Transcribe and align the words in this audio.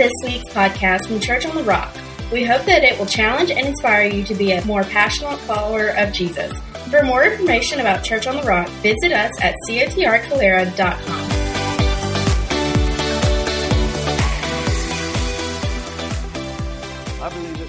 This 0.00 0.12
week's 0.24 0.48
podcast 0.54 1.06
from 1.06 1.20
Church 1.20 1.44
on 1.44 1.54
the 1.54 1.62
Rock. 1.62 1.94
We 2.32 2.42
hope 2.42 2.64
that 2.64 2.84
it 2.84 2.98
will 2.98 3.04
challenge 3.04 3.50
and 3.50 3.66
inspire 3.66 4.08
you 4.08 4.24
to 4.24 4.34
be 4.34 4.52
a 4.52 4.64
more 4.64 4.82
passionate 4.82 5.38
follower 5.40 5.88
of 5.88 6.10
Jesus. 6.10 6.58
For 6.88 7.02
more 7.02 7.24
information 7.24 7.80
about 7.80 8.02
Church 8.02 8.26
on 8.26 8.36
the 8.36 8.42
Rock, 8.44 8.66
visit 8.80 9.12
us 9.12 9.30
at 9.42 9.54
cotrcalera.com. 9.68 11.30
I 17.20 17.28
believe 17.28 17.60
it. 17.60 17.68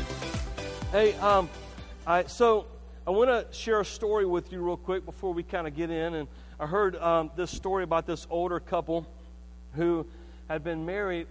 Hey, 0.93 1.13
um, 1.15 1.49
I, 2.07 2.23
so 2.23 2.65
I 3.05 3.11
want 3.11 3.29
to 3.29 3.45
share 3.53 3.81
a 3.81 3.85
story 3.85 4.25
with 4.25 4.53
you 4.53 4.61
real 4.61 4.77
quick 4.77 5.03
before 5.03 5.33
we 5.33 5.43
kind 5.43 5.67
of 5.67 5.75
get 5.75 5.89
in. 5.89 6.13
And 6.13 6.29
I 6.57 6.65
heard 6.65 6.95
um, 6.95 7.29
this 7.35 7.51
story 7.51 7.83
about 7.83 8.07
this 8.07 8.25
older 8.29 8.61
couple 8.61 9.05
who 9.73 10.07
had 10.47 10.63
been 10.63 10.85
married, 10.85 11.27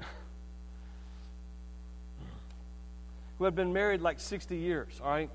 who 3.41 3.47
had 3.47 3.55
been 3.55 3.73
married 3.73 4.03
like 4.03 4.21
60 4.21 4.55
years, 4.55 5.01
all 5.03 5.09
right? 5.09 5.31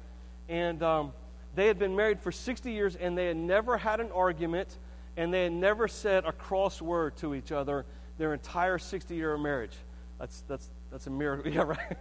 And 0.48 0.84
um, 0.84 1.12
they 1.56 1.66
had 1.66 1.80
been 1.80 1.96
married 1.96 2.20
for 2.20 2.32
60 2.32 2.72
years 2.72 2.96
and 2.96 3.18
they 3.18 3.26
had 3.26 3.36
never 3.36 3.80
had 3.80 4.00
an 4.00 4.12
argument 4.12 4.78
and 5.18 5.34
they 5.34 5.46
had 5.46 5.54
never 5.54 5.88
said 5.88 6.24
a 6.24 6.32
cross 6.32 6.80
word 6.80 7.18
to 7.18 7.34
each 7.34 7.52
other 7.52 7.84
their 8.20 8.32
entire 8.34 8.78
60 8.78 9.16
year 9.16 9.36
marriage. 9.40 9.76
That's, 10.20 10.44
that's, 10.48 10.70
that's 10.92 11.08
a 11.08 11.10
miracle. 11.10 11.52
Yeah, 11.52 11.64
right? 11.64 11.98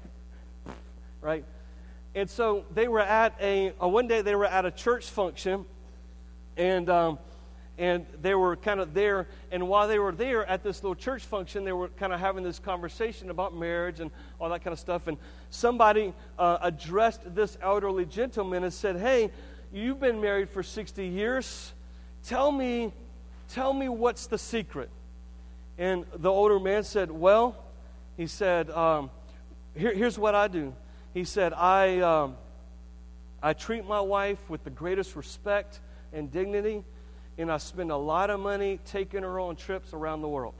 right? 1.23 1.45
And 2.15 2.29
so 2.29 2.67
they 2.75 2.87
were 2.87 3.01
at 3.01 3.35
a, 3.41 3.73
uh, 3.83 3.89
one 3.89 4.07
day 4.07 4.21
they 4.21 4.35
were 4.35 4.45
at 4.45 4.67
a 4.67 4.71
church 4.71 5.09
function, 5.09 5.65
and, 6.59 6.91
um, 6.91 7.19
and 7.77 8.07
they 8.21 8.35
were 8.35 8.57
kind 8.57 8.81
of 8.81 8.95
there. 8.95 9.27
And 9.51 9.69
while 9.69 9.89
they 9.89 9.99
were 9.99 10.13
there 10.13 10.47
at 10.47 10.63
this 10.63 10.83
little 10.83 10.95
church 10.95 11.25
function, 11.25 11.65
they 11.65 11.73
were 11.73 11.89
kind 11.89 12.13
of 12.13 12.21
having 12.21 12.45
this 12.45 12.59
conversation 12.59 13.31
about 13.31 13.55
marriage 13.55 14.01
and 14.01 14.11
all 14.41 14.49
that 14.51 14.63
kind 14.63 14.73
of 14.73 14.79
stuff. 14.79 15.09
And 15.09 15.19
somebody 15.51 16.15
uh, 16.39 16.59
addressed 16.63 17.35
this 17.35 17.59
elderly 17.61 18.07
gentleman 18.07 18.63
and 18.63 18.73
said, 18.73 18.97
Hey, 18.97 19.31
you've 19.73 20.01
been 20.01 20.21
married 20.21 20.51
for 20.51 20.63
60 20.63 21.05
years. 21.07 21.73
Tell 22.25 22.53
me, 22.53 22.93
tell 23.49 23.73
me 23.73 23.89
what's 23.89 24.27
the 24.27 24.39
secret. 24.39 24.89
And 25.77 26.05
the 26.15 26.31
older 26.31 26.61
man 26.61 26.85
said, 26.85 27.11
Well, 27.11 27.57
he 28.17 28.29
said, 28.29 28.71
um, 28.71 29.11
Here, 29.77 29.93
Here's 29.93 30.19
what 30.19 30.37
I 30.37 30.47
do. 30.47 30.75
He 31.13 31.25
said, 31.25 31.53
I, 31.53 31.99
um, 32.01 32.37
I 33.43 33.53
treat 33.53 33.85
my 33.85 34.01
wife 34.01 34.39
with 34.49 34.63
the 34.63 34.71
greatest 34.71 35.17
respect 35.17 35.81
and 36.13 36.31
dignity, 36.31 36.85
and 37.39 37.51
I 37.51 37.59
spend 37.59 37.91
a 37.91 37.97
lot 37.97 38.31
of 38.31 38.41
money 38.41 38.79
taking 38.85 39.23
her 39.23 39.41
on 39.41 39.57
trips 39.57 39.93
around 39.93 40.23
the 40.23 40.29
world. 40.29 40.55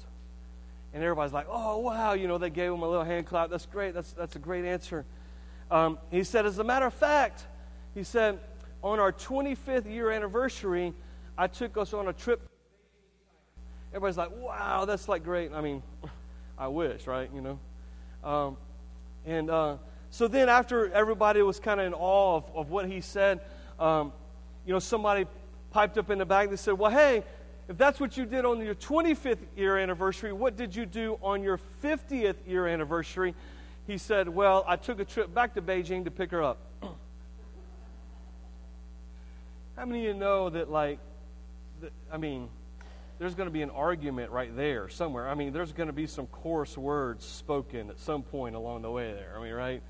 And 0.93 1.03
everybody's 1.03 1.33
like, 1.33 1.47
oh, 1.49 1.79
wow, 1.79 2.13
you 2.13 2.29
know, 2.29 2.39
they 2.39 2.51
gave 2.51 2.73
him 2.73 2.83
a 2.83 2.89
little 2.89 3.05
hand 3.05 3.27
clap. 3.27 3.51
That's 3.51 3.67
great. 3.67 3.95
That's, 3.95 4.13
that's 4.13 4.37
a 4.37 4.39
great 4.39 4.65
answer. 4.65 5.05
Um, 5.71 5.99
he 6.11 6.23
said, 6.25 6.47
as 6.47 6.59
a 6.59 6.65
matter 6.65 6.87
of 6.87 6.95
fact, 6.95 7.45
he 7.95 8.05
said, 8.05 8.39
on 8.83 9.01
our 9.01 9.13
25th 9.13 9.91
year 9.91 10.11
anniversary, 10.11 10.93
I 11.37 11.47
took 11.49 11.77
us 11.77 11.93
on 11.95 12.07
a 12.07 12.13
trip. 12.13 12.41
Everybody's 13.91 14.17
like, 14.17 14.31
wow, 14.37 14.85
that's 14.85 15.09
like 15.09 15.25
great. 15.25 15.53
I 15.53 15.61
mean, 15.61 15.83
I 16.59 16.69
wish, 16.69 17.07
right? 17.07 17.29
You 17.35 17.41
know? 17.41 17.59
Um, 18.29 18.57
and 19.27 19.51
uh, 19.51 19.77
so 20.11 20.29
then, 20.29 20.49
after 20.49 20.93
everybody 20.93 21.43
was 21.43 21.59
kind 21.59 21.81
of 21.81 21.87
in 21.87 21.95
awe 21.95 22.37
of, 22.37 22.45
of 22.55 22.71
what 22.71 22.87
he 22.87 23.01
said, 23.01 23.41
um, 23.81 24.13
you 24.67 24.73
know, 24.73 24.79
somebody 24.79 25.27
piped 25.75 25.99
up 25.99 26.09
in 26.09 26.19
the 26.19 26.25
back. 26.25 26.49
They 26.49 26.57
said, 26.57 26.75
Well, 26.75 26.93
hey, 26.93 27.25
if 27.69 27.77
that's 27.77 27.99
what 27.99 28.17
you 28.17 28.25
did 28.25 28.45
on 28.45 28.65
your 28.65 28.77
25th 28.77 29.39
year 29.57 29.77
anniversary, 29.77 30.33
what 30.33 30.57
did 30.57 30.75
you 30.75 30.87
do 30.87 31.19
on 31.21 31.43
your 31.43 31.59
50th 31.83 32.37
year 32.47 32.69
anniversary? 32.69 33.35
He 33.87 33.99
said, 33.99 34.29
Well, 34.29 34.65
I 34.69 34.77
took 34.77 35.01
a 35.01 35.05
trip 35.05 35.35
back 35.35 35.55
to 35.55 35.63
Beijing 35.63 36.05
to 36.05 36.13
pick 36.13 36.31
her 36.31 36.43
up. 36.43 36.59
How 39.77 39.85
many 39.85 40.07
of 40.07 40.15
you 40.15 40.21
know 40.21 40.49
that, 40.49 40.71
like, 40.71 41.01
that, 41.81 41.91
I 42.11 42.19
mean, 42.19 42.49
there's 43.19 43.35
going 43.35 43.49
to 43.49 43.53
be 43.53 43.63
an 43.63 43.71
argument 43.71 44.31
right 44.31 44.55
there 44.57 44.89
somewhere. 44.89 45.29
I 45.29 45.35
mean, 45.35 45.53
there's 45.53 45.73
going 45.73 45.89
to 45.89 45.93
be 45.93 46.07
some 46.07 46.29
coarse 46.29 46.79
words 46.79 47.25
spoken 47.25 47.91
at 47.91 47.99
some 47.99 48.23
point 48.23 48.55
along 48.55 48.83
the 48.83 48.91
way 48.93 49.13
there. 49.13 49.35
I 49.37 49.43
mean, 49.43 49.53
right? 49.53 49.83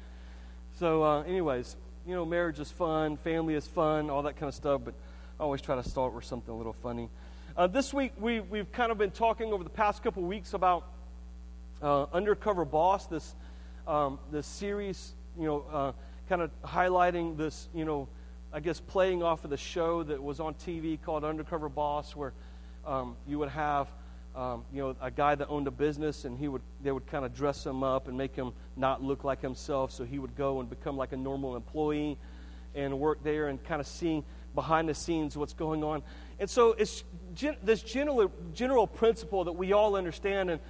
So, 0.78 1.04
uh, 1.04 1.22
anyways, 1.24 1.76
you 2.06 2.14
know, 2.14 2.24
marriage 2.24 2.58
is 2.58 2.70
fun, 2.70 3.18
family 3.18 3.54
is 3.54 3.66
fun, 3.66 4.08
all 4.08 4.22
that 4.22 4.36
kind 4.36 4.48
of 4.48 4.54
stuff, 4.54 4.80
but 4.82 4.94
I 5.38 5.42
always 5.42 5.60
try 5.60 5.74
to 5.74 5.82
start 5.82 6.14
with 6.14 6.24
something 6.24 6.54
a 6.54 6.56
little 6.56 6.72
funny. 6.74 7.08
Uh, 7.56 7.66
this 7.66 7.92
week, 7.92 8.12
we, 8.20 8.38
we've 8.38 8.70
kind 8.70 8.92
of 8.92 8.98
been 8.98 9.10
talking 9.10 9.52
over 9.52 9.64
the 9.64 9.70
past 9.70 10.00
couple 10.00 10.22
weeks 10.22 10.54
about 10.54 10.86
uh, 11.82 12.06
Undercover 12.12 12.64
Boss, 12.64 13.06
this, 13.06 13.34
um, 13.88 14.20
this 14.30 14.46
series, 14.46 15.12
you 15.36 15.46
know, 15.46 15.64
uh, 15.72 15.92
kind 16.28 16.40
of 16.40 16.52
highlighting 16.62 17.36
this, 17.36 17.68
you 17.74 17.84
know, 17.84 18.06
I 18.52 18.60
guess 18.60 18.78
playing 18.78 19.24
off 19.24 19.42
of 19.42 19.50
the 19.50 19.56
show 19.56 20.04
that 20.04 20.22
was 20.22 20.38
on 20.38 20.54
TV 20.54 21.02
called 21.02 21.24
Undercover 21.24 21.68
Boss, 21.68 22.14
where 22.14 22.32
um, 22.86 23.16
you 23.26 23.40
would 23.40 23.48
have 23.48 23.88
um, 24.36 24.64
you 24.72 24.82
know 24.82 24.96
a 25.00 25.10
guy 25.10 25.34
that 25.34 25.48
owned 25.48 25.66
a 25.66 25.72
business, 25.72 26.24
and 26.24 26.38
he 26.38 26.46
would 26.46 26.62
they 26.82 26.92
would 26.92 27.06
kind 27.08 27.24
of 27.24 27.34
dress 27.34 27.66
him 27.66 27.82
up 27.82 28.06
and 28.06 28.16
make 28.16 28.36
him 28.36 28.52
not 28.76 29.02
look 29.02 29.24
like 29.24 29.42
himself, 29.42 29.90
so 29.90 30.04
he 30.04 30.20
would 30.20 30.36
go 30.36 30.60
and 30.60 30.70
become 30.70 30.96
like 30.96 31.12
a 31.12 31.16
normal 31.16 31.56
employee 31.56 32.16
and 32.76 32.98
work 32.98 33.22
there 33.24 33.48
and 33.48 33.62
kind 33.64 33.80
of 33.80 33.86
seeing 33.86 34.24
behind 34.54 34.88
the 34.88 34.94
scenes 34.94 35.36
what's 35.36 35.52
going 35.52 35.82
on. 35.82 36.02
And 36.38 36.48
so 36.48 36.72
it's 36.72 37.04
gen- 37.34 37.56
this 37.62 37.82
general 37.82 38.30
general 38.54 38.86
principle 38.86 39.44
that 39.44 39.52
we 39.52 39.72
all 39.72 39.96
understand 39.96 40.50
and 40.50 40.60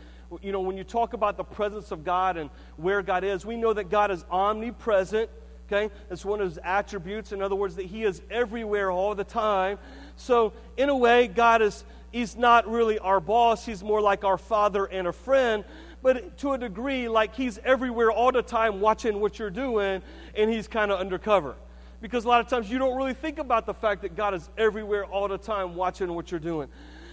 you 0.43 0.53
know 0.53 0.61
when 0.61 0.77
you 0.77 0.85
talk 0.85 1.13
about 1.13 1.37
the 1.37 1.45
presence 1.45 1.91
of 1.91 2.05
God 2.05 2.37
and 2.37 2.51
where 2.77 3.03
God 3.03 3.25
is, 3.25 3.45
we 3.47 3.57
know 3.57 3.73
that 3.73 3.91
God 3.91 4.11
is 4.11 4.25
omnipresent 4.31 5.31
Okay? 5.67 5.93
That's 6.09 6.25
one 6.25 6.41
of 6.41 6.49
his 6.49 6.59
attributes. 6.63 7.33
In 7.33 7.41
other 7.41 7.55
words, 7.55 7.77
that 7.77 7.87
he 7.87 8.05
is 8.05 8.23
everywhere 8.31 8.91
all 8.91 9.15
the 9.15 9.25
time. 9.25 9.79
So, 10.17 10.53
in 10.77 10.89
a 10.89 10.97
way, 10.97 11.27
God 11.27 11.63
is 11.63 11.85
he's 12.13 12.37
not 12.37 12.71
really 12.71 12.99
our 12.99 13.21
boss. 13.21 13.65
He's 13.65 13.83
more 13.83 14.01
like 14.01 14.25
our 14.25 14.39
father 14.39 14.85
and 14.85 15.07
a 15.07 15.13
friend. 15.13 15.65
But 16.03 16.37
to 16.39 16.53
a 16.53 16.59
degree, 16.59 17.09
like 17.09 17.35
he's 17.35 17.59
everywhere 17.65 18.13
all 18.13 18.31
the 18.31 18.43
time 18.43 18.81
watching 18.81 19.21
what 19.21 19.39
you're 19.39 19.51
doing, 19.51 20.03
and 20.37 20.51
he's 20.51 20.69
kind 20.69 20.93
of 20.93 21.01
undercover. 21.01 21.57
Because 22.01 22.25
a 22.25 22.29
lot 22.29 22.41
of 22.41 22.49
times 22.49 22.71
you 22.71 22.79
don't 22.79 22.97
really 22.97 23.15
think 23.15 23.39
about 23.39 23.67
the 23.67 23.75
fact 23.75 24.03
that 24.03 24.15
God 24.15 24.35
is 24.35 24.49
everywhere 24.59 25.05
all 25.05 25.29
the 25.29 25.39
time 25.39 25.75
watching 25.75 26.13
what 26.15 26.31
you're 26.31 26.41
doing. 26.41 26.69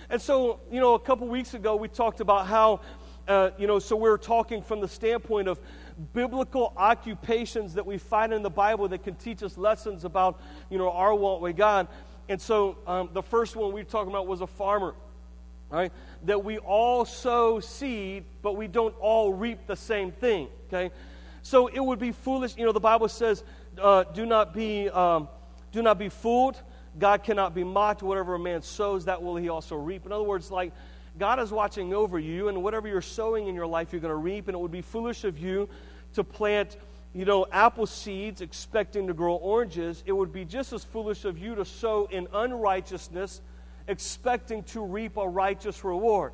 And 0.10 0.22
so, 0.22 0.60
you 0.70 0.82
know, 0.82 0.96
a 0.96 1.00
couple 1.00 1.28
weeks 1.28 1.54
ago 1.54 1.78
we 1.78 1.88
talked 1.88 2.20
about 2.20 2.46
how, 2.46 2.82
uh, 3.28 3.52
you 3.58 3.68
know, 3.68 3.80
so 3.80 3.96
we 3.96 4.04
we're 4.04 4.18
talking 4.18 4.62
from 4.62 4.82
the 4.82 4.88
standpoint 4.88 5.48
of 5.48 5.60
biblical 6.14 6.74
occupations 6.76 7.76
that 7.76 7.86
we 7.86 7.98
find 7.98 8.34
in 8.34 8.42
the 8.42 8.50
Bible 8.50 8.88
that 8.90 9.04
can 9.04 9.16
teach 9.16 9.42
us 9.44 9.58
lessons 9.58 10.04
about, 10.04 10.42
you 10.70 10.78
know, 10.78 10.92
our 10.92 11.16
walk 11.16 11.42
with 11.42 11.56
God. 11.56 11.88
And 12.28 12.42
so 12.42 12.78
um, 12.88 13.10
the 13.14 13.24
first 13.24 13.56
one 13.56 13.72
we 13.72 13.82
were 13.82 13.90
talking 13.90 14.12
about 14.12 14.28
was 14.28 14.42
a 14.42 14.48
farmer, 14.48 14.96
right? 15.70 15.92
That 16.26 16.44
we 16.44 16.58
all 16.58 17.06
sow 17.06 17.60
seed, 17.60 18.26
but 18.42 18.58
we 18.58 18.68
don't 18.68 18.96
all 19.00 19.32
reap 19.34 19.68
the 19.68 19.76
same 19.76 20.12
thing, 20.12 20.50
okay? 20.68 20.94
So 21.42 21.68
it 21.68 21.80
would 21.80 22.00
be 22.00 22.12
foolish, 22.12 22.58
you 22.58 22.66
know, 22.66 22.72
the 22.72 22.80
Bible 22.80 23.08
says, 23.08 23.44
uh, 23.80 24.04
do 24.04 24.26
not 24.26 24.54
be, 24.54 24.90
um, 24.90 25.30
do 25.72 25.82
not 25.82 25.98
be 25.98 26.10
fooled. 26.10 26.60
God 27.00 27.24
cannot 27.24 27.54
be 27.54 27.64
mocked. 27.64 28.04
Whatever 28.04 28.36
a 28.36 28.40
man 28.40 28.62
sows, 28.62 29.06
that 29.06 29.22
will 29.22 29.36
he 29.36 29.50
also 29.50 29.76
reap. 29.76 30.06
In 30.06 30.12
other 30.12 30.24
words, 30.24 30.52
like, 30.52 30.74
God 31.20 31.40
is 31.40 31.52
watching 31.52 31.94
over 31.94 32.20
you, 32.20 32.48
and 32.48 32.64
whatever 32.64 32.88
you're 32.88 33.02
sowing 33.02 33.48
in 33.48 33.56
your 33.56 33.68
life, 33.68 33.92
you're 33.92 34.02
going 34.02 34.12
to 34.12 34.16
reap. 34.16 34.48
And 34.48 34.56
it 34.56 34.60
would 34.60 34.72
be 34.72 34.82
foolish 34.82 35.24
of 35.24 35.38
you 35.38 35.70
to 36.14 36.24
plant, 36.24 36.78
you 37.14 37.26
know, 37.26 37.46
apple 37.52 37.86
seeds 37.86 38.42
expecting 38.42 39.08
to 39.08 39.14
grow 39.14 39.36
oranges. 39.36 40.04
It 40.06 40.14
would 40.14 40.32
be 40.32 40.46
just 40.46 40.74
as 40.74 40.84
foolish 40.84 41.26
of 41.26 41.38
you 41.38 41.56
to 41.56 41.66
sow 41.66 42.08
in 42.12 42.28
unrighteousness, 42.34 43.42
expecting 43.88 44.64
to 44.64 44.82
reap 44.86 45.18
a 45.18 45.28
righteous 45.28 45.84
reward. 45.84 46.34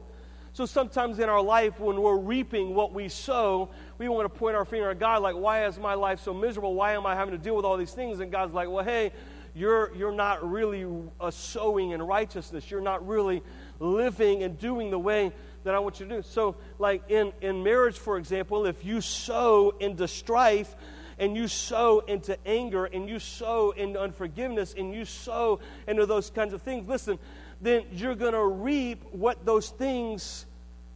So 0.54 0.66
sometimes 0.66 1.20
in 1.20 1.30
our 1.30 1.42
life, 1.42 1.80
when 1.80 2.02
we're 2.02 2.18
reaping 2.18 2.74
what 2.74 2.94
we 2.94 3.10
sow, 3.10 3.70
we 3.98 4.10
want 4.10 4.32
to 4.32 4.40
point 4.40 4.56
our 4.56 4.66
finger 4.66 4.90
at 4.90 5.00
God, 5.00 5.22
like, 5.22 5.36
why 5.36 5.66
is 5.66 5.78
my 5.78 5.94
life 5.94 6.20
so 6.20 6.34
miserable? 6.34 6.74
Why 6.74 6.94
am 6.94 7.06
I 7.06 7.16
having 7.16 7.34
to 7.34 7.38
deal 7.38 7.56
with 7.56 7.66
all 7.66 7.78
these 7.78 7.94
things? 7.94 8.20
And 8.20 8.32
God's 8.32 8.54
like, 8.54 8.70
well, 8.70 8.84
hey, 8.84 9.12
you're, 9.54 9.96
you're 9.96 10.12
not 10.12 10.48
really 10.48 10.86
sowing 11.32 11.92
in 11.92 12.02
righteousness. 12.02 12.70
You're 12.70 12.82
not 12.82 13.08
really 13.08 13.44
living 13.80 14.44
and 14.44 14.58
doing 14.58 14.92
the 14.92 15.00
way 15.00 15.32
that 15.64 15.76
I 15.76 15.80
want 15.80 16.00
you 16.00 16.08
to 16.08 16.16
do. 16.18 16.22
So, 16.22 16.56
like 16.80 17.04
in, 17.10 17.34
in 17.42 17.64
marriage, 17.64 17.98
for 17.98 18.18
example, 18.18 18.66
if 18.66 18.86
you 18.86 19.02
sow 19.02 19.76
into 19.80 20.08
strife, 20.08 20.76
and 21.20 21.36
you 21.36 21.48
sow 21.48 22.00
into 22.00 22.38
anger 22.46 22.86
and 22.86 23.10
you 23.10 23.20
sow 23.20 23.72
into 23.72 24.00
unforgiveness 24.00 24.76
and 24.78 24.94
you 24.94 25.06
sow 25.06 25.60
into 25.88 26.06
those 26.06 26.30
kinds 26.30 26.54
of 26.54 26.62
things, 26.62 26.88
listen, 26.88 27.18
then 27.62 27.84
you're 27.92 28.16
going 28.16 28.34
to 28.34 28.46
reap 28.46 29.04
what 29.12 29.46
those 29.46 29.70
things 29.70 30.46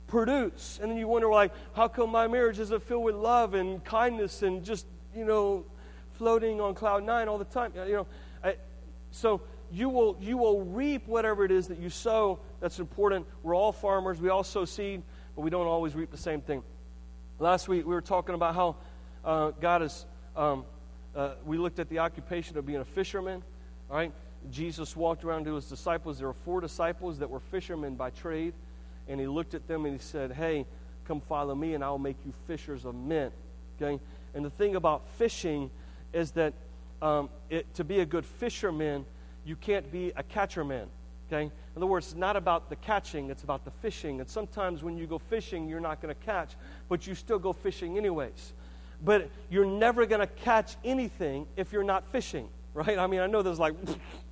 produce. 0.07 0.79
And 0.81 0.91
then 0.91 0.97
you 0.97 1.07
wonder, 1.07 1.29
like, 1.29 1.51
how 1.73 1.87
come 1.87 2.11
my 2.11 2.27
marriage 2.27 2.59
isn't 2.59 2.83
filled 2.83 3.03
with 3.03 3.15
love 3.15 3.53
and 3.53 3.83
kindness 3.83 4.43
and 4.43 4.63
just, 4.63 4.85
you 5.15 5.25
know, 5.25 5.65
floating 6.13 6.61
on 6.61 6.75
cloud 6.75 7.03
nine 7.03 7.27
all 7.27 7.37
the 7.37 7.45
time? 7.45 7.71
You 7.75 7.93
know, 7.93 8.07
I, 8.43 8.55
so 9.11 9.41
you 9.71 9.89
will, 9.89 10.17
you 10.19 10.37
will 10.37 10.61
reap 10.61 11.07
whatever 11.07 11.45
it 11.45 11.51
is 11.51 11.67
that 11.69 11.79
you 11.79 11.89
sow. 11.89 12.39
That's 12.59 12.79
important. 12.79 13.25
We're 13.41 13.55
all 13.55 13.71
farmers. 13.71 14.19
We 14.19 14.29
all 14.29 14.43
sow 14.43 14.65
seed, 14.65 15.01
but 15.35 15.41
we 15.41 15.49
don't 15.49 15.67
always 15.67 15.95
reap 15.95 16.11
the 16.11 16.17
same 16.17 16.41
thing. 16.41 16.61
Last 17.39 17.67
week 17.67 17.85
we 17.85 17.93
were 17.93 18.01
talking 18.01 18.35
about 18.35 18.53
how 18.53 18.75
uh, 19.25 19.51
God 19.59 19.81
is. 19.81 20.05
Um, 20.35 20.65
uh, 21.15 21.31
we 21.45 21.57
looked 21.57 21.79
at 21.79 21.89
the 21.89 21.99
occupation 21.99 22.57
of 22.57 22.65
being 22.65 22.81
a 22.81 22.85
fisherman. 22.85 23.43
All 23.89 23.97
right, 23.97 24.11
Jesus 24.49 24.95
walked 24.95 25.23
around 25.23 25.45
to 25.45 25.55
his 25.55 25.65
disciples. 25.65 26.17
There 26.17 26.27
were 26.27 26.33
four 26.33 26.61
disciples 26.61 27.19
that 27.19 27.29
were 27.29 27.39
fishermen 27.39 27.95
by 27.95 28.09
trade, 28.09 28.53
and 29.07 29.19
he 29.19 29.27
looked 29.27 29.53
at 29.53 29.67
them 29.67 29.85
and 29.85 29.93
he 29.93 29.99
said, 29.99 30.31
"Hey, 30.31 30.65
come 31.05 31.21
follow 31.21 31.53
me, 31.53 31.73
and 31.73 31.83
I'll 31.83 31.99
make 31.99 32.17
you 32.25 32.33
fishers 32.47 32.85
of 32.85 32.95
men." 32.95 33.31
Okay, 33.79 34.01
and 34.33 34.43
the 34.43 34.49
thing 34.49 34.75
about 34.75 35.07
fishing 35.17 35.69
is 36.13 36.31
that 36.31 36.53
um, 37.01 37.29
it, 37.49 37.73
to 37.75 37.83
be 37.83 37.99
a 37.99 38.05
good 38.05 38.25
fisherman, 38.25 39.05
you 39.45 39.55
can't 39.55 39.91
be 39.91 40.11
a 40.15 40.23
catcherman. 40.23 40.87
Okay? 41.31 41.45
In 41.45 41.51
other 41.77 41.85
words, 41.85 42.07
it's 42.07 42.15
not 42.15 42.35
about 42.35 42.69
the 42.69 42.75
catching, 42.77 43.29
it's 43.29 43.43
about 43.43 43.63
the 43.63 43.71
fishing. 43.71 44.19
And 44.19 44.29
sometimes 44.29 44.83
when 44.83 44.97
you 44.97 45.07
go 45.07 45.17
fishing, 45.17 45.67
you're 45.67 45.79
not 45.79 46.01
going 46.01 46.13
to 46.13 46.21
catch, 46.21 46.55
but 46.89 47.07
you 47.07 47.15
still 47.15 47.39
go 47.39 47.53
fishing 47.53 47.97
anyways. 47.97 48.53
But 49.03 49.29
you're 49.49 49.65
never 49.65 50.05
going 50.05 50.19
to 50.19 50.27
catch 50.27 50.75
anything 50.83 51.47
if 51.55 51.71
you're 51.71 51.83
not 51.83 52.05
fishing, 52.11 52.49
right? 52.73 52.99
I 52.99 53.07
mean, 53.07 53.21
I 53.21 53.27
know 53.27 53.41
there's 53.41 53.59
like, 53.59 53.73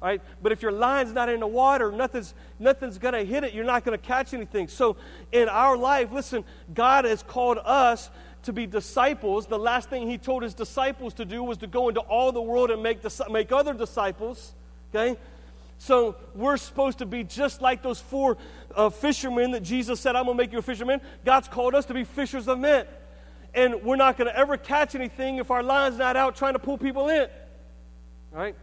right? 0.00 0.20
But 0.42 0.52
if 0.52 0.62
your 0.62 0.72
line's 0.72 1.12
not 1.12 1.28
in 1.28 1.40
the 1.40 1.46
water, 1.46 1.90
nothing's, 1.90 2.34
nothing's 2.58 2.98
going 2.98 3.14
to 3.14 3.24
hit 3.24 3.44
it. 3.44 3.54
You're 3.54 3.64
not 3.64 3.84
going 3.84 3.98
to 3.98 4.04
catch 4.04 4.34
anything. 4.34 4.68
So 4.68 4.96
in 5.32 5.48
our 5.48 5.76
life, 5.76 6.12
listen, 6.12 6.44
God 6.74 7.04
has 7.04 7.22
called 7.22 7.58
us 7.64 8.10
to 8.42 8.52
be 8.52 8.66
disciples. 8.66 9.46
The 9.46 9.58
last 9.58 9.90
thing 9.90 10.08
He 10.08 10.18
told 10.18 10.42
His 10.42 10.54
disciples 10.54 11.14
to 11.14 11.24
do 11.24 11.42
was 11.42 11.58
to 11.58 11.66
go 11.66 11.88
into 11.88 12.00
all 12.00 12.32
the 12.32 12.42
world 12.42 12.70
and 12.70 12.82
make, 12.82 13.00
make 13.30 13.52
other 13.52 13.74
disciples. 13.74 14.54
Okay? 14.94 15.18
So 15.78 16.16
we're 16.34 16.56
supposed 16.56 16.98
to 16.98 17.06
be 17.06 17.24
just 17.24 17.60
like 17.60 17.82
those 17.82 18.00
four 18.00 18.38
uh, 18.74 18.90
fishermen 18.90 19.50
that 19.52 19.62
Jesus 19.62 20.00
said, 20.00 20.16
I'm 20.16 20.24
going 20.24 20.36
to 20.36 20.42
make 20.42 20.52
you 20.52 20.58
a 20.58 20.62
fisherman. 20.62 21.00
God's 21.24 21.48
called 21.48 21.74
us 21.74 21.86
to 21.86 21.94
be 21.94 22.04
fishers 22.04 22.48
of 22.48 22.58
men. 22.58 22.86
And 23.54 23.82
we're 23.82 23.96
not 23.96 24.16
going 24.16 24.30
to 24.30 24.36
ever 24.36 24.56
catch 24.56 24.94
anything 24.94 25.36
if 25.36 25.50
our 25.50 25.62
line's 25.62 25.98
not 25.98 26.16
out 26.16 26.36
trying 26.36 26.52
to 26.52 26.58
pull 26.58 26.78
people 26.78 27.08
in. 27.08 27.22
All 28.32 28.38
right? 28.38 28.54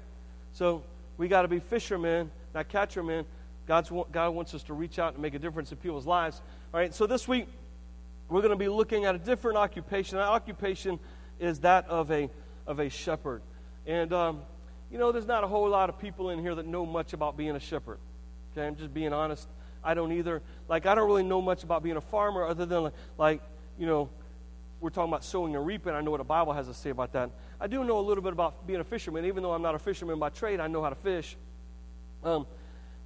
So 0.53 0.83
we 1.17 1.27
got 1.27 1.43
to 1.43 1.47
be 1.47 1.59
fishermen, 1.59 2.31
not 2.53 2.69
catchermen. 2.69 3.25
God's, 3.67 3.91
God 4.11 4.29
wants 4.31 4.53
us 4.53 4.63
to 4.63 4.73
reach 4.73 4.99
out 4.99 5.13
and 5.13 5.21
make 5.21 5.33
a 5.33 5.39
difference 5.39 5.71
in 5.71 5.77
people's 5.77 6.05
lives. 6.05 6.41
All 6.73 6.79
right? 6.79 6.93
So 6.93 7.07
this 7.07 7.27
week, 7.27 7.47
we're 8.29 8.41
going 8.41 8.51
to 8.51 8.57
be 8.57 8.67
looking 8.67 9.05
at 9.05 9.15
a 9.15 9.19
different 9.19 9.57
occupation. 9.57 10.17
That 10.17 10.27
occupation 10.27 10.99
is 11.39 11.59
that 11.59 11.87
of 11.87 12.11
a, 12.11 12.29
of 12.67 12.79
a 12.79 12.89
shepherd. 12.89 13.41
And 13.85 14.11
um, 14.13 14.41
you 14.93 14.99
know, 14.99 15.11
there's 15.11 15.25
not 15.25 15.43
a 15.43 15.47
whole 15.47 15.67
lot 15.67 15.89
of 15.89 15.97
people 15.97 16.29
in 16.29 16.39
here 16.39 16.53
that 16.53 16.67
know 16.67 16.85
much 16.85 17.13
about 17.13 17.35
being 17.35 17.55
a 17.55 17.59
shepherd. 17.59 17.97
Okay, 18.51 18.67
I'm 18.67 18.75
just 18.75 18.93
being 18.93 19.11
honest. 19.11 19.47
I 19.83 19.95
don't 19.95 20.11
either. 20.11 20.43
Like, 20.69 20.85
I 20.85 20.93
don't 20.93 21.07
really 21.07 21.23
know 21.23 21.41
much 21.41 21.63
about 21.63 21.81
being 21.81 21.97
a 21.97 22.01
farmer 22.01 22.45
other 22.45 22.67
than, 22.67 22.83
like, 22.83 22.93
like 23.17 23.41
you 23.79 23.87
know, 23.87 24.09
we're 24.83 24.89
talking 24.89 25.09
about 25.09 25.23
sowing 25.23 25.55
and 25.55 25.65
reaping. 25.65 25.93
I 25.93 26.01
know 26.01 26.11
what 26.11 26.17
the 26.17 26.25
Bible 26.25 26.51
has 26.51 26.67
to 26.67 26.73
say 26.73 26.89
about 26.89 27.13
that. 27.13 27.31
I 27.57 27.67
do 27.67 27.85
know 27.85 27.99
a 27.99 28.01
little 28.01 28.21
bit 28.21 28.33
about 28.33 28.67
being 28.67 28.81
a 28.81 28.83
fisherman. 28.83 29.23
Even 29.23 29.41
though 29.41 29.53
I'm 29.53 29.61
not 29.61 29.75
a 29.75 29.79
fisherman 29.79 30.19
by 30.19 30.27
trade, 30.27 30.59
I 30.59 30.67
know 30.67 30.83
how 30.83 30.89
to 30.89 30.95
fish. 30.95 31.37
Um, 32.21 32.45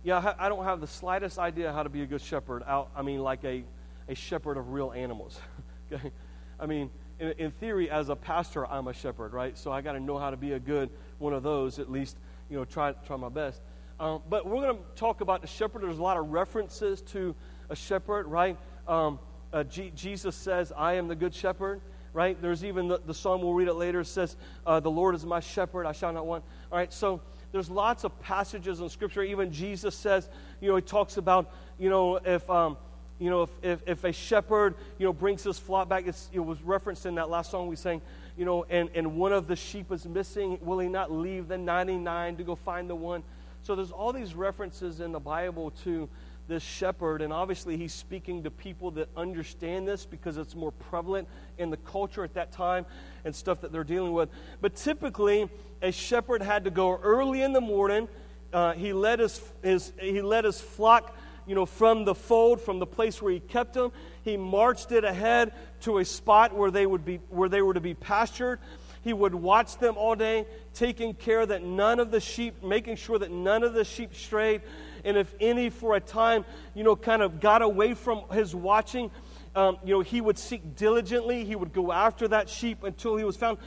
yeah, 0.03 0.33
I 0.39 0.49
don't 0.49 0.63
have 0.63 0.81
the 0.81 0.87
slightest 0.87 1.37
idea 1.37 1.71
how 1.71 1.83
to 1.83 1.89
be 1.89 2.01
a 2.01 2.07
good 2.07 2.21
shepherd. 2.21 2.63
Out, 2.65 2.89
I 2.95 3.03
mean, 3.03 3.19
like 3.19 3.43
a, 3.43 3.63
a 4.09 4.15
shepherd 4.15 4.57
of 4.57 4.71
real 4.71 4.91
animals. 4.91 5.39
okay? 5.93 6.11
I 6.59 6.65
mean, 6.65 6.89
in, 7.19 7.33
in 7.37 7.51
theory, 7.51 7.91
as 7.91 8.09
a 8.09 8.15
pastor, 8.15 8.65
I'm 8.65 8.87
a 8.87 8.93
shepherd, 8.93 9.33
right? 9.33 9.55
So 9.55 9.71
I 9.71 9.81
got 9.81 9.93
to 9.93 9.99
know 9.99 10.17
how 10.17 10.31
to 10.31 10.37
be 10.37 10.53
a 10.53 10.59
good 10.59 10.89
one 11.19 11.33
of 11.33 11.43
those, 11.43 11.77
at 11.77 11.91
least, 11.91 12.17
you 12.49 12.57
know, 12.57 12.65
try, 12.65 12.93
try 13.05 13.17
my 13.17 13.29
best. 13.29 13.61
Um, 13.99 14.23
but 14.27 14.47
we're 14.47 14.61
going 14.61 14.77
to 14.77 14.83
talk 14.95 15.21
about 15.21 15.41
the 15.41 15.47
shepherd. 15.47 15.83
There's 15.83 15.99
a 15.99 16.03
lot 16.03 16.17
of 16.17 16.29
references 16.29 17.03
to 17.03 17.35
a 17.69 17.75
shepherd, 17.75 18.25
right? 18.25 18.57
Um, 18.87 19.19
uh, 19.53 19.63
G- 19.63 19.91
Jesus 19.95 20.35
says, 20.35 20.71
I 20.75 20.93
am 20.93 21.07
the 21.07 21.15
good 21.15 21.33
shepherd, 21.33 21.81
right? 22.13 22.39
There's 22.41 22.63
even 22.63 22.87
the, 22.87 22.99
the 23.05 23.13
psalm, 23.13 23.41
we'll 23.41 23.53
read 23.53 23.67
it 23.67 23.73
later, 23.73 24.03
says, 24.03 24.35
uh, 24.65 24.79
The 24.79 24.91
Lord 24.91 25.15
is 25.15 25.25
my 25.25 25.39
shepherd, 25.39 25.85
I 25.85 25.91
shall 25.91 26.13
not 26.13 26.25
want. 26.25 26.43
All 26.71 26.77
right, 26.77 26.91
so 26.91 27.21
there's 27.51 27.69
lots 27.69 28.03
of 28.03 28.19
passages 28.19 28.79
in 28.81 28.89
Scripture. 28.89 29.23
Even 29.23 29.51
Jesus 29.51 29.95
says, 29.95 30.29
you 30.59 30.69
know, 30.69 30.75
he 30.75 30.81
talks 30.81 31.17
about, 31.17 31.51
you 31.77 31.89
know, 31.89 32.17
if. 32.17 32.49
Um, 32.49 32.77
you 33.19 33.31
know, 33.31 33.43
if, 33.43 33.49
if, 33.63 33.81
if, 33.87 34.03
a 34.03 34.11
shepherd, 34.11 34.75
you 34.99 35.05
know, 35.05 35.11
brings 35.11 35.43
his 35.43 35.57
flock 35.57 35.89
back, 35.89 36.05
it's, 36.05 36.29
it 36.31 36.39
was 36.39 36.61
referenced 36.61 37.05
in 37.07 37.15
that 37.15 37.31
last 37.31 37.49
song 37.49 37.67
we 37.67 37.75
sang, 37.75 37.99
you 38.37 38.45
know, 38.45 38.63
and, 38.69 38.89
and 38.93 39.15
one 39.15 39.33
of 39.33 39.47
the 39.47 39.55
sheep 39.55 39.91
is 39.91 40.05
missing, 40.05 40.59
will 40.61 40.77
he 40.77 40.87
not 40.87 41.11
leave 41.11 41.47
the 41.47 41.57
99 41.57 42.37
to 42.37 42.43
go 42.43 42.55
find 42.55 42.87
the 42.87 42.95
one? 42.95 43.23
So 43.63 43.75
there's 43.75 43.91
all 43.91 44.13
these 44.13 44.35
references 44.35 44.99
in 44.99 45.11
the 45.11 45.19
Bible 45.19 45.71
to 45.83 46.07
this 46.47 46.63
shepherd, 46.63 47.21
and 47.21 47.33
obviously 47.33 47.77
he's 47.77 47.93
speaking 47.93 48.43
to 48.43 48.51
people 48.51 48.91
that 48.91 49.09
understand 49.15 49.87
this 49.87 50.05
because 50.05 50.37
it's 50.37 50.55
more 50.55 50.71
prevalent 50.71 51.27
in 51.57 51.69
the 51.69 51.77
culture 51.77 52.23
at 52.23 52.33
that 52.35 52.51
time 52.51 52.85
and 53.25 53.35
stuff 53.35 53.61
that 53.61 53.71
they're 53.71 53.83
dealing 53.83 54.13
with. 54.13 54.29
But 54.61 54.75
typically, 54.75 55.49
a 55.81 55.91
shepherd 55.91 56.41
had 56.41 56.63
to 56.63 56.71
go 56.71 56.97
early 56.97 57.41
in 57.41 57.53
the 57.53 57.61
morning. 57.61 58.07
Uh, 58.53 58.73
he 58.73 58.93
led 58.93 59.19
his, 59.19 59.41
his 59.61 59.91
he 59.99 60.21
led 60.21 60.45
his 60.45 60.59
flock 60.59 61.15
you 61.47 61.55
know, 61.55 61.65
from 61.65 62.03
the 62.03 62.13
fold, 62.13 62.61
from 62.61 62.79
the 62.79 62.85
place 62.85 63.21
where 63.21 63.31
he 63.31 63.39
kept 63.39 63.73
them. 63.73 63.91
He 64.23 64.35
marched 64.35 64.91
it 64.91 65.05
ahead 65.05 65.53
to 65.81 65.99
a 65.99 66.05
spot 66.05 66.53
where 66.53 66.69
they 66.69 66.85
would 66.85 67.05
be 67.05 67.21
where 67.29 67.49
they 67.49 67.61
were 67.61 67.73
to 67.73 67.81
be 67.81 67.93
pastured. 67.93 68.59
He 69.01 69.13
would 69.13 69.33
watch 69.33 69.77
them 69.77 69.95
all 69.97 70.15
day, 70.15 70.45
taking 70.73 71.13
care 71.13 71.45
that 71.45 71.63
none 71.63 72.01
of 72.01 72.11
the 72.11 72.19
sheep, 72.19 72.61
making 72.61 72.97
sure 72.97 73.17
that 73.17 73.31
none 73.31 73.63
of 73.63 73.73
the 73.73 73.85
sheep 73.85 74.13
strayed. 74.13 74.61
And 75.03 75.17
if 75.17 75.33
any 75.39 75.69
for 75.69 75.95
a 75.95 75.99
time, 75.99 76.45
you 76.73 76.83
know, 76.83 76.95
kind 76.95 77.21
of 77.21 77.39
got 77.39 77.61
away 77.61 77.93
from 77.93 78.23
his 78.31 78.53
watching, 78.55 79.11
um, 79.55 79.77
you 79.83 79.93
know, 79.93 80.01
he 80.01 80.21
would 80.21 80.37
seek 80.37 80.75
diligently. 80.75 81.43
He 81.43 81.55
would 81.55 81.73
go 81.73 81.91
after 81.91 82.27
that 82.27 82.49
sheep 82.49 82.83
until 82.83 83.15
he 83.15 83.23
was 83.23 83.35
found. 83.35 83.57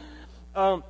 Um, 0.54 0.84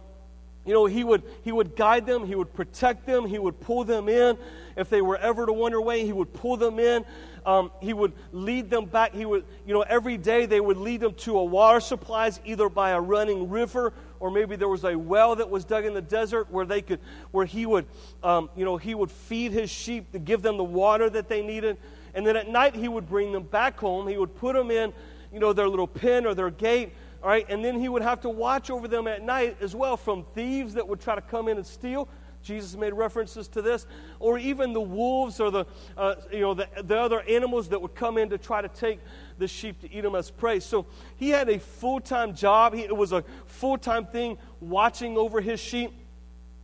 you 0.67 0.75
know, 0.75 0.85
he 0.85 1.05
would, 1.05 1.23
he 1.43 1.53
would 1.53 1.75
guide 1.75 2.05
them, 2.05 2.27
he 2.27 2.35
would 2.35 2.53
protect 2.53 3.07
them, 3.07 3.25
he 3.25 3.39
would 3.39 3.61
pull 3.61 3.85
them 3.85 4.09
in. 4.09 4.37
If 4.77 4.91
they 4.91 5.01
were 5.01 5.17
ever 5.17 5.47
to 5.47 5.53
wander 5.53 5.79
away, 5.79 6.05
he 6.05 6.13
would 6.13 6.33
pull 6.35 6.59
them 6.59 6.79
in. 6.79 7.05
Um, 7.47 7.73
he 7.81 7.95
would 7.95 8.13
lead 8.33 8.69
them 8.69 8.85
back. 8.85 9.15
He 9.15 9.25
would, 9.25 9.47
you 9.67 9.73
know, 9.73 9.81
every 9.81 10.19
day 10.19 10.45
they 10.45 10.61
would 10.61 10.77
lead 10.77 11.01
them 11.01 11.15
to 11.15 11.39
a 11.39 11.45
water 11.45 11.81
supplies, 11.81 12.39
either 12.45 12.69
by 12.69 12.91
a 12.91 13.01
running 13.01 13.49
river 13.49 13.95
or 14.21 14.31
maybe 14.31 14.55
there 14.55 14.69
was 14.69 14.85
a 14.85 14.97
well 14.97 15.35
that 15.37 15.51
was 15.51 15.65
dug 15.65 15.85
in 15.85 15.95
the 15.95 16.03
desert 16.03 16.51
where 16.51 16.65
they 16.65 16.83
could, 16.83 17.01
where 17.33 17.47
he 17.47 17.67
would, 17.67 17.87
um, 18.23 18.49
you 18.55 18.65
know, 18.65 18.77
he 18.77 18.95
would 18.95 19.11
feed 19.11 19.53
his 19.53 19.71
sheep 19.71 20.13
to 20.13 20.19
give 20.19 20.43
them 20.43 20.57
the 20.57 20.65
water 20.65 21.11
that 21.11 21.29
they 21.29 21.43
needed. 21.43 21.77
And 22.15 22.27
then 22.27 22.37
at 22.37 22.49
night 22.49 22.75
he 22.75 22.89
would 22.89 23.09
bring 23.09 23.33
them 23.33 23.45
back 23.45 23.79
home. 23.79 24.07
He 24.07 24.17
would 24.17 24.37
put 24.37 24.55
them 24.55 24.71
in, 24.71 24.93
you 25.33 25.41
know, 25.41 25.53
their 25.53 25.69
little 25.69 25.87
pen 25.87 26.27
or 26.27 26.35
their 26.35 26.51
gate 26.51 26.93
all 27.23 27.29
right, 27.29 27.45
and 27.51 27.63
then 27.63 27.79
he 27.79 27.89
would 27.89 28.03
have 28.03 28.23
to 28.23 28.31
watch 28.31 28.71
over 28.71 28.89
them 28.89 29.07
at 29.07 29.23
night 29.23 29.59
as 29.61 29.77
well 29.77 29.97
from 29.97 30.25
thieves 30.35 30.75
that 30.75 30.89
would 30.89 31.01
try 31.01 31.15
to 31.15 31.21
come 31.21 31.49
in 31.49 31.59
and 31.59 31.67
steal. 31.67 32.09
Jesus 32.43 32.75
made 32.75 32.95
references 32.95 33.47
to 33.49 33.61
this, 33.61 33.87
or 34.19 34.39
even 34.39 34.73
the 34.73 34.81
wolves 34.81 35.39
or 35.39 35.51
the, 35.51 35.67
uh, 35.99 36.15
you 36.33 36.41
know, 36.41 36.55
the, 36.55 36.67
the 36.85 36.99
other 36.99 37.21
animals 37.29 37.69
that 37.69 37.83
would 37.83 37.95
come 37.95 38.17
in 38.17 38.31
to 38.31 38.39
try 38.39 38.63
to 38.63 38.69
take 38.69 39.01
the 39.41 39.49
sheep 39.49 39.81
to 39.81 39.93
eat 39.93 40.03
them 40.03 40.15
as 40.15 40.31
prey. 40.31 40.61
So 40.61 40.87
he 41.17 41.31
had 41.31 41.49
a 41.49 41.59
full 41.59 42.01
time 42.01 42.35
job. 42.35 42.75
He, 42.75 42.83
it 42.83 42.97
was 42.97 43.13
a 43.13 43.25
full 43.47 43.77
time 43.77 44.07
thing 44.07 44.39
watching 44.61 45.19
over 45.19 45.41
his 45.41 45.59
sheep. 45.59 45.91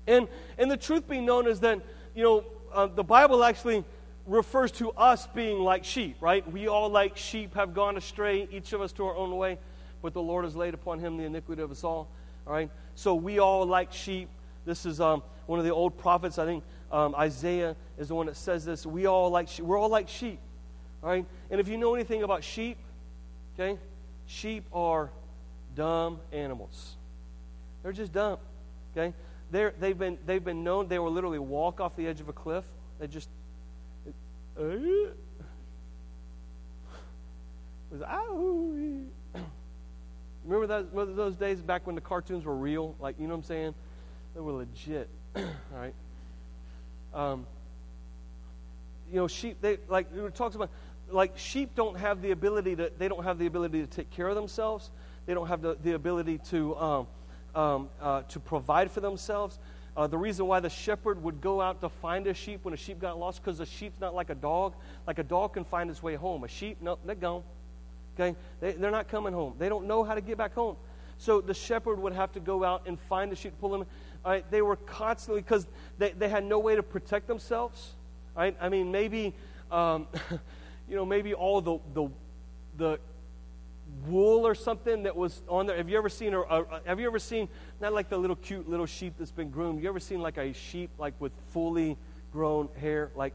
And, 0.07 0.29
and 0.57 0.71
the 0.71 0.77
truth 0.77 1.09
being 1.09 1.27
known 1.27 1.49
is 1.49 1.61
that, 1.61 1.81
you 2.15 2.23
know, 2.23 2.45
uh, 2.73 2.87
the 2.87 3.03
Bible 3.03 3.43
actually 3.43 3.85
refers 4.27 4.71
to 4.73 4.93
us 4.93 5.27
being 5.29 5.59
like 5.59 5.85
sheep, 5.85 6.17
right? 6.21 6.49
We 6.51 6.69
all, 6.69 6.89
like 6.89 7.17
sheep, 7.17 7.55
have 7.55 7.75
gone 7.75 7.97
astray, 7.97 8.47
each 8.53 8.73
of 8.73 8.81
us 8.81 8.93
to 8.93 9.07
our 9.07 9.17
own 9.17 9.37
way 9.37 9.59
but 10.07 10.15
the 10.15 10.23
Lord 10.23 10.45
has 10.45 10.55
laid 10.55 10.73
upon 10.73 11.01
him 11.01 11.17
the 11.17 11.25
iniquity 11.25 11.63
of 11.63 11.71
us 11.73 11.83
all. 11.83 12.09
All 12.47 12.53
right? 12.53 12.71
So 12.95 13.17
we 13.17 13.41
all, 13.41 13.67
like 13.67 13.93
sheep, 13.93 14.29
this 14.65 14.87
is 14.87 15.01
um, 15.01 15.23
one 15.47 15.59
of 15.59 15.65
the 15.65 15.73
old 15.73 15.99
prophets, 15.99 16.39
I 16.39 16.45
think 16.45 16.63
um, 16.93 17.15
Isaiah 17.17 17.75
is 17.99 18.07
the 18.09 18.15
one 18.15 18.27
that 18.27 18.37
says 18.37 18.65
this. 18.65 18.87
We 18.87 19.07
all 19.07 19.31
like. 19.31 19.49
We're 19.59 19.79
all 19.79 19.89
like 19.89 20.09
sheep. 20.09 20.39
And 21.07 21.61
if 21.61 21.69
you 21.69 21.79
know 21.79 21.95
anything 21.95 22.23
about 22.23 22.43
sheep, 22.43 22.79
okay, 23.55 23.79
sheep 24.27 24.65
are 24.73 25.11
dumb 25.75 26.19
animals. 26.33 26.97
They're 27.83 27.93
just 27.93 28.13
dumb. 28.13 28.39
Okay? 28.97 29.15
They're, 29.51 29.73
they've, 29.79 29.97
been, 29.97 30.19
they've 30.27 30.45
been 30.45 30.65
known, 30.65 30.89
they 30.89 30.99
will 30.99 31.13
literally 31.13 31.39
walk 31.39 31.81
off 31.81 31.95
the 31.97 32.07
edge 32.07 32.21
of 32.21 32.29
a 32.29 32.33
cliff. 32.33 32.65
They 32.99 33.07
just, 33.07 33.29
uh, 34.59 34.65
was, 37.91 38.03
Remember 40.45 40.67
those, 40.67 41.17
those 41.17 41.35
days 41.35 41.61
back 41.61 41.87
when 41.87 41.95
the 41.95 42.01
cartoons 42.01 42.45
were 42.45 42.55
real? 42.55 42.95
Like, 43.01 43.17
you 43.19 43.27
know 43.27 43.35
what 43.35 43.39
I'm 43.39 43.45
saying? 43.45 43.75
They 44.35 44.41
were 44.41 44.53
legit. 44.53 45.09
All 45.37 45.45
right? 45.75 45.95
Um, 47.13 47.47
you 49.11 49.17
know, 49.17 49.29
sheep, 49.29 49.59
they, 49.61 49.79
like, 49.89 50.07
it 50.15 50.35
talks 50.35 50.55
about, 50.55 50.71
like, 51.11 51.39
sheep 51.39 51.75
don't 51.75 51.97
have 51.99 52.23
the 52.23 52.31
ability 52.31 52.77
to, 52.77 52.91
they 52.99 53.09
don't 53.09 53.25
have 53.25 53.39
the 53.39 53.47
ability 53.47 53.81
to 53.81 53.87
take 53.87 54.11
care 54.11 54.29
of 54.29 54.35
themselves. 54.35 54.91
They 55.27 55.35
don't 55.35 55.49
have 55.49 55.63
the, 55.63 55.77
the 55.83 55.93
ability 55.93 56.39
to, 56.51 56.77
um, 56.77 57.07
um, 57.55 57.89
uh, 58.01 58.23
to 58.23 58.41
provide 58.41 58.91
for 58.91 59.01
themselves. 59.01 59.59
Uh, 59.97 60.07
the 60.07 60.19
reason 60.19 60.47
why 60.47 60.61
the 60.61 60.69
shepherd 60.69 61.23
would 61.23 61.41
go 61.41 61.61
out 61.61 61.81
to 61.81 61.89
find 61.89 62.27
a 62.27 62.35
sheep 62.35 62.61
when 62.65 62.75
a 62.75 62.77
sheep 62.77 63.01
got 63.01 63.19
lost, 63.19 63.43
because 63.43 63.61
a 63.61 63.67
sheep's 63.67 63.99
not 63.99 64.15
like 64.15 64.29
a 64.29 64.35
dog. 64.35 64.75
Like 65.07 65.19
a 65.19 65.23
dog 65.23 65.55
can 65.55 65.65
find 65.65 65.91
its 65.91 66.03
way 66.03 66.17
home. 66.17 66.45
A 66.45 66.49
sheep, 66.49 66.79
no, 66.83 66.99
they're 67.07 67.15
gone. 67.15 67.43
Okay? 68.15 68.37
They, 68.61 68.73
they're 68.73 68.91
not 68.91 69.09
coming 69.09 69.33
home. 69.33 69.55
They 69.59 69.69
don't 69.69 69.87
know 69.87 70.05
how 70.05 70.15
to 70.15 70.21
get 70.21 70.37
back 70.37 70.55
home. 70.55 70.77
So 71.19 71.41
the 71.41 71.55
shepherd 71.55 71.99
would 71.99 72.13
have 72.13 72.33
to 72.33 72.41
go 72.41 72.63
out 72.63 72.83
and 72.87 73.01
find 73.01 73.33
the 73.33 73.37
sheep 73.37 73.55
pull 73.59 73.71
them. 73.71 73.87
All 74.25 74.33
right? 74.33 74.51
They 74.51 74.61
were 74.61 74.77
constantly, 74.77 75.41
because 75.41 75.67
they, 75.99 76.11
they 76.11 76.29
had 76.29 76.45
no 76.45 76.59
way 76.59 76.77
to 76.77 76.83
protect 76.83 77.27
themselves. 77.27 77.95
Right? 78.37 78.55
I 78.61 78.69
mean, 78.69 78.93
maybe, 78.93 79.33
um, 79.71 80.09
you 80.89 80.97
know, 80.97 81.05
maybe 81.05 81.35
all 81.35 81.61
the, 81.61 81.79
the, 81.95 82.09
the 82.77 83.01
wool 84.07 84.47
or 84.47 84.55
something 84.55 85.05
that 85.05 85.17
was 85.17 85.43
on 85.49 85.67
there. 85.67 85.77
Have 85.77 85.89
you 85.89 85.97
ever 85.97 86.09
seen 86.09 86.35
a, 86.35 86.41
a, 86.41 86.81
have 86.87 87.01
you 87.01 87.07
ever 87.07 87.19
seen 87.19 87.49
not 87.81 87.93
like 87.93 88.09
the 88.09 88.19
little 88.19 88.37
cute 88.37 88.69
little 88.69 88.87
sheep 88.87 89.15
that's 89.19 89.31
been 89.31 89.51
groomed? 89.51 89.83
You 89.83 89.89
ever 89.89 90.01
seen 90.01 90.21
like 90.21 90.39
a 90.39 90.53
sheep 90.53 90.91
like 90.99 91.15
with 91.21 91.33
fully 91.53 91.97
grown 92.33 92.69
hair? 92.81 93.11
Like 93.15 93.33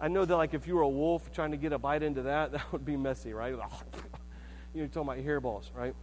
I 0.00 0.08
know 0.08 0.24
that 0.24 0.36
like 0.36 0.54
if 0.54 0.66
you 0.66 0.74
were 0.74 0.82
a 0.82 0.88
wolf 0.88 1.32
trying 1.32 1.50
to 1.50 1.56
get 1.56 1.72
a 1.72 1.78
bite 1.78 2.02
into 2.02 2.22
that, 2.22 2.52
that 2.52 2.72
would 2.72 2.84
be 2.84 2.96
messy, 2.96 3.32
right? 3.32 3.54
You're 4.74 4.86
talking 4.86 5.02
about 5.02 5.18
hairballs, 5.18 5.70
right? 5.74 5.94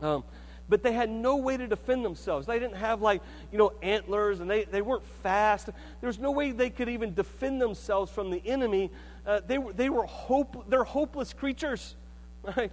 Um, 0.00 0.24
but 0.68 0.82
they 0.82 0.92
had 0.92 1.10
no 1.10 1.36
way 1.36 1.56
to 1.56 1.66
defend 1.66 2.04
themselves. 2.04 2.46
They 2.46 2.58
didn't 2.58 2.76
have 2.76 3.02
like, 3.02 3.20
you 3.52 3.58
know, 3.58 3.72
antlers 3.82 4.40
and 4.40 4.50
they, 4.50 4.64
they 4.64 4.80
weren't 4.80 5.04
fast. 5.22 5.66
There 5.66 6.06
was 6.06 6.18
no 6.18 6.30
way 6.30 6.52
they 6.52 6.70
could 6.70 6.88
even 6.88 7.12
defend 7.12 7.60
themselves 7.60 8.10
from 8.10 8.30
the 8.30 8.42
enemy. 8.46 8.90
Uh, 9.26 9.40
they 9.46 9.58
were, 9.58 9.72
they 9.72 9.88
were 9.88 10.04
hope, 10.04 10.68
they're 10.68 10.84
hopeless 10.84 11.32
creatures, 11.32 11.94
right? 12.56 12.70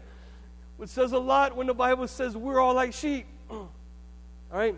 Which 0.77 0.89
says 0.89 1.11
a 1.13 1.19
lot 1.19 1.55
when 1.55 1.67
the 1.67 1.73
Bible 1.73 2.07
says 2.07 2.35
we're 2.35 2.59
all 2.59 2.73
like 2.73 2.93
sheep. 2.93 3.25
all 3.49 3.69
right? 4.51 4.75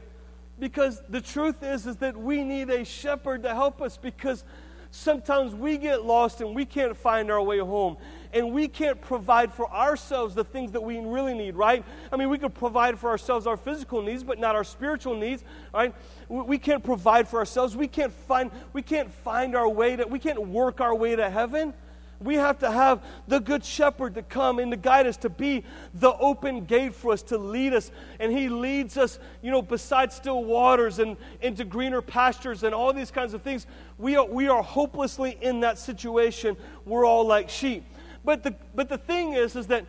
Because 0.60 1.02
the 1.10 1.22
truth 1.22 1.64
is, 1.64 1.88
is 1.88 1.98
that 1.98 2.16
we 2.16 2.44
need 2.44 2.70
a 2.70 2.86
shepherd 2.86 3.44
to 3.44 3.54
help 3.54 3.82
us 3.82 3.98
because 3.98 4.44
sometimes 4.92 5.56
we 5.56 5.78
get 5.78 6.06
lost 6.06 6.42
and 6.42 6.56
we 6.56 6.66
can't 6.66 6.96
find 6.96 7.32
our 7.32 7.42
way 7.42 7.58
home. 7.58 7.98
And 8.34 8.52
we 8.52 8.68
can't 8.68 9.00
provide 9.00 9.54
for 9.54 9.72
ourselves 9.72 10.34
the 10.34 10.44
things 10.44 10.72
that 10.72 10.82
we 10.82 11.00
really 11.00 11.36
need, 11.36 11.56
right? 11.56 11.84
I 12.12 12.18
mean, 12.18 12.30
we 12.30 12.40
can 12.40 12.52
provide 12.52 12.98
for 12.98 13.12
ourselves 13.12 13.46
our 13.46 13.58
physical 13.58 14.02
needs, 14.02 14.24
but 14.24 14.40
not 14.40 14.56
our 14.56 14.64
spiritual 14.64 15.16
needs, 15.16 15.44
right? 15.74 15.94
We 16.28 16.58
can't 16.58 16.84
provide 16.84 17.28
for 17.28 17.38
ourselves. 17.38 17.76
We 17.76 17.88
can't 17.88 18.12
find, 18.12 18.50
we 18.74 18.82
can't 18.82 19.12
find 19.12 19.56
our 19.56 19.70
way 19.70 19.96
to, 19.96 20.08
we 20.08 20.18
can't 20.18 20.48
work 20.48 20.82
our 20.82 20.96
way 20.96 21.16
to 21.16 21.30
heaven. 21.30 21.74
We 22.20 22.36
have 22.36 22.60
to 22.60 22.72
have 22.72 23.04
the 23.28 23.40
good 23.40 23.66
shepherd 23.66 24.16
to 24.16 24.24
come 24.24 24.60
and 24.60 24.72
to 24.72 24.78
guide 24.78 25.08
us, 25.08 25.18
to 25.18 25.30
be 25.30 25.64
the 25.94 26.14
open 26.14 26.66
gate 26.66 26.96
for 26.96 27.12
us, 27.12 27.22
to 27.24 27.38
lead 27.38 27.74
us. 27.74 27.92
And 28.20 28.32
he 28.32 28.50
leads 28.50 28.98
us, 28.98 29.20
you 29.42 29.52
know, 29.52 29.62
beside 29.62 30.14
still 30.14 30.44
waters 30.44 31.00
and 31.00 31.18
into 31.42 31.66
greener 31.66 32.02
pastures 32.02 32.64
and 32.64 32.74
all 32.74 32.94
these 32.94 33.12
kinds 33.12 33.34
of 33.34 33.42
things. 33.42 33.68
We 33.98 34.16
are, 34.16 34.26
we 34.26 34.48
are 34.48 34.64
hopelessly 34.64 35.38
in 35.42 35.60
that 35.62 35.78
situation. 35.78 36.56
We're 36.86 37.06
all 37.06 37.28
like 37.28 37.50
sheep. 37.50 37.84
But 38.24 38.44
the, 38.44 38.56
but 38.74 38.90
the 38.90 38.98
thing 38.98 39.34
is, 39.34 39.56
is 39.56 39.68
that 39.68 39.86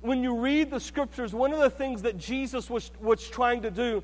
when 0.00 0.22
you 0.22 0.38
read 0.38 0.70
the 0.70 0.80
scriptures, 0.80 1.32
one 1.32 1.52
of 1.52 1.60
the 1.60 1.70
things 1.70 2.02
that 2.02 2.18
Jesus 2.18 2.70
was, 2.70 2.90
was 3.00 3.28
trying 3.28 3.62
to 3.62 3.70
do, 3.70 4.02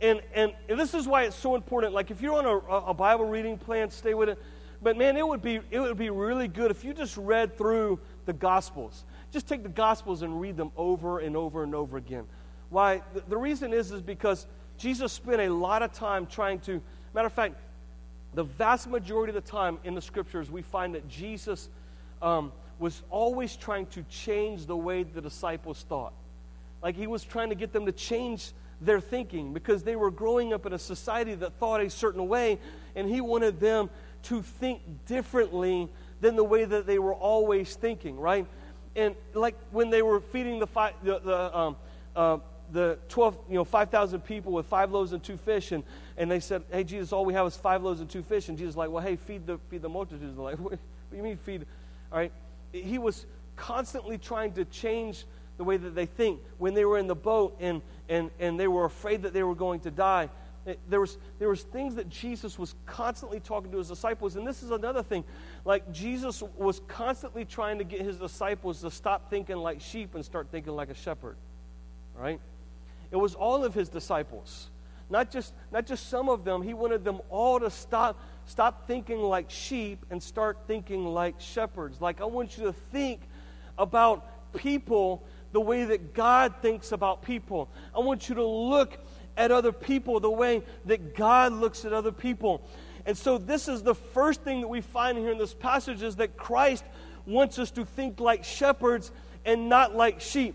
and, 0.00 0.20
and, 0.34 0.52
this 0.68 0.94
is 0.94 1.08
why 1.08 1.24
it's 1.24 1.34
so 1.34 1.56
important. 1.56 1.92
Like 1.92 2.10
if 2.10 2.20
you're 2.20 2.38
on 2.38 2.44
a, 2.44 2.56
a 2.90 2.94
Bible 2.94 3.24
reading 3.24 3.58
plan, 3.58 3.90
stay 3.90 4.14
with 4.14 4.28
it 4.28 4.38
but 4.80 4.96
man, 4.96 5.16
it 5.16 5.26
would 5.26 5.42
be 5.42 5.60
it 5.70 5.80
would 5.80 5.98
be 5.98 6.10
really 6.10 6.48
good 6.48 6.70
if 6.70 6.84
you 6.84 6.94
just 6.94 7.16
read 7.16 7.56
through 7.56 7.98
the 8.26 8.32
Gospels. 8.32 9.04
Just 9.32 9.48
take 9.48 9.62
the 9.62 9.68
Gospels 9.68 10.22
and 10.22 10.40
read 10.40 10.56
them 10.56 10.70
over 10.76 11.18
and 11.18 11.36
over 11.36 11.64
and 11.64 11.74
over 11.74 11.96
again. 11.96 12.24
Why? 12.70 13.02
The, 13.14 13.22
the 13.28 13.36
reason 13.36 13.72
is 13.72 13.90
is 13.90 14.02
because 14.02 14.46
Jesus 14.76 15.12
spent 15.12 15.40
a 15.40 15.48
lot 15.48 15.82
of 15.82 15.92
time 15.92 16.26
trying 16.26 16.60
to. 16.60 16.80
Matter 17.12 17.26
of 17.26 17.32
fact, 17.32 17.56
the 18.34 18.44
vast 18.44 18.88
majority 18.88 19.30
of 19.30 19.42
the 19.42 19.50
time 19.50 19.78
in 19.82 19.94
the 19.94 20.02
Scriptures, 20.02 20.50
we 20.50 20.62
find 20.62 20.94
that 20.94 21.08
Jesus 21.08 21.68
um, 22.22 22.52
was 22.78 23.02
always 23.10 23.56
trying 23.56 23.86
to 23.86 24.02
change 24.04 24.66
the 24.66 24.76
way 24.76 25.02
the 25.02 25.20
disciples 25.20 25.84
thought. 25.88 26.12
Like 26.82 26.96
he 26.96 27.06
was 27.06 27.24
trying 27.24 27.48
to 27.48 27.54
get 27.54 27.72
them 27.72 27.86
to 27.86 27.92
change 27.92 28.52
their 28.80 29.00
thinking 29.00 29.52
because 29.52 29.82
they 29.82 29.96
were 29.96 30.10
growing 30.10 30.52
up 30.52 30.64
in 30.66 30.72
a 30.72 30.78
society 30.78 31.34
that 31.34 31.54
thought 31.54 31.80
a 31.80 31.90
certain 31.90 32.28
way, 32.28 32.58
and 32.94 33.08
he 33.08 33.20
wanted 33.20 33.58
them 33.58 33.90
to 34.24 34.42
think 34.42 34.80
differently 35.06 35.88
than 36.20 36.36
the 36.36 36.44
way 36.44 36.64
that 36.64 36.86
they 36.86 36.98
were 36.98 37.14
always 37.14 37.74
thinking, 37.74 38.18
right? 38.18 38.46
And 38.96 39.14
like 39.34 39.56
when 39.70 39.90
they 39.90 40.02
were 40.02 40.20
feeding 40.20 40.58
the 40.58 40.66
five, 40.66 40.94
the, 41.02 41.18
the, 41.20 41.56
um, 41.56 41.76
uh, 42.16 42.38
the 42.72 42.98
12, 43.08 43.38
you 43.48 43.54
know, 43.54 43.64
5,000 43.64 44.20
people 44.20 44.52
with 44.52 44.66
five 44.66 44.90
loaves 44.90 45.12
and 45.12 45.22
two 45.22 45.36
fish, 45.36 45.72
and, 45.72 45.84
and 46.16 46.30
they 46.30 46.40
said, 46.40 46.64
hey, 46.70 46.84
Jesus, 46.84 47.12
all 47.12 47.24
we 47.24 47.34
have 47.34 47.46
is 47.46 47.56
five 47.56 47.82
loaves 47.82 48.00
and 48.00 48.10
two 48.10 48.22
fish. 48.22 48.48
And 48.48 48.58
Jesus 48.58 48.76
like, 48.76 48.90
well, 48.90 49.02
hey, 49.02 49.16
feed 49.16 49.46
the, 49.46 49.58
feed 49.70 49.82
the 49.82 49.88
multitudes. 49.88 50.24
And 50.24 50.36
they're 50.36 50.44
like, 50.44 50.58
what, 50.58 50.72
what 50.72 50.80
do 51.10 51.16
you 51.16 51.22
mean 51.22 51.36
feed? 51.36 51.64
All 52.12 52.18
right? 52.18 52.32
He 52.72 52.98
was 52.98 53.26
constantly 53.56 54.18
trying 54.18 54.52
to 54.52 54.64
change 54.64 55.24
the 55.56 55.64
way 55.64 55.76
that 55.76 55.94
they 55.94 56.06
think. 56.06 56.40
When 56.58 56.74
they 56.74 56.84
were 56.84 56.98
in 56.98 57.06
the 57.06 57.14
boat 57.14 57.56
and, 57.60 57.82
and, 58.08 58.30
and 58.38 58.58
they 58.58 58.68
were 58.68 58.84
afraid 58.84 59.22
that 59.22 59.32
they 59.32 59.42
were 59.42 59.54
going 59.54 59.80
to 59.80 59.90
die, 59.90 60.30
eh, 60.66 60.74
there 60.88 61.00
was, 61.00 61.18
there 61.38 61.48
was 61.48 61.62
things 61.62 61.96
that 61.96 62.08
Jesus 62.08 62.58
was 62.58 62.74
constantly 62.86 63.40
talking 63.40 63.70
to 63.72 63.78
his 63.78 63.88
disciples. 63.88 64.36
And 64.36 64.46
this 64.46 64.62
is 64.62 64.70
another 64.70 65.02
thing. 65.02 65.24
Like, 65.64 65.92
Jesus 65.92 66.42
was 66.56 66.80
constantly 66.86 67.44
trying 67.44 67.78
to 67.78 67.84
get 67.84 68.00
his 68.02 68.16
disciples 68.16 68.80
to 68.82 68.90
stop 68.90 69.28
thinking 69.28 69.56
like 69.56 69.80
sheep 69.80 70.14
and 70.14 70.24
start 70.24 70.48
thinking 70.50 70.74
like 70.74 70.90
a 70.90 70.94
shepherd. 70.94 71.36
Right? 72.16 72.40
It 73.10 73.16
was 73.16 73.34
all 73.34 73.64
of 73.64 73.74
his 73.74 73.88
disciples. 73.88 74.68
Not 75.10 75.30
just, 75.30 75.54
not 75.72 75.86
just 75.86 76.08
some 76.08 76.28
of 76.28 76.44
them. 76.44 76.62
He 76.62 76.74
wanted 76.74 77.04
them 77.04 77.20
all 77.30 77.58
to 77.60 77.70
stop, 77.70 78.20
stop 78.46 78.86
thinking 78.86 79.20
like 79.20 79.50
sheep 79.50 80.04
and 80.10 80.22
start 80.22 80.58
thinking 80.66 81.06
like 81.06 81.40
shepherds. 81.40 82.00
Like, 82.00 82.20
I 82.20 82.24
want 82.24 82.58
you 82.58 82.64
to 82.64 82.72
think 82.72 83.22
about 83.78 84.54
people 84.54 85.24
the 85.52 85.60
way 85.60 85.84
that 85.84 86.14
God 86.14 86.54
thinks 86.60 86.92
about 86.92 87.22
people. 87.22 87.68
I 87.94 88.00
want 88.00 88.28
you 88.28 88.34
to 88.34 88.44
look 88.44 88.98
at 89.36 89.50
other 89.50 89.72
people 89.72 90.20
the 90.20 90.30
way 90.30 90.62
that 90.84 91.14
God 91.14 91.52
looks 91.52 91.84
at 91.84 91.92
other 91.92 92.12
people. 92.12 92.68
And 93.06 93.16
so, 93.16 93.38
this 93.38 93.68
is 93.68 93.82
the 93.82 93.94
first 93.94 94.42
thing 94.42 94.60
that 94.60 94.68
we 94.68 94.82
find 94.82 95.16
here 95.16 95.30
in 95.30 95.38
this 95.38 95.54
passage 95.54 96.02
is 96.02 96.16
that 96.16 96.36
Christ 96.36 96.84
wants 97.24 97.58
us 97.58 97.70
to 97.72 97.86
think 97.86 98.20
like 98.20 98.44
shepherds 98.44 99.10
and 99.46 99.68
not 99.68 99.94
like 99.96 100.20
sheep. 100.20 100.54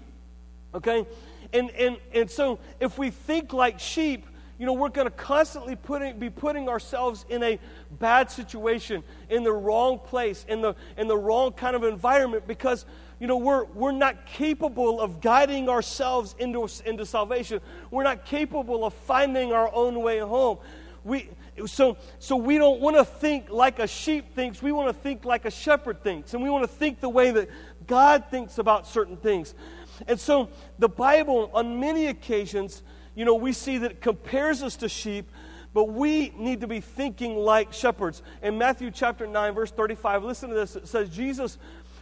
Okay? 0.76 1.08
And, 1.52 1.72
and, 1.72 1.98
and 2.14 2.30
so, 2.30 2.60
if 2.80 2.98
we 3.00 3.10
think 3.10 3.54
like 3.54 3.80
sheep, 3.80 4.28
you 4.63 4.67
know, 4.67 4.72
we're 4.72 4.88
going 4.88 5.08
to 5.08 5.12
constantly 5.12 5.75
putting, 5.75 6.17
be 6.17 6.29
putting 6.29 6.70
ourselves 6.70 7.25
in 7.27 7.43
a 7.43 7.60
bad 8.00 8.32
situation, 8.32 9.03
in 9.29 9.43
the 9.43 9.51
wrong 9.51 10.00
place, 10.00 10.46
in 10.48 10.62
the, 10.62 10.74
in 10.96 11.10
the 11.10 11.17
wrong 11.17 11.51
kind 11.51 11.75
of 11.75 11.84
environment 11.84 12.48
because 12.48 12.86
you 13.20 13.27
know, 13.27 13.36
we're, 13.36 13.65
we're 13.65 13.91
not 13.91 14.25
capable 14.25 15.01
of 15.01 15.20
guiding 15.20 15.67
ourselves 15.67 16.34
into, 16.39 16.65
into 16.86 17.05
salvation. 17.05 17.60
We're 17.91 18.03
not 18.03 18.24
capable 18.24 18.86
of 18.86 18.93
finding 18.93 19.51
our 19.51 19.70
own 19.75 20.01
way 20.01 20.20
home. 20.20 20.60
We, 21.03 21.29
so, 21.65 21.98
so 22.20 22.38
we 22.38 22.58
don't 22.58 22.79
want 22.79 22.96
to 22.96 23.03
think 23.03 23.50
like 23.50 23.79
a 23.79 23.88
sheep 23.88 24.34
thinks. 24.34 24.62
We 24.62 24.72
want 24.72 24.88
to 24.88 24.93
think 24.93 25.25
like 25.25 25.43
a 25.43 25.51
shepherd 25.51 26.01
thinks. 26.01 26.34
And 26.34 26.41
we 26.41 26.50
want 26.50 26.63
to 26.63 26.74
think 26.74 27.01
the 27.01 27.10
way 27.10 27.32
that 27.32 27.50
God 27.86 28.24
thinks 28.32 28.60
about 28.60 28.88
certain 28.88 29.17
things. 29.17 29.55
And 30.08 30.17
so 30.17 30.48
the 30.79 30.88
Bible, 30.88 31.51
on 31.53 31.82
many 31.82 32.08
occasions, 32.08 32.82
you 33.15 33.25
know, 33.25 33.36
we 33.36 33.53
see 33.53 33.77
that 33.79 33.91
it 33.91 34.01
compares 34.01 34.63
us 34.63 34.75
to 34.77 34.89
sheep, 34.89 35.29
but 35.74 35.86
we 35.86 36.29
need 36.38 36.62
to 36.62 36.67
be 36.67 36.79
thinking 36.79 37.36
like 37.36 37.74
shepherds. 37.74 38.22
In 38.41 38.58
Matthew 38.58 38.91
chapter 38.91 39.25
9, 39.25 39.53
verse 39.53 39.72
35, 39.72 40.24
listen 40.24 40.50
to 40.50 40.55
this. 40.55 40.75
It 40.75 40.88
says, 40.88 41.10
Jesus 41.10 41.58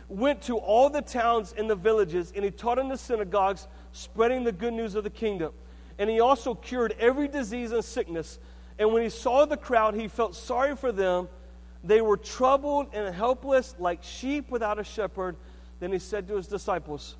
went 0.09 0.41
to 0.43 0.57
all 0.57 0.89
the 0.89 1.01
towns 1.01 1.53
and 1.57 1.69
the 1.69 1.75
villages, 1.75 2.33
and 2.35 2.43
he 2.43 2.51
taught 2.51 2.79
in 2.79 2.89
the 2.89 2.97
synagogues, 2.97 3.67
spreading 3.93 4.43
the 4.43 4.51
good 4.51 4.73
news 4.73 4.95
of 4.95 5.03
the 5.03 5.09
kingdom. 5.09 5.53
And 5.97 6.09
he 6.09 6.19
also 6.19 6.53
cured 6.53 6.95
every 6.99 7.27
disease 7.27 7.71
and 7.71 7.83
sickness. 7.83 8.39
And 8.77 8.91
when 8.91 9.03
he 9.03 9.09
saw 9.09 9.45
the 9.45 9.57
crowd, 9.57 9.93
he 9.93 10.07
felt 10.07 10.35
sorry 10.35 10.75
for 10.75 10.91
them. 10.91 11.29
They 11.83 12.01
were 12.01 12.17
troubled 12.17 12.87
and 12.93 13.13
helpless, 13.13 13.75
like 13.79 14.03
sheep 14.03 14.49
without 14.49 14.79
a 14.79 14.83
shepherd. 14.83 15.35
Then 15.79 15.91
he 15.91 15.99
said 15.99 16.27
to 16.27 16.35
his 16.35 16.47
disciples, 16.47 17.15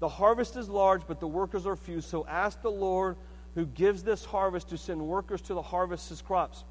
The 0.00 0.08
harvest 0.08 0.56
is 0.56 0.68
large, 0.68 1.02
but 1.06 1.20
the 1.20 1.26
workers 1.26 1.66
are 1.66 1.76
few. 1.76 2.00
So 2.00 2.26
ask 2.26 2.62
the 2.62 2.70
Lord 2.70 3.16
who 3.54 3.66
gives 3.66 4.02
this 4.02 4.24
harvest 4.24 4.68
to 4.70 4.78
send 4.78 5.00
workers 5.00 5.40
to 5.42 5.54
the 5.54 5.62
harvest 5.62 6.08
his 6.08 6.22
crops. 6.22 6.64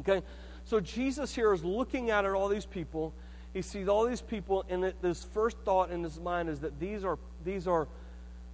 Okay? 0.00 0.22
So 0.64 0.80
Jesus 0.80 1.34
here 1.34 1.52
is 1.52 1.64
looking 1.64 2.10
at 2.10 2.24
all 2.24 2.48
these 2.48 2.66
people 2.66 3.12
he 3.54 3.62
sees 3.62 3.86
all 3.86 4.04
these 4.04 4.20
people, 4.20 4.64
and 4.68 4.92
this 5.00 5.22
first 5.22 5.56
thought 5.64 5.90
in 5.90 6.02
his 6.02 6.18
mind 6.18 6.48
is 6.48 6.58
that 6.60 6.80
these 6.80 7.04
are 7.04 7.18
these 7.44 7.68
are 7.68 7.86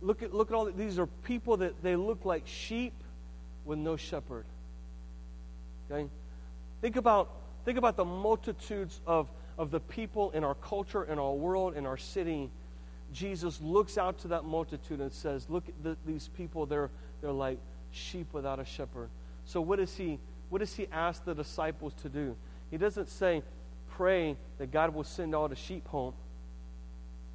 look 0.02 0.22
at 0.22 0.34
look 0.34 0.50
at 0.50 0.54
all 0.54 0.66
these 0.66 0.98
are 0.98 1.06
people 1.06 1.56
that 1.56 1.82
they 1.82 1.96
look 1.96 2.26
like 2.26 2.46
sheep 2.46 2.92
with 3.64 3.78
no 3.78 3.96
shepherd. 3.96 4.44
Okay, 5.90 6.06
think 6.82 6.96
about 6.96 7.30
think 7.64 7.78
about 7.78 7.96
the 7.96 8.04
multitudes 8.04 9.00
of 9.06 9.30
of 9.56 9.70
the 9.70 9.80
people 9.80 10.32
in 10.32 10.44
our 10.44 10.54
culture, 10.54 11.04
in 11.04 11.18
our 11.18 11.32
world, 11.32 11.74
in 11.76 11.86
our 11.86 11.96
city. 11.96 12.50
Jesus 13.12 13.60
looks 13.60 13.98
out 13.98 14.18
to 14.20 14.28
that 14.28 14.44
multitude 14.44 15.00
and 15.00 15.12
says, 15.12 15.48
"Look 15.48 15.68
at 15.68 15.82
the, 15.82 15.96
these 16.06 16.28
people. 16.28 16.66
They're 16.66 16.90
they're 17.20 17.32
like 17.32 17.58
sheep 17.90 18.32
without 18.32 18.60
a 18.60 18.64
shepherd." 18.64 19.08
So 19.44 19.60
what 19.60 19.78
does 19.78 19.96
he 19.96 20.18
what 20.50 20.58
does 20.58 20.74
he 20.74 20.88
ask 20.92 21.24
the 21.24 21.34
disciples 21.34 21.94
to 22.02 22.08
do? 22.08 22.36
He 22.70 22.76
doesn't 22.76 23.08
say, 23.08 23.42
pray 23.90 24.36
that 24.58 24.70
God 24.70 24.94
will 24.94 25.04
send 25.04 25.34
all 25.34 25.48
the 25.48 25.56
sheep 25.56 25.86
home. 25.88 26.12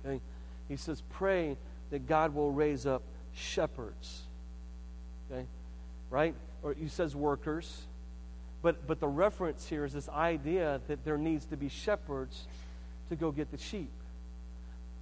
Okay? 0.05 0.21
He 0.67 0.75
says, 0.75 1.01
pray 1.09 1.57
that 1.91 2.07
God 2.07 2.35
will 2.35 2.51
raise 2.51 2.85
up 2.85 3.03
shepherds. 3.33 4.21
Okay? 5.31 5.45
Right? 6.09 6.35
Or 6.61 6.73
he 6.73 6.89
says 6.89 7.15
workers. 7.15 7.83
But, 8.61 8.85
but 8.85 8.99
the 8.99 9.07
reference 9.07 9.67
here 9.67 9.85
is 9.85 9.93
this 9.93 10.09
idea 10.09 10.81
that 10.87 11.05
there 11.05 11.17
needs 11.17 11.45
to 11.45 11.57
be 11.57 11.69
shepherds 11.69 12.47
to 13.09 13.15
go 13.15 13.31
get 13.31 13.51
the 13.51 13.57
sheep. 13.57 13.91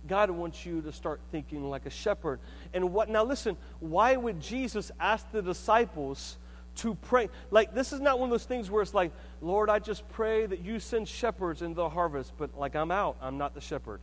God 0.08 0.30
wants 0.30 0.66
you 0.66 0.82
to 0.82 0.92
start 0.92 1.22
thinking 1.32 1.70
like 1.70 1.86
a 1.86 1.90
shepherd. 1.90 2.40
And 2.74 2.94
what 2.94 3.10
now 3.10 3.24
listen, 3.24 3.58
why 3.80 4.16
would 4.16 4.40
Jesus 4.40 4.92
ask 5.00 5.30
the 5.32 5.42
disciples 5.42 6.38
to 6.78 6.96
pray? 6.96 7.30
Like 7.52 7.74
this 7.74 7.94
is 7.94 8.00
not 8.00 8.20
one 8.20 8.30
of 8.30 8.32
those 8.32 8.46
things 8.46 8.70
where 8.70 8.82
it's 8.82 8.94
like, 8.94 9.12
Lord, 9.42 9.70
I 9.70 9.80
just 9.80 10.08
pray 10.10 10.46
that 10.46 10.60
you 10.60 10.80
send 10.80 11.08
shepherds 11.08 11.62
into 11.62 11.76
the 11.76 11.90
harvest, 11.90 12.34
but 12.38 12.58
like 12.58 12.76
I'm 12.76 12.92
out, 12.92 13.18
I'm 13.22 13.38
not 13.38 13.54
the 13.54 13.62
shepherd. 13.62 14.00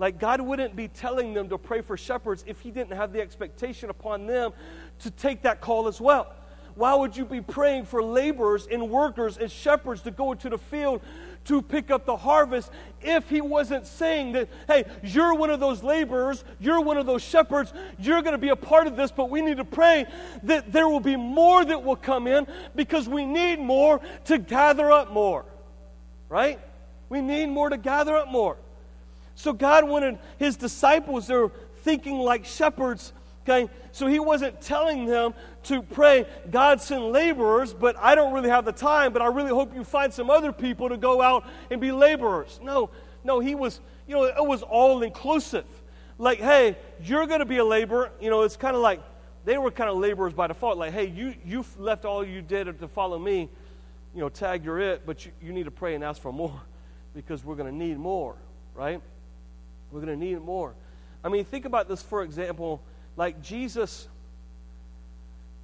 Like, 0.00 0.18
God 0.18 0.40
wouldn't 0.40 0.74
be 0.74 0.88
telling 0.88 1.34
them 1.34 1.50
to 1.50 1.58
pray 1.58 1.82
for 1.82 1.94
shepherds 1.94 2.42
if 2.46 2.58
He 2.60 2.70
didn't 2.70 2.96
have 2.96 3.12
the 3.12 3.20
expectation 3.20 3.90
upon 3.90 4.26
them 4.26 4.52
to 5.00 5.10
take 5.10 5.42
that 5.42 5.60
call 5.60 5.88
as 5.88 6.00
well. 6.00 6.32
Why 6.74 6.94
would 6.94 7.14
you 7.14 7.26
be 7.26 7.42
praying 7.42 7.84
for 7.84 8.02
laborers 8.02 8.66
and 8.66 8.88
workers 8.88 9.36
and 9.36 9.52
shepherds 9.52 10.00
to 10.02 10.10
go 10.10 10.32
into 10.32 10.48
the 10.48 10.56
field 10.56 11.02
to 11.46 11.62
pick 11.62 11.90
up 11.90 12.04
the 12.04 12.16
harvest 12.16 12.70
if 13.02 13.28
He 13.28 13.40
wasn't 13.40 13.86
saying 13.86 14.32
that, 14.32 14.48
hey, 14.66 14.84
you're 15.02 15.34
one 15.34 15.50
of 15.50 15.60
those 15.60 15.82
laborers, 15.82 16.44
you're 16.58 16.80
one 16.80 16.96
of 16.96 17.06
those 17.06 17.22
shepherds, 17.22 17.72
you're 17.98 18.22
going 18.22 18.32
to 18.32 18.38
be 18.38 18.50
a 18.50 18.56
part 18.56 18.86
of 18.86 18.96
this, 18.96 19.10
but 19.10 19.30
we 19.30 19.40
need 19.40 19.56
to 19.56 19.64
pray 19.64 20.06
that 20.42 20.72
there 20.72 20.88
will 20.88 21.00
be 21.00 21.16
more 21.16 21.64
that 21.64 21.82
will 21.82 21.96
come 21.96 22.26
in 22.26 22.46
because 22.74 23.08
we 23.08 23.24
need 23.24 23.58
more 23.58 24.00
to 24.26 24.38
gather 24.38 24.90
up 24.92 25.12
more, 25.12 25.44
right? 26.28 26.60
We 27.08 27.20
need 27.20 27.46
more 27.46 27.70
to 27.70 27.76
gather 27.76 28.16
up 28.16 28.28
more. 28.28 28.56
So 29.34 29.52
God 29.52 29.88
wanted 29.88 30.18
his 30.38 30.56
disciples, 30.56 31.26
they're 31.26 31.50
thinking 31.82 32.18
like 32.18 32.44
shepherds. 32.44 33.12
Okay, 33.42 33.70
so 33.92 34.06
he 34.06 34.20
wasn't 34.20 34.60
telling 34.60 35.06
them 35.06 35.34
to 35.64 35.82
pray, 35.82 36.26
God 36.50 36.80
send 36.80 37.04
laborers, 37.04 37.72
but 37.72 37.96
I 37.98 38.14
don't 38.14 38.34
really 38.34 38.50
have 38.50 38.64
the 38.64 38.72
time, 38.72 39.12
but 39.12 39.22
I 39.22 39.26
really 39.26 39.50
hope 39.50 39.74
you 39.74 39.82
find 39.82 40.12
some 40.12 40.28
other 40.28 40.52
people 40.52 40.90
to 40.90 40.96
go 40.96 41.22
out 41.22 41.46
and 41.70 41.80
be 41.80 41.90
laborers. 41.90 42.60
No, 42.62 42.90
no, 43.24 43.40
he 43.40 43.54
was, 43.54 43.80
you 44.06 44.14
know, 44.14 44.24
it 44.24 44.46
was 44.46 44.62
all 44.62 45.02
inclusive. 45.02 45.64
Like, 46.18 46.38
hey, 46.38 46.76
you're 47.02 47.26
going 47.26 47.40
to 47.40 47.46
be 47.46 47.56
a 47.56 47.64
laborer. 47.64 48.10
You 48.20 48.28
know, 48.28 48.42
it's 48.42 48.56
kind 48.56 48.76
of 48.76 48.82
like 48.82 49.00
they 49.46 49.56
were 49.56 49.70
kind 49.70 49.88
of 49.88 49.96
laborers 49.96 50.34
by 50.34 50.46
default. 50.46 50.76
Like, 50.76 50.92
hey, 50.92 51.06
you, 51.06 51.34
you 51.44 51.64
left 51.78 52.04
all 52.04 52.24
you 52.24 52.42
did 52.42 52.78
to 52.78 52.88
follow 52.88 53.18
me. 53.18 53.48
You 54.14 54.20
know, 54.20 54.28
tag, 54.28 54.64
you're 54.64 54.80
it, 54.80 55.06
but 55.06 55.24
you, 55.24 55.32
you 55.42 55.52
need 55.52 55.64
to 55.64 55.70
pray 55.70 55.94
and 55.94 56.04
ask 56.04 56.20
for 56.20 56.32
more 56.32 56.60
because 57.14 57.42
we're 57.42 57.54
going 57.54 57.70
to 57.70 57.76
need 57.76 57.98
more, 57.98 58.36
right? 58.74 59.00
We're 59.90 60.00
going 60.00 60.18
to 60.18 60.24
need 60.24 60.40
more. 60.42 60.74
I 61.24 61.28
mean, 61.28 61.44
think 61.44 61.64
about 61.64 61.88
this, 61.88 62.02
for 62.02 62.22
example, 62.22 62.82
like 63.16 63.42
Jesus. 63.42 64.08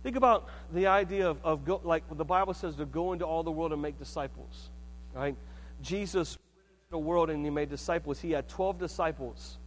Think 0.02 0.16
about 0.16 0.48
the 0.72 0.86
idea 0.86 1.28
of, 1.28 1.44
of 1.44 1.64
go, 1.64 1.80
like 1.82 2.04
the 2.16 2.24
Bible 2.24 2.54
says, 2.54 2.76
to 2.76 2.84
go 2.84 3.12
into 3.12 3.24
all 3.24 3.42
the 3.42 3.50
world 3.50 3.72
and 3.72 3.82
make 3.82 3.98
disciples, 3.98 4.70
right? 5.14 5.34
Jesus 5.82 6.36
went 6.36 6.66
into 6.68 6.90
the 6.90 6.98
world 6.98 7.30
and 7.30 7.44
he 7.44 7.50
made 7.50 7.68
disciples. 7.68 8.20
He 8.20 8.30
had 8.30 8.48
12 8.48 8.78
disciples. 8.78 9.58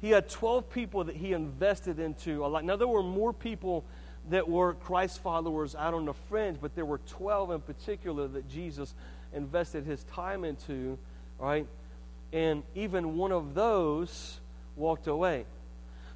He 0.00 0.10
had 0.10 0.28
12 0.28 0.68
people 0.68 1.04
that 1.04 1.16
he 1.16 1.32
invested 1.32 1.98
into 1.98 2.44
a 2.44 2.48
lot. 2.48 2.64
Now, 2.64 2.76
there 2.76 2.88
were 2.88 3.02
more 3.02 3.32
people 3.32 3.84
that 4.30 4.48
were 4.48 4.74
Christ 4.74 5.20
followers 5.20 5.74
out 5.74 5.94
on 5.94 6.04
the 6.04 6.14
fringe, 6.14 6.58
but 6.60 6.74
there 6.74 6.84
were 6.84 6.98
12 7.06 7.52
in 7.52 7.60
particular 7.60 8.28
that 8.28 8.48
Jesus 8.48 8.94
invested 9.32 9.86
his 9.86 10.04
time 10.04 10.44
into, 10.44 10.98
right? 11.38 11.66
and 12.32 12.62
even 12.74 13.16
one 13.16 13.30
of 13.30 13.54
those 13.54 14.40
walked 14.76 15.06
away. 15.06 15.44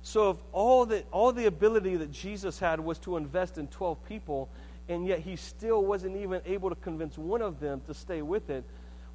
So 0.07 0.31
if 0.31 0.37
all 0.53 0.87
the, 0.87 1.03
all 1.11 1.33
the 1.33 1.47
ability 1.47 1.97
that 1.97 2.13
Jesus 2.13 2.61
had 2.61 2.79
was 2.79 2.97
to 3.01 3.17
invest 3.17 3.59
in 3.59 3.67
12 3.67 4.07
people, 4.07 4.49
and 4.89 5.05
yet 5.05 5.19
he 5.19 5.35
still 5.35 5.85
wasn't 5.85 6.17
even 6.17 6.41
able 6.47 6.69
to 6.69 6.77
convince 6.77 7.19
one 7.19 7.43
of 7.43 7.59
them 7.59 7.83
to 7.89 7.93
stay 7.93 8.23
with 8.23 8.49
it, 8.49 8.63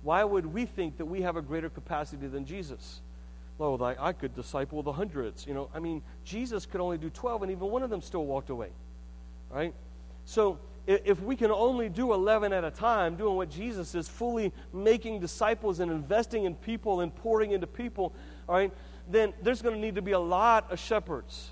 why 0.04 0.25
would 0.25 0.45
we 0.45 0.65
think 0.65 0.97
that 0.97 1.06
we 1.06 1.21
have 1.21 1.38
a 1.38 1.41
greater 1.41 1.69
capacity 1.69 2.27
than 2.27 2.45
Jesus? 2.45 2.99
Well, 3.58 3.82
I, 3.82 3.95
I 3.97 4.12
could 4.12 4.36
disciple 4.36 4.84
the 4.84 4.91
hundreds. 4.91 5.47
You 5.47 5.54
know, 5.54 5.69
I 5.73 5.80
mean, 5.80 6.01
Jesus 6.25 6.65
could 6.65 6.82
only 6.82 6.97
do 6.97 7.10
12, 7.10 7.43
and 7.43 7.51
even 7.54 7.69
one 7.69 7.84
of 7.84 7.89
them 7.89 8.01
still 8.01 8.25
walked 8.25 8.49
away. 8.49 8.71
Right? 9.49 9.73
So 10.25 10.60
if 10.88 11.21
we 11.21 11.38
can 11.38 11.51
only 11.51 11.88
do 11.88 12.12
11 12.12 12.51
at 12.51 12.65
a 12.65 12.71
time, 12.71 13.15
doing 13.15 13.38
what 13.38 13.49
Jesus 13.49 13.95
is, 13.95 14.10
fully 14.10 14.51
making 14.73 15.21
disciples 15.21 15.80
and 15.80 15.89
investing 15.89 16.43
in 16.43 16.54
people 16.56 16.99
and 16.99 17.15
pouring 17.15 17.51
into 17.51 17.65
people, 17.65 18.13
all 18.49 18.56
right, 18.56 18.73
then 19.12 19.34
there's 19.41 19.62
going 19.62 19.76
to 19.76 19.82
need 19.82 19.95
to 19.95 20.02
be 20.02 20.12
a 20.12 20.19
lot 20.19 20.71
of 20.71 20.80
shepherds 20.80 21.52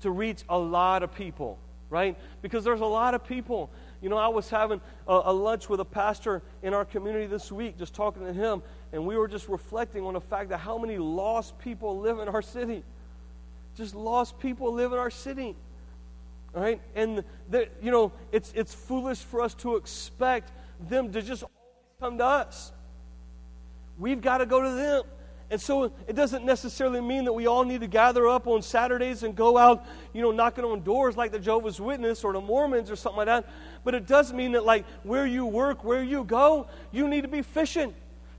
to 0.00 0.10
reach 0.10 0.42
a 0.48 0.58
lot 0.58 1.02
of 1.02 1.14
people, 1.14 1.58
right? 1.88 2.16
Because 2.42 2.64
there's 2.64 2.80
a 2.80 2.86
lot 2.86 3.14
of 3.14 3.24
people. 3.24 3.70
You 4.00 4.08
know, 4.08 4.16
I 4.16 4.28
was 4.28 4.48
having 4.48 4.80
a, 5.06 5.20
a 5.26 5.32
lunch 5.32 5.68
with 5.68 5.80
a 5.80 5.84
pastor 5.84 6.42
in 6.62 6.72
our 6.72 6.84
community 6.84 7.26
this 7.26 7.52
week, 7.52 7.78
just 7.78 7.94
talking 7.94 8.24
to 8.24 8.32
him, 8.32 8.62
and 8.92 9.06
we 9.06 9.16
were 9.16 9.28
just 9.28 9.48
reflecting 9.48 10.04
on 10.04 10.14
the 10.14 10.20
fact 10.20 10.48
that 10.50 10.58
how 10.58 10.78
many 10.78 10.98
lost 10.98 11.58
people 11.58 11.98
live 11.98 12.18
in 12.18 12.28
our 12.28 12.42
city. 12.42 12.82
Just 13.76 13.94
lost 13.94 14.38
people 14.38 14.72
live 14.72 14.92
in 14.92 14.98
our 14.98 15.10
city. 15.10 15.54
All 16.54 16.62
right? 16.62 16.80
And, 16.94 17.22
the, 17.48 17.68
you 17.82 17.90
know, 17.90 18.12
it's, 18.32 18.52
it's 18.54 18.74
foolish 18.74 19.18
for 19.18 19.42
us 19.42 19.54
to 19.54 19.76
expect 19.76 20.50
them 20.88 21.12
to 21.12 21.22
just 21.22 21.44
come 22.00 22.18
to 22.18 22.24
us. 22.24 22.72
We've 23.98 24.20
got 24.20 24.38
to 24.38 24.46
go 24.46 24.62
to 24.62 24.70
them. 24.70 25.02
And 25.50 25.60
so 25.60 25.90
it 26.06 26.14
doesn't 26.14 26.44
necessarily 26.44 27.00
mean 27.00 27.24
that 27.24 27.32
we 27.32 27.48
all 27.48 27.64
need 27.64 27.80
to 27.80 27.88
gather 27.88 28.28
up 28.28 28.46
on 28.46 28.62
Saturdays 28.62 29.24
and 29.24 29.34
go 29.34 29.58
out, 29.58 29.84
you 30.12 30.22
know, 30.22 30.30
knocking 30.30 30.64
on 30.64 30.82
doors 30.82 31.16
like 31.16 31.32
the 31.32 31.40
Jehovah's 31.40 31.80
Witness 31.80 32.22
or 32.22 32.32
the 32.32 32.40
Mormons 32.40 32.88
or 32.88 32.94
something 32.94 33.18
like 33.18 33.26
that. 33.26 33.48
But 33.82 33.96
it 33.96 34.06
does 34.06 34.32
mean 34.32 34.52
that, 34.52 34.64
like, 34.64 34.84
where 35.02 35.26
you 35.26 35.44
work, 35.44 35.82
where 35.82 36.04
you 36.04 36.22
go, 36.22 36.68
you 36.92 37.08
need 37.08 37.22
to 37.22 37.28
be 37.28 37.42
fishing. 37.42 37.92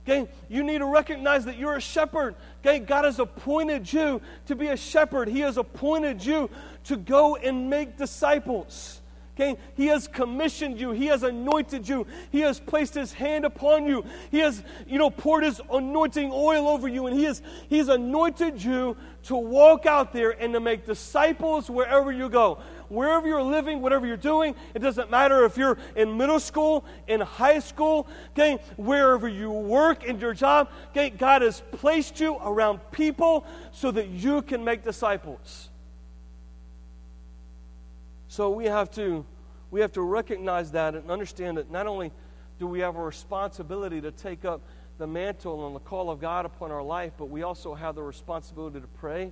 Okay? 0.08 0.26
You 0.48 0.62
need 0.62 0.78
to 0.78 0.86
recognize 0.86 1.44
that 1.44 1.58
you're 1.58 1.76
a 1.76 1.82
shepherd. 1.82 2.34
Okay? 2.60 2.78
God 2.78 3.04
has 3.04 3.18
appointed 3.18 3.92
you 3.92 4.22
to 4.46 4.56
be 4.56 4.68
a 4.68 4.76
shepherd. 4.76 5.28
He 5.28 5.40
has 5.40 5.58
appointed 5.58 6.24
you 6.24 6.48
to 6.84 6.96
go 6.96 7.36
and 7.36 7.68
make 7.68 7.98
disciples. 7.98 9.01
Okay? 9.34 9.56
He 9.74 9.86
has 9.86 10.08
commissioned 10.08 10.78
you. 10.78 10.90
He 10.90 11.06
has 11.06 11.22
anointed 11.22 11.88
you. 11.88 12.06
He 12.30 12.40
has 12.40 12.60
placed 12.60 12.94
his 12.94 13.12
hand 13.12 13.44
upon 13.44 13.86
you. 13.86 14.04
He 14.30 14.40
has, 14.40 14.62
you 14.86 14.98
know, 14.98 15.10
poured 15.10 15.44
his 15.44 15.60
anointing 15.72 16.30
oil 16.32 16.68
over 16.68 16.86
you. 16.86 17.06
And 17.06 17.16
he 17.16 17.24
has, 17.24 17.42
he 17.68 17.78
has 17.78 17.88
anointed 17.88 18.62
you 18.62 18.96
to 19.24 19.36
walk 19.36 19.86
out 19.86 20.12
there 20.12 20.30
and 20.30 20.52
to 20.52 20.60
make 20.60 20.84
disciples 20.84 21.70
wherever 21.70 22.12
you 22.12 22.28
go 22.28 22.58
wherever 22.92 23.26
you're 23.26 23.42
living, 23.42 23.80
whatever 23.80 24.06
you're 24.06 24.16
doing. 24.16 24.54
It 24.74 24.80
doesn't 24.80 25.10
matter 25.10 25.44
if 25.44 25.56
you're 25.56 25.78
in 25.96 26.16
middle 26.16 26.38
school, 26.38 26.84
in 27.08 27.20
high 27.20 27.58
school, 27.58 28.06
okay, 28.30 28.58
wherever 28.76 29.28
you 29.28 29.50
work 29.50 30.04
in 30.04 30.20
your 30.20 30.34
job. 30.34 30.68
Okay, 30.90 31.10
God 31.10 31.42
has 31.42 31.62
placed 31.72 32.20
you 32.20 32.36
around 32.36 32.80
people 32.92 33.46
so 33.72 33.90
that 33.90 34.08
you 34.08 34.42
can 34.42 34.62
make 34.62 34.84
disciples. 34.84 35.70
So 38.32 38.48
we 38.48 38.64
have 38.64 38.90
to 38.92 39.26
we 39.70 39.82
have 39.82 39.92
to 39.92 40.00
recognize 40.00 40.72
that 40.72 40.94
and 40.94 41.10
understand 41.10 41.58
that 41.58 41.70
not 41.70 41.86
only 41.86 42.10
do 42.58 42.66
we 42.66 42.80
have 42.80 42.96
a 42.96 43.02
responsibility 43.02 44.00
to 44.00 44.10
take 44.10 44.46
up 44.46 44.62
the 44.96 45.06
mantle 45.06 45.66
and 45.66 45.76
the 45.76 45.80
call 45.80 46.08
of 46.08 46.18
God 46.18 46.46
upon 46.46 46.70
our 46.70 46.82
life, 46.82 47.12
but 47.18 47.26
we 47.26 47.42
also 47.42 47.74
have 47.74 47.94
the 47.94 48.02
responsibility 48.02 48.80
to 48.80 48.86
pray 48.86 49.30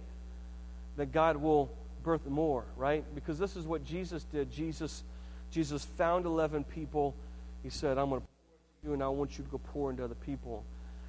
that 0.98 1.12
God 1.12 1.38
will 1.38 1.70
birth 2.02 2.26
more, 2.26 2.66
right? 2.76 3.02
Because 3.14 3.38
this 3.38 3.56
is 3.56 3.66
what 3.66 3.86
Jesus 3.86 4.24
did. 4.24 4.52
Jesus, 4.52 5.02
Jesus 5.50 5.82
found 5.82 6.26
11 6.26 6.64
people. 6.64 7.14
He 7.62 7.70
said, 7.70 7.96
I'm 7.96 8.10
going 8.10 8.20
to 8.20 8.26
pour 8.26 8.90
you, 8.90 8.92
and 8.92 9.02
I 9.02 9.08
want 9.08 9.38
you 9.38 9.44
to 9.44 9.50
go 9.50 9.60
pour 9.72 9.88
into 9.88 10.04
other 10.04 10.14
people. 10.14 10.62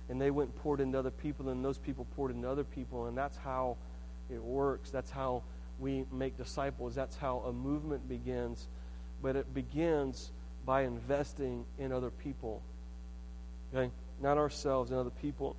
And 0.08 0.22
they 0.22 0.32
went 0.32 0.52
and 0.52 0.60
poured 0.62 0.80
into 0.80 0.98
other 0.98 1.12
people, 1.12 1.50
and 1.50 1.64
those 1.64 1.78
people 1.78 2.08
poured 2.16 2.32
into 2.32 2.50
other 2.50 2.64
people. 2.64 3.08
And 3.08 3.18
that's 3.18 3.36
how 3.36 3.76
it 4.30 4.42
works. 4.42 4.92
That's 4.92 5.12
how 5.12 5.44
we 5.82 6.06
make 6.12 6.38
disciples. 6.38 6.96
That's 6.96 7.18
how 7.18 7.40
a 7.48 7.52
movement 7.52 8.08
begins. 8.08 8.68
But 9.22 9.36
it 9.36 9.54
begins 9.54 10.32
by 10.66 10.84
investing 10.84 11.66
in 11.80 11.92
other 11.92 12.12
people. 12.12 12.62
Okay? 13.74 13.92
Not 14.22 14.38
ourselves, 14.38 14.92
in 14.92 14.98
other 14.98 15.10
people. 15.10 15.56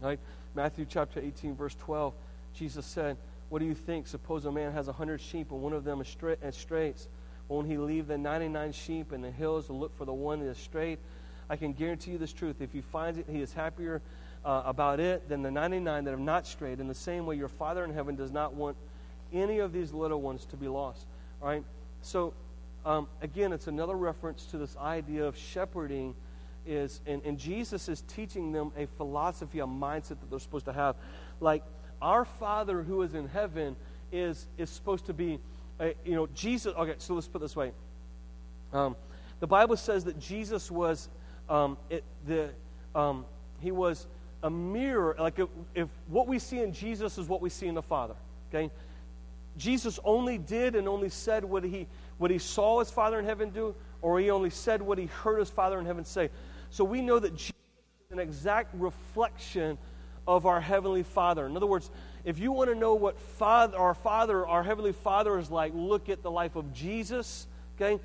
Right? 0.00 0.20
Matthew 0.54 0.86
chapter 0.88 1.18
18, 1.18 1.56
verse 1.56 1.74
12, 1.80 2.12
Jesus 2.54 2.84
said, 2.84 3.16
what 3.52 3.58
do 3.58 3.66
you 3.66 3.74
think? 3.74 4.06
Suppose 4.06 4.46
a 4.46 4.50
man 4.50 4.72
has 4.72 4.88
a 4.88 4.92
hundred 4.92 5.20
sheep 5.20 5.50
and 5.50 5.60
one 5.60 5.74
of 5.74 5.84
them 5.84 6.00
is 6.00 6.08
strays. 6.56 7.08
Won't 7.48 7.66
he 7.66 7.76
leave 7.76 8.06
the 8.06 8.16
99 8.16 8.72
sheep 8.72 9.12
in 9.12 9.20
the 9.20 9.30
hills 9.30 9.66
to 9.66 9.74
look 9.74 9.94
for 9.98 10.06
the 10.06 10.12
one 10.12 10.40
that 10.40 10.46
is 10.46 10.56
straight? 10.56 10.98
I 11.50 11.56
can 11.56 11.74
guarantee 11.74 12.12
you 12.12 12.18
this 12.18 12.32
truth. 12.32 12.62
If 12.62 12.72
he 12.72 12.80
finds 12.80 13.18
it, 13.18 13.26
he 13.28 13.42
is 13.42 13.52
happier 13.52 14.00
uh, 14.42 14.62
about 14.64 15.00
it 15.00 15.28
than 15.28 15.42
the 15.42 15.50
99 15.50 16.04
that 16.04 16.10
have 16.12 16.18
not 16.18 16.46
strayed. 16.46 16.80
In 16.80 16.88
the 16.88 16.94
same 16.94 17.26
way, 17.26 17.36
your 17.36 17.48
Father 17.48 17.84
in 17.84 17.92
heaven 17.92 18.16
does 18.16 18.30
not 18.30 18.54
want 18.54 18.74
any 19.32 19.58
of 19.58 19.72
these 19.72 19.92
little 19.92 20.20
ones 20.20 20.44
to 20.46 20.56
be 20.56 20.68
lost. 20.68 21.06
All 21.40 21.48
right? 21.48 21.64
So, 22.02 22.34
um, 22.84 23.08
again, 23.20 23.52
it's 23.52 23.66
another 23.66 23.94
reference 23.96 24.44
to 24.46 24.58
this 24.58 24.76
idea 24.76 25.24
of 25.24 25.36
shepherding. 25.36 26.14
Is 26.64 27.00
and, 27.06 27.20
and 27.24 27.38
Jesus 27.38 27.88
is 27.88 28.02
teaching 28.02 28.52
them 28.52 28.70
a 28.76 28.86
philosophy, 28.86 29.58
a 29.58 29.66
mindset 29.66 30.20
that 30.20 30.30
they're 30.30 30.38
supposed 30.38 30.66
to 30.66 30.72
have. 30.72 30.94
Like 31.40 31.64
Our 32.00 32.24
Father 32.24 32.82
who 32.82 33.02
is 33.02 33.14
in 33.14 33.26
heaven 33.26 33.74
is, 34.12 34.46
is 34.58 34.70
supposed 34.70 35.06
to 35.06 35.12
be, 35.12 35.40
uh, 35.80 35.88
you 36.04 36.14
know, 36.14 36.28
Jesus. 36.34 36.72
Okay, 36.76 36.94
so 36.98 37.14
let's 37.14 37.26
put 37.26 37.40
this 37.40 37.56
way. 37.56 37.72
Um, 38.72 38.94
the 39.40 39.46
Bible 39.48 39.76
says 39.76 40.04
that 40.04 40.20
Jesus 40.20 40.70
was, 40.70 41.08
um, 41.48 41.76
it, 41.90 42.04
the, 42.26 42.50
um, 42.94 43.24
he 43.60 43.72
was 43.72 44.06
a 44.42 44.50
mirror. 44.50 45.16
Like 45.18 45.38
if, 45.40 45.48
if 45.74 45.88
what 46.06 46.28
we 46.28 46.38
see 46.38 46.60
in 46.60 46.72
Jesus 46.72 47.18
is 47.18 47.28
what 47.28 47.40
we 47.40 47.50
see 47.50 47.66
in 47.66 47.74
the 47.74 47.82
Father. 47.82 48.14
Okay, 48.54 48.70
Jesus 49.56 49.98
only 50.04 50.38
did 50.38 50.74
and 50.74 50.88
only 50.88 51.08
said 51.08 51.44
what 51.44 51.64
he 51.64 51.86
what 52.18 52.30
he 52.30 52.38
saw 52.38 52.78
his 52.78 52.90
Father 52.90 53.18
in 53.18 53.24
heaven 53.24 53.50
do, 53.50 53.74
or 54.00 54.20
he 54.20 54.30
only 54.30 54.50
said 54.50 54.80
what 54.80 54.98
he 54.98 55.06
heard 55.06 55.38
his 55.40 55.50
Father 55.50 55.78
in 55.78 55.86
heaven 55.86 56.04
say. 56.04 56.30
So 56.70 56.84
we 56.84 57.00
know 57.02 57.18
that 57.18 57.34
Jesus 57.34 57.52
is 58.06 58.12
an 58.12 58.18
exact 58.18 58.74
reflection 58.74 59.76
of 60.26 60.46
our 60.46 60.60
heavenly 60.60 61.02
Father. 61.02 61.46
In 61.46 61.56
other 61.56 61.66
words, 61.66 61.90
if 62.24 62.38
you 62.38 62.52
want 62.52 62.70
to 62.70 62.76
know 62.76 62.94
what 62.94 63.18
father, 63.18 63.76
our 63.76 63.94
Father, 63.94 64.46
our 64.46 64.62
heavenly 64.62 64.92
Father 64.92 65.38
is 65.38 65.50
like, 65.50 65.72
look 65.74 66.08
at 66.08 66.22
the 66.22 66.30
life 66.30 66.54
of 66.54 66.72
Jesus. 66.72 67.46
Okay, 67.76 68.00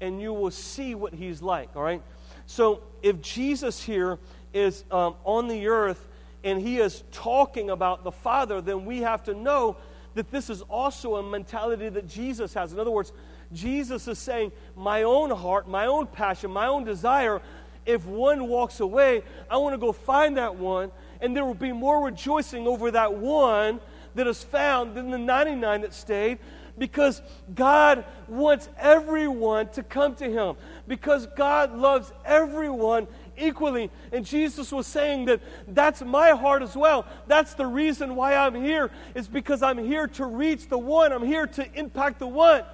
and 0.00 0.20
you 0.20 0.32
will 0.32 0.50
see 0.50 0.94
what 0.94 1.14
he's 1.14 1.40
like. 1.40 1.74
All 1.74 1.82
right. 1.82 2.02
So 2.46 2.82
if 3.02 3.20
Jesus 3.22 3.82
here 3.82 4.18
is 4.52 4.84
um, 4.90 5.14
on 5.24 5.48
the 5.48 5.68
earth 5.68 6.06
and 6.42 6.60
he 6.60 6.78
is 6.78 7.02
talking 7.10 7.70
about 7.70 8.04
the 8.04 8.12
Father, 8.12 8.60
then 8.60 8.84
we 8.84 8.98
have 8.98 9.24
to 9.24 9.34
know 9.34 9.76
that 10.14 10.30
this 10.30 10.50
is 10.50 10.62
also 10.62 11.16
a 11.16 11.22
mentality 11.22 11.88
that 11.88 12.08
Jesus 12.08 12.54
has. 12.54 12.72
In 12.72 12.78
other 12.78 12.90
words, 12.90 13.12
Jesus 13.52 14.08
is 14.08 14.18
saying, 14.18 14.52
My 14.76 15.02
own 15.02 15.30
heart, 15.30 15.68
my 15.68 15.86
own 15.86 16.06
passion, 16.06 16.50
my 16.50 16.66
own 16.66 16.84
desire, 16.84 17.42
if 17.86 18.06
one 18.06 18.48
walks 18.48 18.80
away, 18.80 19.22
I 19.50 19.58
want 19.58 19.74
to 19.74 19.78
go 19.78 19.92
find 19.92 20.38
that 20.38 20.56
one, 20.56 20.90
and 21.20 21.36
there 21.36 21.44
will 21.44 21.54
be 21.54 21.72
more 21.72 22.04
rejoicing 22.04 22.66
over 22.66 22.90
that 22.92 23.14
one 23.14 23.80
that 24.14 24.26
is 24.26 24.42
found 24.42 24.94
than 24.94 25.10
the 25.10 25.18
99 25.18 25.82
that 25.82 25.92
stayed 25.92 26.38
because 26.78 27.22
God 27.54 28.04
wants 28.28 28.68
everyone 28.78 29.68
to 29.70 29.82
come 29.82 30.14
to 30.16 30.24
Him, 30.24 30.56
because 30.88 31.26
God 31.36 31.76
loves 31.76 32.12
everyone 32.24 33.06
equally. 33.36 33.90
And 34.12 34.24
Jesus 34.24 34.72
was 34.72 34.86
saying 34.86 35.26
that 35.26 35.40
that's 35.68 36.02
my 36.02 36.30
heart 36.30 36.62
as 36.62 36.76
well. 36.76 37.06
That's 37.26 37.54
the 37.54 37.66
reason 37.66 38.16
why 38.16 38.34
I'm 38.34 38.54
here, 38.54 38.90
is 39.14 39.28
because 39.28 39.62
I'm 39.62 39.78
here 39.78 40.06
to 40.08 40.26
reach 40.26 40.68
the 40.68 40.78
one, 40.78 41.12
I'm 41.12 41.24
here 41.24 41.46
to 41.46 41.78
impact 41.78 42.18
the 42.18 42.26
one. 42.26 42.64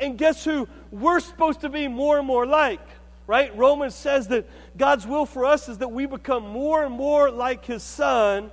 And 0.00 0.18
guess 0.18 0.44
who 0.44 0.68
we're 0.90 1.20
supposed 1.20 1.60
to 1.60 1.68
be 1.68 1.88
more 1.88 2.18
and 2.18 2.26
more 2.26 2.46
like? 2.46 2.80
Right? 3.28 3.56
Romans 3.56 3.94
says 3.94 4.28
that 4.28 4.48
God's 4.76 5.06
will 5.06 5.26
for 5.26 5.44
us 5.44 5.68
is 5.68 5.78
that 5.78 5.92
we 5.92 6.06
become 6.06 6.46
more 6.48 6.84
and 6.84 6.92
more 6.92 7.30
like 7.30 7.64
His 7.64 7.82
Son. 7.82 8.50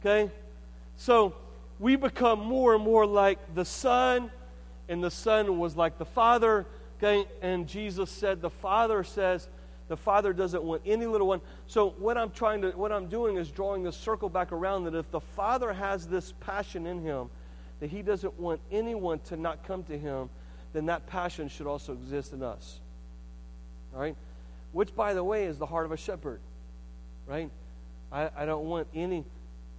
Okay? 0.00 0.30
So 0.96 1.34
we 1.80 1.96
become 1.96 2.38
more 2.38 2.74
and 2.74 2.84
more 2.84 3.06
like 3.06 3.38
the 3.54 3.64
Son, 3.64 4.30
and 4.88 5.02
the 5.02 5.10
Son 5.10 5.58
was 5.58 5.76
like 5.76 5.98
the 5.98 6.04
Father. 6.04 6.64
Okay? 6.98 7.26
And 7.42 7.66
Jesus 7.66 8.08
said, 8.08 8.40
the 8.40 8.50
Father 8.50 9.02
says, 9.02 9.48
the 9.88 9.96
Father 9.96 10.32
doesn't 10.32 10.62
want 10.62 10.82
any 10.86 11.06
little 11.06 11.26
one. 11.26 11.40
So 11.66 11.90
what 11.98 12.16
I'm 12.16 12.30
trying 12.30 12.62
to, 12.62 12.70
what 12.70 12.90
I'm 12.90 13.06
doing 13.06 13.36
is 13.36 13.50
drawing 13.50 13.82
the 13.82 13.92
circle 13.92 14.28
back 14.28 14.52
around 14.52 14.84
that 14.84 14.94
if 14.94 15.10
the 15.10 15.20
Father 15.20 15.72
has 15.72 16.06
this 16.06 16.32
passion 16.40 16.86
in 16.86 17.02
him, 17.02 17.28
that 17.80 17.90
he 17.90 18.02
doesn't 18.02 18.38
want 18.38 18.60
anyone 18.72 19.18
to 19.20 19.36
not 19.36 19.66
come 19.66 19.84
to 19.84 19.98
him, 19.98 20.30
then 20.72 20.86
that 20.86 21.06
passion 21.06 21.48
should 21.48 21.66
also 21.66 21.92
exist 21.92 22.32
in 22.32 22.42
us. 22.42 22.80
All 23.94 24.00
right? 24.00 24.16
Which, 24.72 24.94
by 24.96 25.12
the 25.14 25.22
way, 25.22 25.44
is 25.44 25.58
the 25.58 25.66
heart 25.66 25.84
of 25.84 25.92
a 25.92 25.96
shepherd. 25.96 26.40
Right? 27.26 27.50
I, 28.10 28.30
I 28.36 28.46
don't 28.46 28.64
want 28.66 28.88
any. 28.94 29.24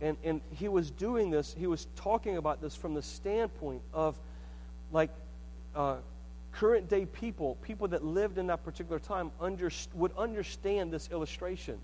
And, 0.02 0.18
and 0.24 0.42
he 0.52 0.68
was 0.68 0.92
doing 0.92 1.32
this, 1.32 1.56
he 1.58 1.68
was 1.68 1.88
talking 1.96 2.38
about 2.38 2.62
this 2.62 2.76
from 2.76 2.94
the 2.94 3.02
standpoint 3.02 3.82
of 3.94 4.16
like 4.92 5.10
uh, 5.76 5.96
current 6.56 6.90
day 6.90 7.06
people, 7.06 7.56
people 7.62 7.88
that 7.90 8.04
lived 8.04 8.38
in 8.38 8.48
that 8.48 8.64
particular 8.64 9.00
time, 9.00 9.32
under, 9.40 9.70
would 9.94 10.16
understand 10.18 10.92
this 10.92 11.10
illustration. 11.12 11.78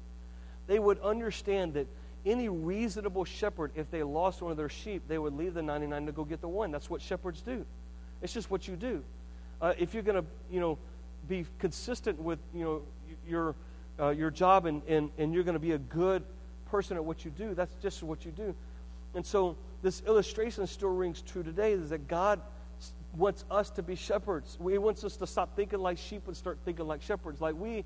They 0.67 0.79
would 0.79 0.99
understand 1.01 1.73
that 1.73 1.87
any 2.25 2.49
reasonable 2.49 3.25
shepherd, 3.25 3.71
if 3.75 3.89
they 3.91 4.03
lost 4.03 4.41
one 4.41 4.51
of 4.51 4.57
their 4.57 4.69
sheep, 4.69 5.03
they 5.07 5.17
would 5.17 5.33
leave 5.33 5.53
the 5.53 5.61
99 5.61 6.05
to 6.05 6.11
go 6.11 6.23
get 6.23 6.39
the 6.39 6.47
one. 6.47 6.71
That's 6.71 6.89
what 6.89 7.01
shepherds 7.01 7.41
do. 7.41 7.65
It's 8.21 8.31
just 8.31 8.49
what 8.49 8.67
you 8.67 8.75
do. 8.75 9.03
Uh, 9.61 9.73
if 9.77 9.93
you're 9.93 10.03
going 10.03 10.21
to, 10.21 10.27
you 10.51 10.59
know, 10.59 10.77
be 11.27 11.45
consistent 11.59 12.19
with, 12.19 12.39
you 12.53 12.63
know, 12.63 12.81
your, 13.27 13.55
uh, 13.99 14.09
your 14.09 14.31
job 14.31 14.65
and, 14.65 14.81
and, 14.87 15.11
and 15.17 15.33
you're 15.33 15.43
going 15.43 15.53
to 15.53 15.59
be 15.59 15.73
a 15.73 15.77
good 15.79 16.23
person 16.67 16.95
at 16.95 17.03
what 17.03 17.25
you 17.25 17.31
do, 17.31 17.53
that's 17.53 17.73
just 17.81 18.03
what 18.03 18.23
you 18.23 18.31
do. 18.31 18.55
And 19.15 19.25
so 19.25 19.57
this 19.81 20.01
illustration 20.07 20.65
still 20.67 20.89
rings 20.89 21.21
true 21.21 21.43
today 21.43 21.73
is 21.73 21.89
that 21.89 22.07
God 22.07 22.39
wants 23.15 23.43
us 23.51 23.69
to 23.71 23.83
be 23.83 23.95
shepherds. 23.95 24.57
He 24.61 24.77
wants 24.77 25.03
us 25.03 25.17
to 25.17 25.27
stop 25.27 25.55
thinking 25.55 25.79
like 25.79 25.97
sheep 25.97 26.23
and 26.27 26.35
start 26.35 26.57
thinking 26.63 26.87
like 26.87 27.01
shepherds. 27.01 27.41
Like 27.41 27.55
we, 27.55 27.83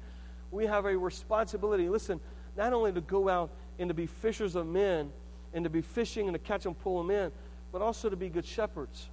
we 0.51 0.65
have 0.65 0.85
a 0.85 0.97
responsibility, 0.97 1.89
listen, 1.89 2.19
not 2.55 2.73
only 2.73 2.91
to 2.93 3.01
go 3.01 3.27
out 3.27 3.49
and 3.79 3.89
to 3.89 3.93
be 3.93 4.05
fishers 4.05 4.55
of 4.55 4.67
men 4.67 5.11
and 5.53 5.63
to 5.63 5.69
be 5.69 5.81
fishing 5.81 6.27
and 6.27 6.35
to 6.35 6.39
catch 6.39 6.65
and 6.65 6.77
pull 6.77 7.01
them 7.01 7.11
in, 7.11 7.31
but 7.71 7.81
also 7.81 8.09
to 8.09 8.15
be 8.15 8.29
good 8.29 8.45
shepherds. 8.45 9.09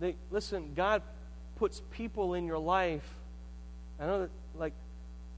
They, 0.00 0.16
listen, 0.30 0.72
God 0.74 1.02
puts 1.56 1.82
people 1.92 2.34
in 2.34 2.46
your 2.46 2.58
life. 2.58 3.08
I 4.00 4.06
know 4.06 4.20
that, 4.22 4.30
like, 4.56 4.72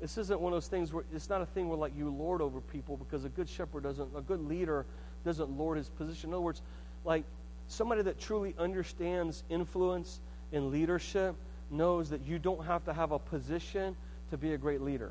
this 0.00 0.16
isn't 0.18 0.40
one 0.40 0.52
of 0.52 0.56
those 0.56 0.68
things 0.68 0.92
where 0.92 1.04
it's 1.14 1.28
not 1.28 1.42
a 1.42 1.46
thing 1.46 1.68
where, 1.68 1.78
like, 1.78 1.92
you 1.96 2.08
lord 2.08 2.40
over 2.40 2.60
people 2.60 2.96
because 2.96 3.24
a 3.24 3.28
good 3.28 3.48
shepherd 3.48 3.82
doesn't, 3.82 4.08
a 4.16 4.22
good 4.22 4.40
leader 4.48 4.86
doesn't 5.24 5.50
lord 5.50 5.76
his 5.76 5.90
position. 5.90 6.30
In 6.30 6.34
other 6.34 6.40
words, 6.40 6.62
like, 7.04 7.24
somebody 7.68 8.02
that 8.02 8.18
truly 8.18 8.54
understands 8.58 9.42
influence 9.48 10.20
and 10.52 10.70
leadership 10.70 11.34
knows 11.70 12.10
that 12.10 12.24
you 12.26 12.38
don't 12.38 12.64
have 12.64 12.84
to 12.84 12.92
have 12.92 13.12
a 13.12 13.18
position 13.18 13.96
to 14.30 14.36
be 14.36 14.54
a 14.54 14.58
great 14.58 14.80
leader. 14.80 15.10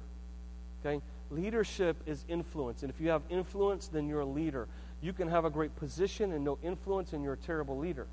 Okay? 0.85 1.01
Leadership 1.29 1.97
is 2.05 2.23
influence. 2.27 2.83
And 2.83 2.89
if 2.91 2.99
you 2.99 3.09
have 3.09 3.21
influence, 3.29 3.87
then 3.87 4.07
you're 4.07 4.21
a 4.21 4.25
leader. 4.25 4.67
You 5.01 5.13
can 5.13 5.27
have 5.27 5.45
a 5.45 5.49
great 5.49 5.75
position 5.75 6.31
and 6.31 6.45
no 6.45 6.57
influence, 6.63 7.13
and 7.13 7.23
you're 7.23 7.33
a 7.33 7.37
terrible 7.37 7.77
leader. 7.77 8.07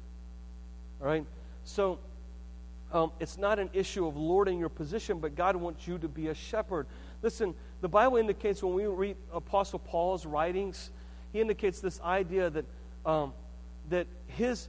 All 1.01 1.07
right? 1.07 1.25
So, 1.65 1.99
um, 2.93 3.13
it's 3.21 3.39
not 3.39 3.59
an 3.59 3.71
issue 3.73 4.07
of 4.07 4.17
lording 4.17 4.59
your 4.59 4.69
position, 4.69 5.21
but 5.21 5.37
God 5.37 5.55
wants 5.55 5.87
you 5.87 5.99
to 5.99 6.09
be 6.09 6.29
a 6.29 6.35
shepherd. 6.35 6.87
Listen, 7.23 7.55
the 7.81 7.89
Bible 7.89 8.17
indicates 8.17 8.63
when 8.63 8.75
we 8.75 8.87
read 8.87 9.17
Apostle 9.33 9.79
Paul's 9.79 10.27
writings, 10.27 10.91
he 11.33 11.41
indicates 11.41 11.81
this 11.81 12.01
idea 12.01 12.51
that 12.51 12.65
um, 13.07 13.33
that 13.91 14.07
his, 14.27 14.69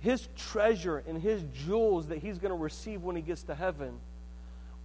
his 0.00 0.28
treasure 0.36 1.02
and 1.08 1.20
his 1.20 1.42
jewels 1.66 2.06
that 2.08 2.18
he's 2.18 2.38
going 2.38 2.52
to 2.52 2.62
receive 2.62 3.02
when 3.02 3.16
he 3.16 3.22
gets 3.22 3.42
to 3.44 3.54
heaven 3.54 3.98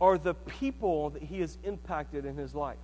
are 0.01 0.17
the 0.17 0.33
people 0.33 1.11
that 1.11 1.21
he 1.21 1.39
has 1.39 1.57
impacted 1.63 2.25
in 2.25 2.35
his 2.35 2.53
life, 2.55 2.77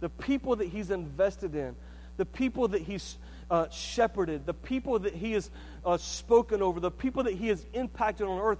the 0.00 0.08
people 0.08 0.56
that 0.56 0.68
he's 0.68 0.90
invested 0.90 1.54
in, 1.54 1.74
the 2.16 2.26
people 2.26 2.68
that 2.68 2.82
he's 2.82 3.16
uh, 3.50 3.68
shepherded, 3.70 4.46
the 4.46 4.54
people 4.54 4.98
that 5.00 5.14
he 5.14 5.32
has 5.32 5.50
uh, 5.84 5.96
spoken 5.96 6.62
over, 6.62 6.80
the 6.80 6.90
people 6.90 7.24
that 7.24 7.34
he 7.34 7.48
has 7.48 7.64
impacted 7.72 8.26
on 8.26 8.40
earth. 8.40 8.58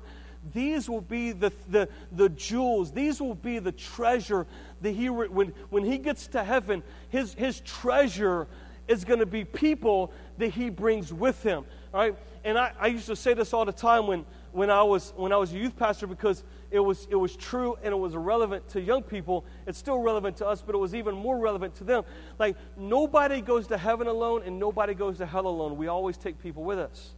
These 0.53 0.90
will 0.90 1.01
be 1.01 1.33
the, 1.33 1.53
the, 1.70 1.88
the 2.12 2.29
jewels. 2.29 2.92
These 2.92 3.20
will 3.20 3.35
be 3.35 3.61
the 3.61 3.73
treasure 3.73 4.47
that 4.83 4.90
he, 4.90 5.09
when, 5.09 5.49
when 5.70 5.85
he 5.85 5.97
gets 5.97 6.27
to 6.29 6.44
heaven, 6.44 6.83
his, 7.09 7.33
his 7.35 7.61
treasure 7.61 8.47
is 8.88 9.05
going 9.05 9.20
to 9.20 9.27
be 9.27 9.44
people 9.44 10.12
that 10.38 10.49
he 10.49 10.70
brings 10.70 11.12
with 11.12 11.42
him. 11.42 11.64
All 11.92 12.01
right? 12.01 12.16
And 12.44 12.59
I, 12.59 12.73
I 12.79 12.88
used 12.88 13.07
to 13.07 13.16
say 13.16 13.35
this 13.35 13.53
all 13.55 13.64
the 13.64 13.73
time 13.73 14.07
when, 14.07 14.27
when, 14.53 14.70
I 14.70 14.83
was, 14.83 15.12
when 15.16 15.33
I 15.33 15.37
was 15.37 15.53
a 15.53 15.57
youth 15.57 15.77
pastor 15.77 16.07
because 16.07 16.44
it 16.70 16.81
was, 16.81 17.07
it 17.11 17.16
was 17.16 17.37
true 17.37 17.77
and 17.83 17.92
it 17.92 17.97
was 17.97 18.14
relevant 18.14 18.68
to 18.70 18.81
young 18.81 19.03
people. 19.03 19.44
It's 19.66 19.79
still 19.79 19.99
relevant 19.99 20.37
to 20.38 20.47
us, 20.47 20.61
but 20.61 20.75
it 20.75 20.79
was 20.79 20.94
even 20.94 21.14
more 21.14 21.38
relevant 21.38 21.75
to 21.77 21.85
them. 21.85 22.05
Like, 22.38 22.57
nobody 22.77 23.40
goes 23.40 23.66
to 23.68 23.79
heaven 23.79 24.07
alone 24.07 24.42
and 24.44 24.59
nobody 24.59 24.94
goes 24.94 25.18
to 25.18 25.27
hell 25.27 25.47
alone. 25.47 25.77
We 25.77 25.88
always 25.88 26.16
take 26.16 26.38
people 26.42 26.64
with 26.64 26.79
us. 26.79 27.14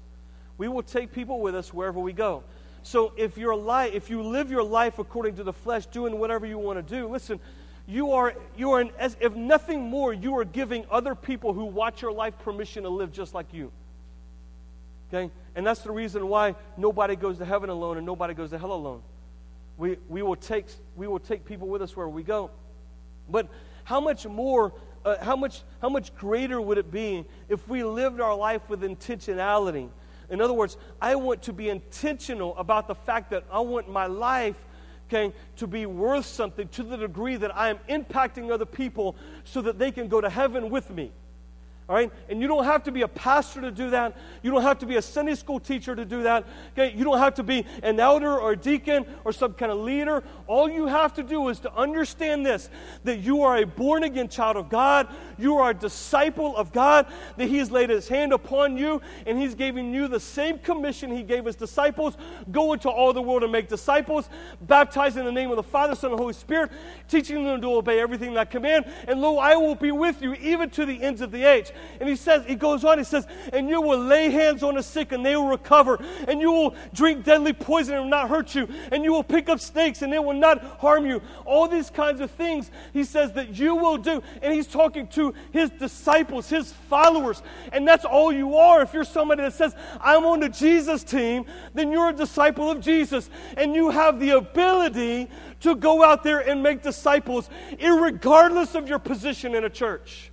We 0.59 0.69
will 0.69 0.83
take 0.83 1.13
people 1.13 1.41
with 1.41 1.55
us 1.55 1.75
wherever 1.75 1.99
we 1.99 2.13
go. 2.13 2.45
So 2.83 3.13
if 3.17 3.37
your 3.37 3.57
life, 3.57 3.95
if 3.95 4.09
you 4.09 4.23
live 4.23 4.49
your 4.49 4.63
life 4.63 5.01
according 5.01 5.35
to 5.37 5.43
the 5.43 5.53
flesh, 5.53 5.87
doing 5.87 6.21
whatever 6.21 6.47
you 6.47 6.59
want 6.59 6.79
to 6.79 6.95
do, 6.95 7.09
listen, 7.09 7.41
you 7.87 8.13
are, 8.13 8.35
you 8.57 8.73
are 8.73 8.85
as, 8.99 9.17
if 9.21 9.35
nothing 9.35 9.83
more, 9.83 10.13
you 10.13 10.37
are 10.39 10.45
giving 10.45 10.85
other 10.91 11.15
people 11.15 11.53
who 11.53 11.65
watch 11.65 12.03
your 12.03 12.13
life 12.13 12.37
permission 12.41 12.83
to 12.83 12.89
live 12.89 13.13
just 13.13 13.33
like 13.33 13.53
you. 13.53 13.71
Okay? 15.09 15.31
And 15.55 15.67
that's 15.67 15.83
the 15.83 15.93
reason 15.93 16.29
why 16.29 16.57
nobody 16.77 17.15
goes 17.15 17.39
to 17.39 17.45
heaven 17.45 17.71
alone 17.71 17.97
and 17.97 18.05
nobody 18.05 18.35
goes 18.35 18.51
to 18.51 18.59
hell 18.59 18.73
alone. 18.73 19.03
We, 19.79 19.99
we, 20.09 20.23
will, 20.23 20.37
take, 20.37 20.67
we 20.97 21.07
will 21.07 21.21
take 21.21 21.45
people 21.45 21.69
with 21.69 21.81
us 21.81 21.97
where 21.97 22.09
we 22.09 22.23
go. 22.23 22.51
But 23.29 23.49
how 23.85 24.01
much 24.01 24.27
more, 24.27 24.73
uh, 25.05 25.23
how, 25.23 25.37
much, 25.37 25.63
how 25.81 25.89
much 25.89 26.15
greater 26.17 26.61
would 26.61 26.79
it 26.79 26.91
be 26.91 27.25
if 27.49 27.69
we 27.69 27.85
lived 27.85 28.21
our 28.21 28.35
life 28.35 28.69
with 28.69 28.83
intentionality? 28.83 29.89
In 30.29 30.41
other 30.41 30.55
words, 30.55 30.77
I 31.01 31.15
want 31.15 31.43
to 31.43 31.53
be 31.53 31.69
intentional 31.69 32.57
about 32.57 32.89
the 32.89 32.97
fact 32.97 33.31
that 33.31 33.45
I 33.51 33.61
want 33.61 33.89
my 33.89 34.07
life 34.07 34.57
okay, 35.09 35.35
to 35.57 35.67
be 35.67 35.87
worth 35.87 36.27
something 36.27 36.69
to 36.69 36.83
the 36.83 36.97
degree 36.97 37.37
that 37.37 37.57
I 37.57 37.71
am 37.71 37.79
impacting 37.89 38.51
other 38.51 38.67
people 38.67 39.17
so 39.45 39.63
that 39.63 39.79
they 39.79 39.91
can 39.91 40.09
go 40.09 40.21
to 40.21 40.29
heaven 40.29 40.71
with 40.71 40.91
me. 40.91 41.13
All 41.89 41.95
right? 41.95 42.11
And 42.29 42.41
you 42.43 42.49
don't 42.49 42.65
have 42.65 42.83
to 42.85 42.93
be 42.93 43.03
a 43.03 43.09
pastor 43.09 43.61
to 43.61 43.71
do 43.71 43.91
that. 43.91 44.17
You 44.43 44.51
don't 44.51 44.63
have 44.63 44.81
to 44.81 44.87
be 44.87 44.97
a 44.97 45.03
Sunday 45.03 45.37
school 45.37 45.61
teacher 45.61 45.95
to 45.95 46.05
do 46.05 46.25
that. 46.25 46.45
Okay? 46.73 46.93
You 46.97 47.05
don't 47.05 47.19
have 47.19 47.35
to 47.35 47.45
be 47.45 47.65
an 47.85 48.01
elder 48.01 48.37
or 48.37 48.53
a 48.53 48.57
deacon 48.57 49.07
or 49.25 49.33
some 49.33 49.53
kind 49.53 49.71
of 49.71 49.79
leader. 49.79 50.25
All 50.49 50.69
you 50.69 50.87
have 50.87 51.15
to 51.15 51.23
do 51.23 51.49
is 51.49 51.61
to 51.61 51.73
understand 51.75 52.45
this 52.45 52.71
that 53.05 53.19
you 53.19 53.43
are 53.43 53.59
a 53.59 53.65
born 53.65 54.03
again 54.03 54.29
child 54.29 54.57
of 54.57 54.69
God. 54.69 55.07
You 55.39 55.59
are 55.59 55.71
a 55.71 55.75
disciple 55.75 56.57
of 56.57 56.73
God. 56.73 57.07
That 57.37 57.47
He 57.47 57.59
has 57.59 57.71
laid 57.71 57.91
His 57.91 58.09
hand 58.09 58.33
upon 58.33 58.77
you 58.77 59.01
and 59.25 59.39
He's 59.39 59.55
giving 59.55 59.95
you 59.95 60.09
the 60.09 60.19
same 60.21 60.59
commission 60.59 61.13
He 61.13 61.23
gave 61.23 61.45
His 61.45 61.55
disciples 61.55 62.17
go 62.51 62.73
into 62.73 62.91
all 62.91 63.13
the 63.13 63.23
world 63.23 63.45
and 63.45 63.53
make 63.53 63.69
disciples, 63.69 64.29
baptize 64.63 65.17
in 65.17 65.25
the 65.25 65.33
name 65.33 65.51
of 65.51 65.57
the 65.57 65.63
Father, 65.63 65.95
Son, 65.95 66.11
and 66.11 66.19
Holy 66.19 66.33
Spirit, 66.33 66.73
teaching 67.09 67.45
them 67.45 67.61
to 67.61 67.75
obey 67.75 68.01
everything 68.01 68.35
that 68.35 68.41
I 68.41 68.45
command. 68.45 68.87
And 69.07 69.21
lo, 69.21 69.39
I 69.39 69.55
will 69.55 69.77
be 69.77 69.93
with 69.93 70.21
you 70.21 70.35
even 70.35 70.69
to 70.71 70.85
the 70.85 71.01
ends 71.01 71.21
of 71.21 71.31
the 71.31 71.45
age. 71.45 71.71
And 72.01 72.09
he 72.09 72.17
says, 72.17 72.45
he 72.47 72.55
goes 72.55 72.85
on, 72.85 72.99
he 72.99 73.05
says, 73.05 73.27
and 73.53 73.69
you 73.69 73.81
will 73.81 73.99
lay 73.99 74.31
hands 74.31 74.63
on 74.63 74.75
the 74.75 74.83
sick 74.83 75.13
and 75.13 75.25
they 75.25 75.37
will 75.37 75.49
recover. 75.49 75.99
And 76.29 76.41
you 76.41 76.51
will 76.51 76.75
drink 76.93 77.25
deadly 77.25 77.53
poison 77.53 77.95
and 77.95 78.11
not 78.11 78.29
hurt 78.29 78.55
you. 78.55 78.69
And 78.93 79.05
you 79.05 79.13
will 79.13 79.25
pick 79.25 79.49
up 79.49 79.61
snakes 79.61 80.03
and 80.03 80.13
it 80.13 80.23
will 80.23 80.35
not 80.35 80.63
harm 80.81 81.07
you. 81.07 81.23
All 81.45 81.69
these 81.69 81.91
kinds 81.91 82.21
of 82.21 82.31
things 82.31 82.71
he 82.93 83.05
says 83.05 83.33
that 83.33 83.59
you 83.59 83.75
will 83.75 83.99
do. 83.99 84.23
And 84.43 84.53
he's 84.53 84.67
talking 84.67 85.07
to 85.09 85.35
his 85.53 85.71
disciples, 85.71 86.49
his 86.49 86.73
followers. 86.73 87.43
And 87.73 87.87
that's 87.87 88.05
all 88.05 88.33
you 88.33 88.57
are. 88.57 88.83
If 88.83 88.95
you're 88.95 89.05
somebody 89.05 89.43
that 89.43 89.53
says, 89.53 89.75
I'm 90.01 90.25
on 90.25 90.41
the 90.41 90.49
Jesus 90.49 91.03
team, 91.05 91.47
then 91.75 91.91
you're 91.93 92.11
a 92.11 92.15
disciple 92.15 92.71
of 92.71 92.81
Jesus. 92.81 93.31
And 93.57 93.75
you 93.75 93.91
have 93.91 94.21
the 94.21 94.31
ability 94.31 95.29
to 95.61 95.75
go 95.75 96.05
out 96.05 96.23
there 96.23 96.41
and 96.41 96.63
make 96.63 96.83
disciples, 96.83 97.49
regardless 97.81 98.75
of 98.75 98.89
your 98.89 98.99
position 98.99 99.55
in 99.55 99.65
a 99.65 99.71
church. 99.71 100.31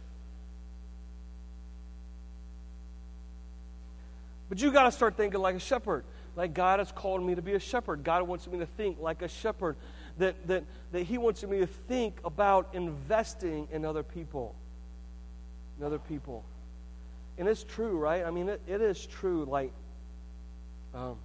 But 4.54 4.62
you 4.62 4.72
got 4.72 4.84
to 4.84 4.92
start 4.92 5.18
thinking 5.18 5.42
like 5.42 5.56
a 5.56 5.60
shepherd. 5.60 6.06
Like 6.36 6.54
God 6.54 6.78
has 6.78 6.92
called 6.92 7.26
me 7.26 7.34
to 7.34 7.42
be 7.42 7.54
a 7.54 7.60
shepherd. 7.60 8.04
God 8.04 8.28
wants 8.28 8.46
me 8.46 8.60
to 8.60 8.68
think 8.68 9.00
like 9.00 9.24
a 9.24 9.28
shepherd. 9.28 9.78
That, 10.20 10.48
that, 10.48 10.64
that 10.92 11.02
He 11.06 11.18
wants 11.18 11.42
me 11.42 11.58
to 11.62 11.66
think 11.66 12.20
about 12.24 12.70
investing 12.74 13.68
in 13.72 13.84
other 13.84 14.04
people. 14.04 14.54
In 15.80 15.84
other 15.84 15.98
people. 15.98 16.44
And 17.40 17.48
it's 17.48 17.64
true, 17.64 17.98
right? 17.98 18.24
I 18.24 18.30
mean, 18.30 18.48
it, 18.48 18.62
it 18.68 18.80
is 18.80 19.04
true. 19.08 19.46
Like, 19.46 19.72
um, 20.94 21.18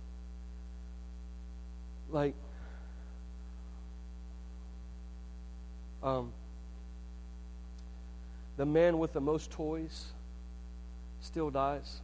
like, 2.08 2.34
um, 6.02 6.32
the 8.56 8.64
man 8.64 8.98
with 8.98 9.12
the 9.12 9.20
most 9.20 9.50
toys 9.50 10.06
still 11.20 11.50
dies. 11.50 12.00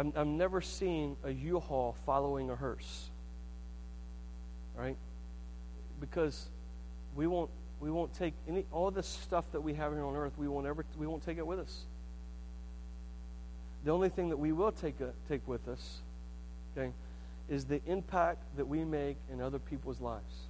I'm, 0.00 0.14
I'm 0.16 0.38
never 0.38 0.62
seen 0.62 1.14
a 1.24 1.30
U-Haul 1.30 1.94
following 2.06 2.48
a 2.48 2.56
hearse. 2.56 3.10
Right? 4.74 4.96
Because 6.00 6.48
we 7.14 7.26
won't 7.26 7.50
we 7.80 7.90
won't 7.90 8.14
take 8.14 8.32
any 8.48 8.64
all 8.72 8.90
this 8.90 9.06
stuff 9.06 9.44
that 9.52 9.60
we 9.60 9.74
have 9.74 9.92
here 9.92 10.04
on 10.04 10.16
earth, 10.16 10.32
we 10.38 10.48
won't 10.48 10.66
ever 10.66 10.86
we 10.98 11.06
won't 11.06 11.22
take 11.22 11.36
it 11.36 11.46
with 11.46 11.58
us. 11.58 11.84
The 13.84 13.90
only 13.90 14.08
thing 14.08 14.30
that 14.30 14.38
we 14.38 14.52
will 14.52 14.72
take 14.72 15.00
a, 15.00 15.10
take 15.28 15.46
with 15.46 15.68
us, 15.68 15.98
okay, 16.76 16.92
is 17.50 17.66
the 17.66 17.82
impact 17.86 18.42
that 18.56 18.66
we 18.66 18.84
make 18.84 19.16
in 19.30 19.42
other 19.42 19.58
people's 19.58 20.00
lives. 20.00 20.46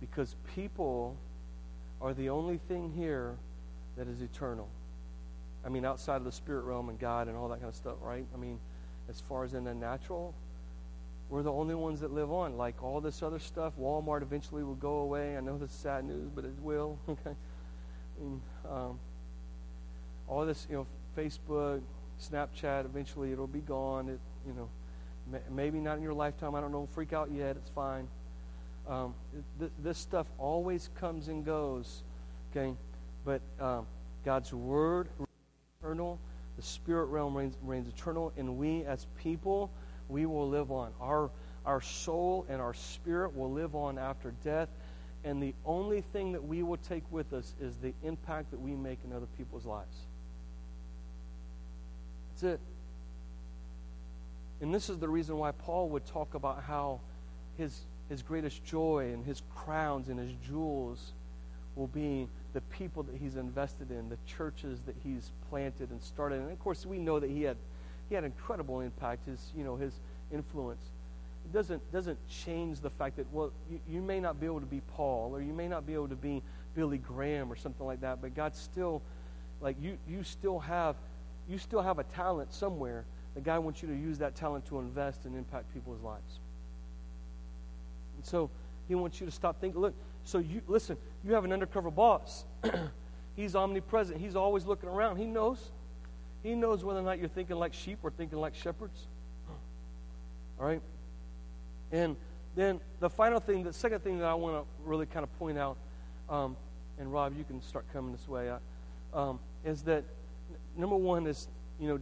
Because 0.00 0.36
people 0.54 1.16
are 2.00 2.14
the 2.14 2.30
only 2.30 2.58
thing 2.68 2.92
here 2.96 3.36
that 3.98 4.08
is 4.08 4.22
eternal. 4.22 4.68
I 5.66 5.68
mean, 5.68 5.84
outside 5.84 6.16
of 6.16 6.24
the 6.24 6.32
spirit 6.32 6.64
realm 6.64 6.88
and 6.88 6.98
God 6.98 7.28
and 7.28 7.36
all 7.36 7.48
that 7.48 7.58
kind 7.58 7.68
of 7.68 7.74
stuff, 7.74 7.96
right? 8.00 8.24
I 8.34 8.38
mean, 8.38 8.58
as 9.10 9.20
far 9.20 9.44
as 9.44 9.54
in 9.54 9.64
the 9.64 9.74
natural, 9.74 10.32
we're 11.28 11.42
the 11.42 11.52
only 11.52 11.74
ones 11.74 12.00
that 12.00 12.12
live 12.12 12.30
on. 12.30 12.56
Like 12.56 12.82
all 12.82 13.00
this 13.00 13.22
other 13.22 13.38
stuff, 13.38 13.72
Walmart 13.78 14.22
eventually 14.22 14.62
will 14.62 14.74
go 14.76 14.98
away. 14.98 15.36
I 15.36 15.40
know 15.40 15.58
that's 15.58 15.74
sad 15.74 16.04
news, 16.04 16.30
but 16.34 16.44
it 16.44 16.54
will. 16.62 16.98
Okay, 17.08 17.34
and, 18.20 18.40
um, 18.68 18.98
all 20.28 20.44
this, 20.44 20.66
you 20.68 20.76
know, 20.76 20.86
Facebook, 21.16 21.80
Snapchat, 22.20 22.84
eventually 22.84 23.32
it'll 23.32 23.46
be 23.46 23.60
gone. 23.60 24.10
It, 24.10 24.20
you 24.46 24.52
know, 24.52 24.68
may, 25.30 25.40
maybe 25.50 25.78
not 25.78 25.96
in 25.96 26.02
your 26.02 26.12
lifetime. 26.12 26.54
I 26.54 26.60
don't 26.60 26.70
know. 26.70 26.86
Freak 26.94 27.12
out 27.12 27.30
yet. 27.30 27.56
It's 27.56 27.70
fine. 27.70 28.06
Um, 28.86 29.14
th- 29.58 29.72
this 29.82 29.98
stuff 29.98 30.26
always 30.38 30.90
comes 30.96 31.28
and 31.28 31.44
goes. 31.44 32.02
Okay, 32.50 32.74
but 33.24 33.40
um, 33.58 33.86
God's 34.24 34.52
word 34.52 35.08
eternal 35.80 36.18
the 36.60 36.66
spirit 36.66 37.06
realm 37.06 37.34
reigns, 37.34 37.56
reigns 37.62 37.88
eternal, 37.88 38.32
and 38.36 38.58
we 38.58 38.84
as 38.84 39.06
people, 39.22 39.70
we 40.10 40.26
will 40.26 40.46
live 40.46 40.70
on. 40.70 40.92
Our, 41.00 41.30
our 41.64 41.80
soul 41.80 42.44
and 42.50 42.60
our 42.60 42.74
spirit 42.74 43.34
will 43.34 43.50
live 43.50 43.74
on 43.74 43.96
after 43.96 44.34
death. 44.44 44.68
And 45.24 45.42
the 45.42 45.54
only 45.64 46.02
thing 46.02 46.32
that 46.32 46.44
we 46.44 46.62
will 46.62 46.76
take 46.76 47.04
with 47.10 47.32
us 47.32 47.54
is 47.62 47.76
the 47.78 47.94
impact 48.02 48.50
that 48.50 48.60
we 48.60 48.72
make 48.72 48.98
in 49.06 49.12
other 49.14 49.28
people's 49.38 49.64
lives. 49.64 49.96
That's 52.32 52.54
it. 52.54 52.60
And 54.60 54.74
this 54.74 54.90
is 54.90 54.98
the 54.98 55.08
reason 55.08 55.38
why 55.38 55.52
Paul 55.52 55.88
would 55.90 56.04
talk 56.04 56.34
about 56.34 56.62
how 56.64 57.00
his, 57.56 57.80
his 58.10 58.20
greatest 58.20 58.62
joy 58.66 59.10
and 59.14 59.24
his 59.24 59.40
crowns 59.56 60.08
and 60.08 60.18
his 60.18 60.32
jewels 60.46 61.12
will 61.76 61.86
be 61.86 62.28
the 62.52 62.60
people 62.62 63.02
that 63.04 63.16
he's 63.16 63.36
invested 63.36 63.90
in, 63.90 64.08
the 64.08 64.18
churches 64.26 64.80
that 64.86 64.96
he's 65.02 65.30
planted 65.48 65.90
and 65.90 66.02
started. 66.02 66.40
And 66.40 66.50
of 66.50 66.58
course, 66.58 66.84
we 66.84 66.98
know 66.98 67.20
that 67.20 67.30
he 67.30 67.42
had 67.42 67.56
he 68.08 68.14
had 68.14 68.24
incredible 68.24 68.80
impact. 68.80 69.26
His 69.26 69.52
you 69.56 69.64
know 69.64 69.76
his 69.76 70.00
influence. 70.32 70.82
It 71.44 71.52
doesn't 71.52 71.92
doesn't 71.92 72.18
change 72.28 72.80
the 72.80 72.90
fact 72.90 73.16
that 73.16 73.32
well 73.32 73.52
you, 73.70 73.80
you 73.88 74.02
may 74.02 74.20
not 74.20 74.40
be 74.40 74.46
able 74.46 74.60
to 74.60 74.66
be 74.66 74.82
Paul 74.94 75.30
or 75.34 75.40
you 75.40 75.52
may 75.52 75.68
not 75.68 75.86
be 75.86 75.94
able 75.94 76.08
to 76.08 76.16
be 76.16 76.42
Billy 76.74 76.98
Graham 76.98 77.50
or 77.52 77.56
something 77.56 77.86
like 77.86 78.00
that, 78.00 78.20
but 78.20 78.34
God 78.34 78.54
still 78.54 79.02
like 79.60 79.76
you 79.80 79.96
you 80.08 80.22
still 80.22 80.58
have 80.58 80.96
you 81.48 81.58
still 81.58 81.82
have 81.82 81.98
a 81.98 82.04
talent 82.04 82.52
somewhere. 82.52 83.04
The 83.34 83.40
God 83.40 83.60
wants 83.60 83.82
you 83.82 83.88
to 83.88 83.94
use 83.94 84.18
that 84.18 84.34
talent 84.34 84.66
to 84.66 84.80
invest 84.80 85.24
and 85.24 85.36
impact 85.36 85.72
people's 85.72 86.02
lives. 86.02 86.40
And 88.16 88.24
so 88.24 88.50
he 88.88 88.94
wants 88.96 89.20
you 89.20 89.26
to 89.26 89.32
stop 89.32 89.60
thinking. 89.60 89.80
Look, 89.80 89.94
so 90.30 90.38
you 90.38 90.62
listen, 90.68 90.96
you 91.24 91.34
have 91.34 91.44
an 91.44 91.52
undercover 91.52 91.90
boss. 91.90 92.44
He's 93.36 93.56
omnipresent. 93.56 94.20
He's 94.20 94.36
always 94.36 94.64
looking 94.64 94.88
around. 94.88 95.16
He 95.16 95.24
knows. 95.24 95.70
He 96.42 96.54
knows 96.54 96.84
whether 96.84 97.00
or 97.00 97.02
not 97.02 97.18
you're 97.18 97.28
thinking 97.28 97.56
like 97.56 97.74
sheep 97.74 97.98
or 98.02 98.10
thinking 98.10 98.38
like 98.38 98.54
shepherds. 98.54 99.08
All 100.60 100.66
right? 100.66 100.80
And 101.90 102.16
then 102.54 102.80
the 103.00 103.10
final 103.10 103.40
thing, 103.40 103.64
the 103.64 103.72
second 103.72 104.00
thing 104.04 104.18
that 104.18 104.26
I 104.26 104.34
want 104.34 104.56
to 104.56 104.88
really 104.88 105.06
kind 105.06 105.24
of 105.24 105.38
point 105.38 105.58
out, 105.58 105.76
um, 106.28 106.56
and 106.98 107.12
Rob, 107.12 107.36
you 107.36 107.44
can 107.44 107.60
start 107.62 107.84
coming 107.92 108.12
this 108.12 108.28
way, 108.28 108.52
um, 109.12 109.40
is 109.64 109.82
that 109.82 110.04
number 110.76 110.96
one 110.96 111.26
is, 111.26 111.48
you 111.80 111.88
know, 111.88 112.00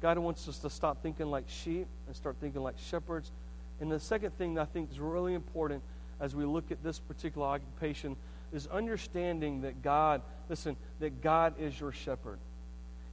God 0.00 0.18
wants 0.18 0.48
us 0.48 0.58
to 0.58 0.70
stop 0.70 1.02
thinking 1.02 1.26
like 1.26 1.44
sheep 1.48 1.86
and 2.06 2.16
start 2.16 2.36
thinking 2.40 2.62
like 2.62 2.78
shepherds. 2.78 3.32
And 3.80 3.90
the 3.90 4.00
second 4.00 4.36
thing 4.38 4.54
that 4.54 4.62
I 4.62 4.64
think 4.64 4.90
is 4.90 4.98
really 4.98 5.34
important 5.34 5.82
as 6.20 6.34
we 6.34 6.44
look 6.44 6.70
at 6.70 6.82
this 6.82 6.98
particular 6.98 7.46
occupation 7.46 8.16
is 8.52 8.66
understanding 8.68 9.62
that 9.62 9.82
God, 9.82 10.22
listen, 10.48 10.76
that 11.00 11.20
God 11.20 11.54
is 11.58 11.78
your 11.78 11.92
shepherd. 11.92 12.38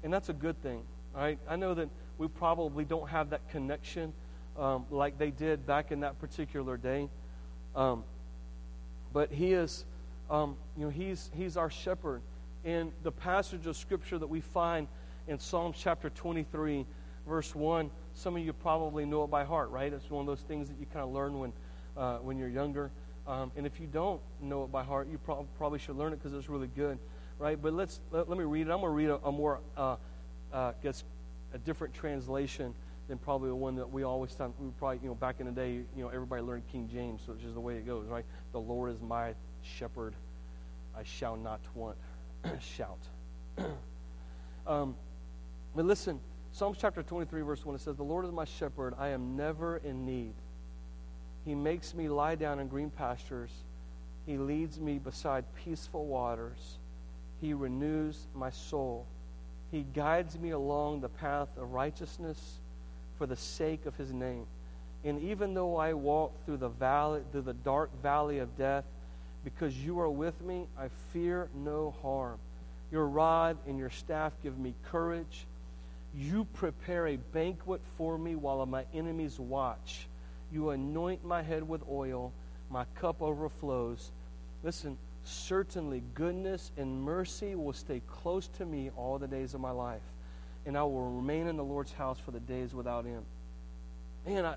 And 0.03 0.13
that's 0.13 0.29
a 0.29 0.33
good 0.33 0.61
thing, 0.61 0.83
right? 1.15 1.39
I 1.47 1.55
know 1.55 1.73
that 1.73 1.89
we 2.17 2.27
probably 2.27 2.85
don't 2.85 3.09
have 3.09 3.31
that 3.31 3.49
connection 3.49 4.13
um, 4.57 4.85
like 4.91 5.17
they 5.17 5.31
did 5.31 5.65
back 5.65 5.91
in 5.91 6.01
that 6.01 6.19
particular 6.19 6.77
day. 6.77 7.09
Um, 7.75 8.03
but 9.11 9.31
he 9.31 9.53
is, 9.53 9.85
um, 10.29 10.55
you 10.77 10.85
know, 10.85 10.89
he's, 10.89 11.31
he's 11.35 11.57
our 11.57 11.69
shepherd. 11.69 12.21
And 12.63 12.91
the 13.03 13.11
passage 13.11 13.67
of 13.67 13.75
scripture 13.75 14.17
that 14.17 14.27
we 14.27 14.41
find 14.41 14.87
in 15.27 15.39
Psalms 15.39 15.77
chapter 15.79 16.09
23, 16.09 16.85
verse 17.27 17.55
1, 17.55 17.89
some 18.13 18.35
of 18.35 18.43
you 18.43 18.53
probably 18.53 19.05
know 19.05 19.23
it 19.23 19.29
by 19.29 19.43
heart, 19.43 19.69
right? 19.69 19.91
It's 19.91 20.09
one 20.09 20.21
of 20.21 20.27
those 20.27 20.45
things 20.45 20.67
that 20.69 20.79
you 20.79 20.85
kind 20.85 21.03
of 21.03 21.11
learn 21.11 21.39
when 21.39 21.53
uh, 21.97 22.17
when 22.17 22.37
you're 22.37 22.49
younger. 22.49 22.91
Um, 23.25 23.51
and 23.55 23.65
if 23.65 23.79
you 23.79 23.87
don't 23.87 24.21
know 24.41 24.63
it 24.63 24.71
by 24.71 24.83
heart, 24.83 25.07
you 25.09 25.17
pro- 25.17 25.47
probably 25.57 25.79
should 25.79 25.95
learn 25.95 26.13
it 26.13 26.17
because 26.17 26.33
it's 26.37 26.49
really 26.49 26.67
good, 26.67 26.99
right? 27.39 27.61
But 27.61 27.73
let's 27.73 28.01
let, 28.11 28.27
let 28.27 28.37
me 28.37 28.43
read 28.43 28.67
it. 28.67 28.71
I'm 28.71 28.81
going 28.81 28.83
to 28.83 28.89
read 28.89 29.09
a, 29.09 29.27
a 29.27 29.31
more, 29.31 29.59
uh, 29.77 29.95
uh, 30.51 30.73
guess, 30.81 31.03
a 31.53 31.57
different 31.57 31.93
translation 31.93 32.73
than 33.07 33.17
probably 33.17 33.49
the 33.49 33.55
one 33.55 33.75
that 33.75 33.89
we 33.89 34.03
always 34.03 34.35
time. 34.35 34.53
We 34.59 34.69
probably, 34.77 34.99
you 35.03 35.09
know, 35.09 35.15
back 35.15 35.39
in 35.39 35.45
the 35.45 35.51
day, 35.51 35.73
you 35.95 36.03
know, 36.03 36.09
everybody 36.09 36.41
learned 36.41 36.63
King 36.71 36.89
James, 36.91 37.21
which 37.27 37.43
is 37.43 37.53
the 37.53 37.59
way 37.59 37.75
it 37.75 37.85
goes, 37.85 38.07
right? 38.07 38.25
The 38.51 38.59
Lord 38.59 38.91
is 38.91 39.01
my 39.01 39.35
shepherd; 39.61 40.15
I 40.97 41.03
shall 41.03 41.37
not 41.37 41.61
want. 41.75 41.97
Shout. 42.59 42.99
um, 44.67 44.95
but 45.75 45.85
listen, 45.85 46.19
Psalms 46.51 46.77
chapter 46.79 47.01
23, 47.01 47.41
verse 47.41 47.65
1, 47.65 47.75
it 47.75 47.81
says, 47.81 47.95
The 47.95 48.03
Lord 48.03 48.25
is 48.25 48.31
my 48.31 48.45
shepherd, 48.45 48.93
I 48.99 49.09
am 49.09 49.35
never 49.35 49.77
in 49.77 50.05
need. 50.05 50.35
He 51.45 51.55
makes 51.55 51.93
me 51.93 52.07
lie 52.07 52.35
down 52.35 52.59
in 52.59 52.67
green 52.67 52.89
pastures. 52.89 53.51
He 54.25 54.37
leads 54.37 54.79
me 54.79 54.97
beside 54.99 55.43
peaceful 55.55 56.05
waters. 56.05 56.77
He 57.41 57.53
renews 57.53 58.27
my 58.33 58.49
soul. 58.49 59.05
He 59.71 59.85
guides 59.93 60.39
me 60.39 60.51
along 60.51 61.01
the 61.01 61.09
path 61.09 61.49
of 61.57 61.73
righteousness 61.73 62.59
for 63.17 63.25
the 63.25 63.35
sake 63.35 63.85
of 63.85 63.95
his 63.97 64.13
name. 64.13 64.45
And 65.03 65.21
even 65.21 65.53
though 65.53 65.75
I 65.75 65.93
walk 65.93 66.31
through 66.45 66.57
the 66.57 66.69
valley 66.69 67.21
through 67.31 67.41
the 67.41 67.53
dark 67.53 67.89
valley 68.01 68.39
of 68.39 68.57
death, 68.57 68.85
because 69.43 69.77
you 69.77 69.99
are 69.99 70.09
with 70.09 70.39
me, 70.41 70.67
I 70.79 70.87
fear 71.11 71.49
no 71.53 71.93
harm. 72.01 72.37
Your 72.91 73.07
rod 73.07 73.57
and 73.67 73.77
your 73.77 73.89
staff 73.89 74.31
give 74.41 74.57
me 74.57 74.73
courage. 74.85 75.45
You 76.15 76.45
prepare 76.53 77.07
a 77.07 77.17
banquet 77.17 77.81
for 77.97 78.17
me 78.17 78.35
while 78.35 78.65
my 78.65 78.85
enemies 78.93 79.39
watch. 79.39 80.07
You 80.53 80.69
anoint 80.69 81.25
my 81.25 81.41
head 81.41 81.67
with 81.67 81.81
oil, 81.89 82.31
my 82.69 82.85
cup 82.95 83.21
overflows. 83.23 84.11
Listen, 84.61 84.97
certainly 85.23 86.03
goodness 86.13 86.71
and 86.77 87.01
mercy 87.01 87.55
will 87.55 87.73
stay 87.73 88.01
close 88.07 88.47
to 88.59 88.65
me 88.65 88.91
all 88.95 89.17
the 89.17 89.27
days 89.27 89.55
of 89.55 89.61
my 89.61 89.71
life, 89.71 90.03
and 90.67 90.77
I 90.77 90.83
will 90.83 91.09
remain 91.09 91.47
in 91.47 91.57
the 91.57 91.63
Lord's 91.63 91.91
house 91.91 92.19
for 92.19 92.31
the 92.31 92.39
days 92.39 92.73
without 92.73 93.05
end. 93.05 93.25
Man, 94.27 94.45
I, 94.45 94.55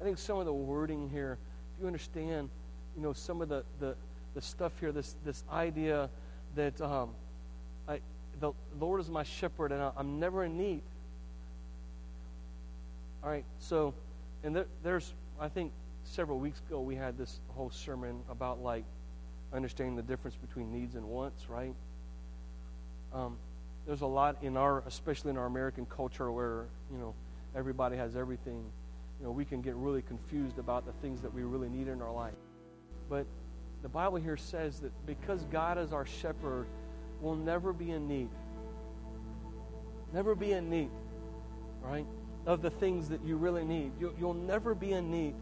I 0.00 0.04
think 0.04 0.18
some 0.18 0.38
of 0.38 0.46
the 0.46 0.52
wording 0.52 1.08
here, 1.08 1.38
if 1.76 1.80
you 1.80 1.86
understand, 1.86 2.50
you 2.96 3.02
know, 3.02 3.12
some 3.12 3.40
of 3.40 3.48
the, 3.48 3.62
the, 3.78 3.94
the 4.34 4.42
stuff 4.42 4.72
here, 4.80 4.90
this, 4.90 5.14
this 5.24 5.44
idea 5.52 6.10
that 6.56 6.80
um, 6.80 7.10
I, 7.88 8.00
the 8.40 8.52
Lord 8.80 9.00
is 9.00 9.08
my 9.08 9.22
shepherd 9.22 9.70
and 9.70 9.80
I'm 9.96 10.18
never 10.18 10.44
in 10.44 10.58
need. 10.58 10.82
All 13.22 13.30
right, 13.30 13.44
so, 13.58 13.94
and 14.42 14.56
there, 14.56 14.66
there's, 14.82 15.12
I 15.38 15.48
think 15.48 15.72
several 16.04 16.38
weeks 16.38 16.60
ago 16.66 16.80
we 16.80 16.94
had 16.94 17.18
this 17.18 17.40
whole 17.48 17.70
sermon 17.70 18.20
about 18.30 18.62
like 18.62 18.84
understanding 19.52 19.96
the 19.96 20.02
difference 20.02 20.36
between 20.36 20.72
needs 20.72 20.94
and 20.94 21.04
wants, 21.04 21.48
right? 21.48 21.74
Um, 23.12 23.36
there's 23.86 24.00
a 24.00 24.06
lot 24.06 24.38
in 24.42 24.56
our, 24.56 24.82
especially 24.86 25.30
in 25.30 25.36
our 25.36 25.46
American 25.46 25.86
culture, 25.86 26.30
where 26.32 26.66
you 26.90 26.98
know 26.98 27.14
everybody 27.54 27.96
has 27.96 28.16
everything. 28.16 28.64
You 29.20 29.26
know, 29.26 29.30
we 29.30 29.44
can 29.44 29.62
get 29.62 29.74
really 29.76 30.02
confused 30.02 30.58
about 30.58 30.84
the 30.84 30.92
things 31.00 31.22
that 31.22 31.32
we 31.32 31.42
really 31.42 31.68
need 31.68 31.88
in 31.88 32.02
our 32.02 32.12
life. 32.12 32.34
But 33.08 33.26
the 33.82 33.88
Bible 33.88 34.16
here 34.16 34.36
says 34.36 34.80
that 34.80 34.92
because 35.06 35.44
God 35.44 35.78
is 35.78 35.92
our 35.92 36.04
shepherd, 36.04 36.66
we'll 37.20 37.36
never 37.36 37.72
be 37.72 37.92
in 37.92 38.08
need. 38.08 38.28
Never 40.12 40.34
be 40.34 40.52
in 40.52 40.68
need, 40.68 40.90
right? 41.82 42.06
Of 42.46 42.62
the 42.62 42.70
things 42.70 43.08
that 43.08 43.24
you 43.24 43.36
really 43.36 43.64
need. 43.64 43.90
You'll, 43.98 44.14
you'll 44.18 44.34
never 44.34 44.74
be 44.74 44.92
in 44.92 45.10
need. 45.10 45.34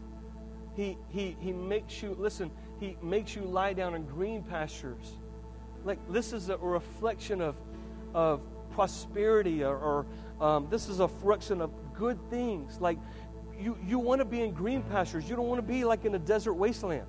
He, 0.75 0.97
he, 1.09 1.37
he 1.39 1.53
makes 1.53 2.01
you, 2.01 2.15
listen, 2.19 2.49
he 2.79 2.97
makes 3.01 3.35
you 3.35 3.43
lie 3.43 3.73
down 3.73 3.93
in 3.93 4.05
green 4.05 4.43
pastures. 4.43 5.13
Like 5.83 5.99
this 6.11 6.33
is 6.33 6.49
a 6.49 6.57
reflection 6.57 7.41
of, 7.41 7.55
of 8.13 8.41
prosperity, 8.71 9.63
or, 9.63 9.77
or 9.77 10.05
um, 10.41 10.67
this 10.69 10.89
is 10.89 10.99
a 10.99 11.03
reflection 11.03 11.61
of 11.61 11.71
good 11.93 12.19
things. 12.29 12.81
Like 12.81 12.97
you, 13.59 13.77
you 13.85 13.99
want 13.99 14.19
to 14.19 14.25
be 14.25 14.41
in 14.41 14.51
green 14.51 14.81
pastures. 14.83 15.29
You 15.29 15.35
don't 15.35 15.47
want 15.47 15.59
to 15.59 15.67
be 15.67 15.85
like 15.85 16.05
in 16.05 16.15
a 16.15 16.19
desert 16.19 16.55
wasteland. 16.55 17.05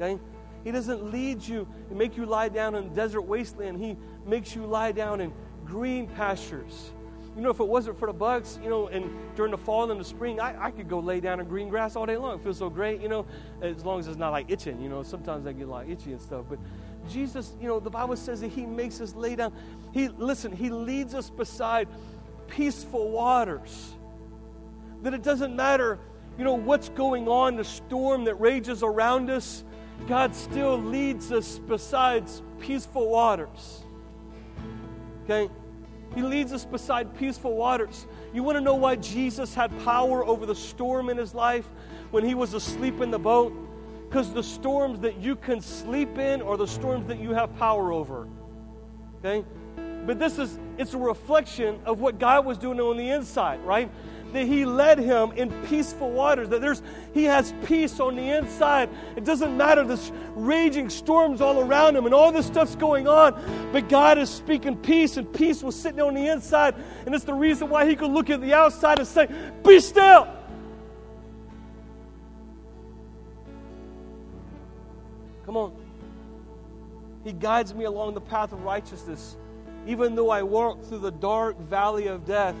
Okay? 0.00 0.20
He 0.64 0.72
doesn't 0.72 1.12
lead 1.12 1.46
you 1.46 1.68
and 1.90 1.98
make 1.98 2.16
you 2.16 2.26
lie 2.26 2.48
down 2.48 2.74
in 2.74 2.92
desert 2.92 3.22
wasteland. 3.22 3.78
He 3.78 3.96
makes 4.26 4.56
you 4.56 4.66
lie 4.66 4.92
down 4.92 5.20
in 5.20 5.32
green 5.64 6.08
pastures. 6.08 6.90
You 7.36 7.42
know, 7.42 7.50
if 7.50 7.60
it 7.60 7.68
wasn't 7.68 7.98
for 7.98 8.06
the 8.06 8.14
bugs, 8.14 8.58
you 8.62 8.70
know, 8.70 8.88
and 8.88 9.10
during 9.36 9.50
the 9.50 9.58
fall 9.58 9.90
and 9.90 10.00
the 10.00 10.04
spring, 10.04 10.40
I, 10.40 10.66
I 10.66 10.70
could 10.70 10.88
go 10.88 10.98
lay 11.00 11.20
down 11.20 11.38
in 11.38 11.46
green 11.46 11.68
grass 11.68 11.94
all 11.94 12.06
day 12.06 12.16
long. 12.16 12.38
It 12.38 12.42
feels 12.42 12.56
so 12.56 12.70
great, 12.70 13.02
you 13.02 13.08
know, 13.08 13.26
as 13.60 13.84
long 13.84 14.00
as 14.00 14.08
it's 14.08 14.16
not 14.16 14.30
like 14.30 14.50
itching, 14.50 14.80
you 14.80 14.88
know. 14.88 15.02
Sometimes 15.02 15.46
I 15.46 15.52
get 15.52 15.68
like 15.68 15.86
itchy 15.88 16.12
and 16.12 16.20
stuff. 16.20 16.46
But 16.48 16.58
Jesus, 17.10 17.52
you 17.60 17.68
know, 17.68 17.78
the 17.78 17.90
Bible 17.90 18.16
says 18.16 18.40
that 18.40 18.48
He 18.48 18.64
makes 18.64 19.02
us 19.02 19.14
lay 19.14 19.36
down. 19.36 19.52
He 19.92 20.08
listen, 20.08 20.50
He 20.50 20.70
leads 20.70 21.14
us 21.14 21.28
beside 21.28 21.88
peaceful 22.48 23.10
waters. 23.10 23.94
That 25.02 25.12
it 25.12 25.22
doesn't 25.22 25.54
matter, 25.54 25.98
you 26.38 26.44
know, 26.44 26.54
what's 26.54 26.88
going 26.88 27.28
on, 27.28 27.56
the 27.56 27.64
storm 27.64 28.24
that 28.24 28.36
rages 28.36 28.82
around 28.82 29.28
us, 29.28 29.62
God 30.08 30.34
still 30.34 30.78
leads 30.78 31.32
us 31.32 31.58
beside 31.58 32.24
peaceful 32.60 33.08
waters. 33.10 33.82
Okay? 35.24 35.50
He 36.14 36.22
leads 36.22 36.52
us 36.52 36.64
beside 36.64 37.14
peaceful 37.18 37.56
waters. 37.56 38.06
You 38.32 38.42
want 38.42 38.56
to 38.56 38.60
know 38.62 38.74
why 38.74 38.96
Jesus 38.96 39.54
had 39.54 39.76
power 39.84 40.24
over 40.24 40.46
the 40.46 40.54
storm 40.54 41.10
in 41.10 41.16
his 41.16 41.34
life 41.34 41.66
when 42.10 42.24
he 42.24 42.34
was 42.34 42.54
asleep 42.54 43.00
in 43.00 43.10
the 43.10 43.18
boat? 43.18 43.52
Because 44.08 44.32
the 44.32 44.42
storms 44.42 45.00
that 45.00 45.18
you 45.18 45.36
can 45.36 45.60
sleep 45.60 46.16
in 46.16 46.40
are 46.40 46.56
the 46.56 46.66
storms 46.66 47.06
that 47.08 47.18
you 47.18 47.32
have 47.34 47.54
power 47.56 47.92
over. 47.92 48.28
Okay? 49.18 49.44
But 50.06 50.18
this 50.18 50.38
is, 50.38 50.58
it's 50.78 50.94
a 50.94 50.98
reflection 50.98 51.80
of 51.84 52.00
what 52.00 52.18
God 52.18 52.46
was 52.46 52.58
doing 52.58 52.80
on 52.80 52.96
the 52.96 53.10
inside, 53.10 53.60
right? 53.62 53.90
That 54.36 54.46
he 54.46 54.66
led 54.66 54.98
him 54.98 55.32
in 55.32 55.50
peaceful 55.66 56.10
waters, 56.10 56.50
that 56.50 56.60
there's 56.60 56.82
he 57.14 57.24
has 57.24 57.54
peace 57.64 57.98
on 58.00 58.16
the 58.16 58.36
inside. 58.36 58.90
It 59.16 59.24
doesn't 59.24 59.56
matter 59.56 59.82
this 59.82 60.12
raging 60.34 60.90
storms 60.90 61.40
all 61.40 61.58
around 61.60 61.96
him 61.96 62.04
and 62.04 62.14
all 62.14 62.30
this 62.30 62.46
stuff's 62.46 62.76
going 62.76 63.08
on, 63.08 63.32
but 63.72 63.88
God 63.88 64.18
is 64.18 64.28
speaking 64.28 64.76
peace, 64.76 65.16
and 65.16 65.32
peace 65.32 65.62
was 65.62 65.74
sitting 65.78 66.00
on 66.02 66.14
the 66.14 66.28
inside, 66.28 66.74
and 67.06 67.14
it's 67.14 67.24
the 67.24 67.34
reason 67.34 67.70
why 67.70 67.88
he 67.88 67.96
could 67.96 68.10
look 68.10 68.28
at 68.28 68.42
the 68.42 68.52
outside 68.52 68.98
and 68.98 69.08
say, 69.08 69.26
Be 69.64 69.80
still. 69.80 70.28
Come 75.46 75.56
on. 75.56 75.72
He 77.24 77.32
guides 77.32 77.74
me 77.74 77.84
along 77.84 78.14
the 78.14 78.20
path 78.20 78.52
of 78.52 78.62
righteousness, 78.64 79.36
even 79.86 80.14
though 80.14 80.28
I 80.28 80.42
walk 80.42 80.84
through 80.84 80.98
the 80.98 81.10
dark 81.10 81.58
valley 81.58 82.08
of 82.08 82.26
death. 82.26 82.54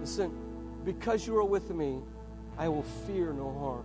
Listen, 0.00 0.41
because 0.84 1.26
you 1.26 1.36
are 1.36 1.44
with 1.44 1.70
me, 1.70 2.00
I 2.58 2.68
will 2.68 2.82
fear 3.06 3.32
no 3.32 3.52
harm. 3.58 3.84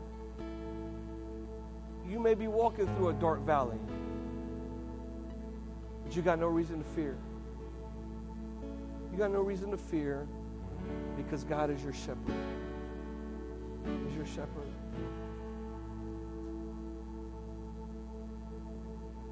You 2.10 2.20
may 2.20 2.34
be 2.34 2.48
walking 2.48 2.88
through 2.96 3.10
a 3.10 3.14
dark 3.14 3.42
valley, 3.42 3.80
but 6.04 6.16
you 6.16 6.22
got 6.22 6.40
no 6.40 6.48
reason 6.48 6.80
to 6.80 6.90
fear. 6.90 7.18
You 9.12 9.18
got 9.18 9.32
no 9.32 9.42
reason 9.42 9.72
to 9.72 9.78
fear 9.78 10.28
because 11.16 11.44
God 11.44 11.70
is 11.70 11.84
your 11.84 11.94
shepherd. 11.94 12.34
He's 14.06 14.16
your 14.16 14.26
shepherd. 14.26 14.68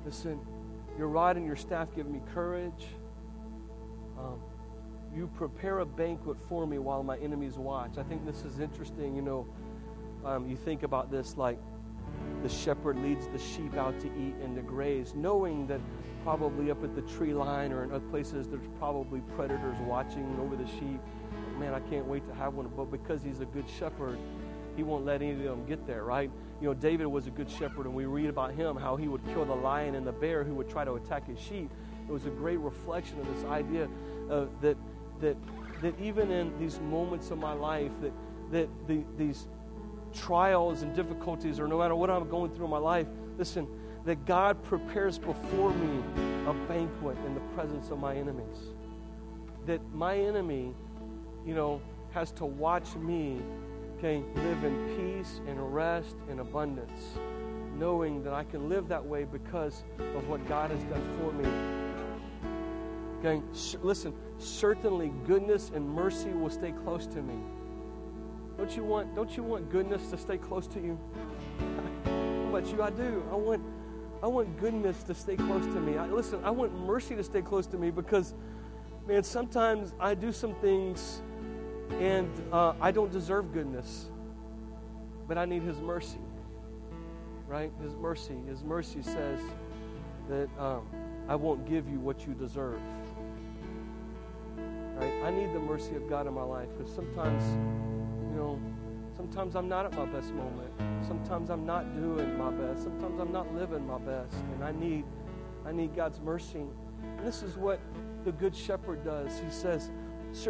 Listen, 0.05 0.39
your 0.97 1.07
rod 1.07 1.35
and 1.35 1.45
your 1.45 1.55
staff 1.55 1.87
give 1.95 2.07
me 2.07 2.21
courage. 2.33 2.85
Um, 4.17 4.39
you 5.15 5.27
prepare 5.35 5.79
a 5.79 5.85
banquet 5.85 6.37
for 6.49 6.67
me 6.67 6.77
while 6.77 7.03
my 7.03 7.17
enemies 7.17 7.57
watch. 7.57 7.97
I 7.97 8.03
think 8.03 8.25
this 8.25 8.43
is 8.43 8.59
interesting. 8.59 9.15
You 9.15 9.21
know, 9.21 9.47
um, 10.25 10.49
you 10.49 10.57
think 10.57 10.83
about 10.83 11.09
this 11.09 11.37
like 11.37 11.57
the 12.43 12.49
shepherd 12.49 12.97
leads 12.99 13.27
the 13.27 13.39
sheep 13.39 13.75
out 13.75 13.99
to 14.01 14.07
eat 14.07 14.35
and 14.43 14.55
to 14.55 14.61
graze, 14.61 15.13
knowing 15.15 15.67
that 15.67 15.79
probably 16.23 16.71
up 16.71 16.83
at 16.83 16.95
the 16.95 17.01
tree 17.01 17.33
line 17.33 17.71
or 17.71 17.83
in 17.83 17.91
other 17.91 18.05
places 18.09 18.47
there's 18.47 18.67
probably 18.79 19.21
predators 19.35 19.77
watching 19.81 20.37
over 20.39 20.55
the 20.55 20.67
sheep. 20.67 20.99
Man, 21.59 21.73
I 21.73 21.79
can't 21.81 22.05
wait 22.05 22.27
to 22.27 22.33
have 22.33 22.55
one. 22.55 22.69
But 22.75 22.91
because 22.91 23.23
he's 23.23 23.39
a 23.39 23.45
good 23.45 23.65
shepherd, 23.79 24.17
he 24.75 24.83
won't 24.83 25.05
let 25.05 25.21
any 25.21 25.31
of 25.31 25.43
them 25.43 25.65
get 25.65 25.87
there, 25.87 26.03
right? 26.03 26.29
You 26.59 26.67
know, 26.67 26.73
David 26.73 27.07
was 27.07 27.27
a 27.27 27.31
good 27.31 27.49
shepherd, 27.49 27.85
and 27.85 27.95
we 27.95 28.05
read 28.05 28.29
about 28.29 28.53
him 28.53 28.75
how 28.75 28.95
he 28.95 29.07
would 29.07 29.23
kill 29.27 29.45
the 29.45 29.55
lion 29.55 29.95
and 29.95 30.05
the 30.05 30.11
bear 30.11 30.43
who 30.43 30.53
would 30.55 30.69
try 30.69 30.83
to 30.83 30.93
attack 30.93 31.27
his 31.27 31.39
sheep. 31.39 31.69
It 32.07 32.11
was 32.11 32.25
a 32.25 32.29
great 32.29 32.59
reflection 32.59 33.19
of 33.19 33.33
this 33.33 33.45
idea 33.45 33.87
uh, 34.29 34.45
that 34.61 34.77
that, 35.21 35.37
that 35.81 35.99
even 35.99 36.31
in 36.31 36.57
these 36.59 36.79
moments 36.79 37.31
of 37.31 37.37
my 37.37 37.53
life, 37.53 37.91
that, 38.01 38.11
that 38.51 38.69
the, 38.87 39.03
these 39.17 39.47
trials 40.13 40.81
and 40.81 40.95
difficulties, 40.95 41.59
or 41.59 41.67
no 41.67 41.77
matter 41.77 41.95
what 41.95 42.09
I'm 42.09 42.29
going 42.29 42.51
through 42.51 42.65
in 42.65 42.71
my 42.71 42.77
life, 42.77 43.07
listen, 43.37 43.67
that 44.05 44.25
God 44.25 44.63
prepares 44.63 45.17
before 45.17 45.71
me 45.73 46.03
a 46.47 46.53
banquet 46.67 47.17
in 47.25 47.33
the 47.33 47.41
presence 47.55 47.89
of 47.89 47.99
my 47.99 48.15
enemies. 48.15 48.57
That 49.65 49.81
my 49.93 50.17
enemy, 50.17 50.73
you 51.45 51.55
know, 51.55 51.81
has 52.11 52.31
to 52.33 52.45
watch 52.45 52.95
me, 52.95 53.41
okay, 53.97 54.23
live 54.35 54.63
in 54.63 54.95
peace 54.95 55.41
and 55.47 55.73
rest 55.73 56.15
and 56.29 56.39
abundance, 56.39 57.17
knowing 57.77 58.23
that 58.23 58.33
I 58.33 58.43
can 58.43 58.69
live 58.69 58.87
that 58.89 59.03
way 59.03 59.23
because 59.23 59.83
of 60.15 60.27
what 60.29 60.47
God 60.47 60.69
has 60.69 60.83
done 60.83 61.17
for 61.19 61.31
me 61.33 61.84
Okay, 63.25 63.41
listen, 63.81 64.13
certainly 64.37 65.11
goodness 65.25 65.71
and 65.73 65.89
mercy 65.89 66.29
will 66.29 66.51
stay 66.51 66.71
close 66.83 67.07
to 67.07 67.23
me. 67.23 67.33
Don't 68.55 68.75
you 68.77 68.83
want, 68.83 69.15
don't 69.15 69.35
you 69.35 69.41
want 69.41 69.71
goodness 69.71 70.11
to 70.11 70.17
stay 70.17 70.37
close 70.37 70.67
to 70.67 70.79
you? 70.79 70.99
About 72.49 72.67
you? 72.67 72.83
I 72.83 72.91
do. 72.91 73.23
I 73.31 73.35
want, 73.35 73.63
I 74.21 74.27
want 74.27 74.59
goodness 74.59 75.01
to 75.03 75.15
stay 75.15 75.35
close 75.37 75.65
to 75.65 75.79
me. 75.79 75.97
I, 75.97 76.05
listen, 76.05 76.39
I 76.43 76.51
want 76.51 76.79
mercy 76.85 77.15
to 77.15 77.23
stay 77.23 77.41
close 77.41 77.65
to 77.67 77.77
me 77.79 77.89
because, 77.89 78.35
man, 79.07 79.23
sometimes 79.23 79.95
I 79.99 80.13
do 80.13 80.31
some 80.31 80.53
things 80.55 81.23
and 81.93 82.29
uh, 82.51 82.73
I 82.79 82.91
don't 82.91 83.11
deserve 83.11 83.51
goodness, 83.53 84.11
but 85.27 85.39
I 85.39 85.45
need 85.45 85.63
His 85.63 85.81
mercy, 85.81 86.19
right? 87.47 87.71
His 87.81 87.95
mercy. 87.95 88.35
His 88.47 88.63
mercy 88.63 89.01
says 89.01 89.39
that 90.29 90.47
um, 90.59 90.83
I 91.27 91.35
won't 91.35 91.67
give 91.67 91.89
you 91.89 91.99
what 91.99 92.27
you 92.27 92.35
deserve. 92.35 92.79
Right? 94.95 95.13
I 95.23 95.31
need 95.31 95.53
the 95.53 95.59
mercy 95.59 95.95
of 95.95 96.09
God 96.09 96.27
in 96.27 96.33
my 96.33 96.43
life 96.43 96.67
because 96.77 96.93
sometimes, 96.93 97.43
you 98.31 98.37
know, 98.37 98.59
sometimes 99.15 99.55
I'm 99.55 99.67
not 99.67 99.85
at 99.85 99.93
my 99.93 100.05
best 100.05 100.33
moment. 100.33 100.71
Sometimes 101.05 101.49
I'm 101.49 101.65
not 101.65 101.95
doing 101.95 102.37
my 102.37 102.51
best. 102.51 102.83
Sometimes 102.83 103.19
I'm 103.19 103.31
not 103.31 103.53
living 103.53 103.85
my 103.85 103.99
best. 103.99 104.33
And 104.53 104.63
I 104.63 104.71
need 104.71 105.05
I 105.65 105.71
need 105.71 105.95
God's 105.95 106.19
mercy. 106.19 106.63
And 107.17 107.25
this 107.25 107.41
is 107.41 107.57
what 107.57 107.79
the 108.23 108.31
Good 108.31 108.55
Shepherd 108.55 109.03
does. 109.03 109.39
He 109.39 109.49
says, 109.49 109.89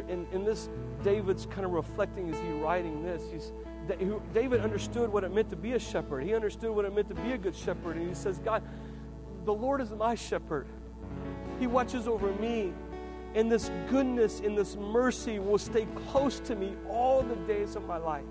in, 0.09 0.27
in 0.31 0.43
this, 0.43 0.69
David's 1.03 1.45
kind 1.45 1.65
of 1.65 1.71
reflecting 1.71 2.29
as 2.29 2.39
he's 2.39 2.53
writing 2.55 3.03
this. 3.03 3.23
He's, 3.31 3.51
David 4.33 4.61
understood 4.61 5.11
what 5.11 5.23
it 5.23 5.33
meant 5.33 5.49
to 5.51 5.55
be 5.55 5.73
a 5.73 5.79
shepherd. 5.79 6.23
He 6.23 6.33
understood 6.33 6.71
what 6.71 6.85
it 6.85 6.93
meant 6.93 7.07
to 7.09 7.15
be 7.15 7.33
a 7.33 7.37
good 7.37 7.55
shepherd. 7.55 7.97
And 7.97 8.07
he 8.07 8.15
says, 8.15 8.39
God, 8.39 8.63
the 9.45 9.53
Lord 9.53 9.79
is 9.79 9.91
my 9.91 10.15
shepherd. 10.15 10.67
He 11.59 11.67
watches 11.67 12.07
over 12.07 12.33
me. 12.33 12.73
And 13.35 13.51
this 13.51 13.69
goodness 13.89 14.39
and 14.39 14.57
this 14.57 14.75
mercy 14.75 15.39
will 15.39 15.57
stay 15.57 15.85
close 16.07 16.39
to 16.41 16.55
me 16.55 16.73
all 16.89 17.21
the 17.21 17.35
days 17.35 17.75
of 17.75 17.85
my 17.85 17.97
life. 17.97 18.23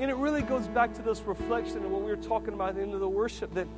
And 0.00 0.10
it 0.10 0.16
really 0.16 0.42
goes 0.42 0.66
back 0.68 0.92
to 0.94 1.02
this 1.02 1.20
reflection 1.22 1.84
of 1.84 1.90
what 1.90 2.02
we 2.02 2.10
were 2.10 2.16
talking 2.16 2.52
about 2.52 2.70
at 2.70 2.74
the 2.76 2.82
end 2.82 2.94
of 2.94 3.00
the 3.00 3.08
worship 3.08 3.54
that 3.54 3.68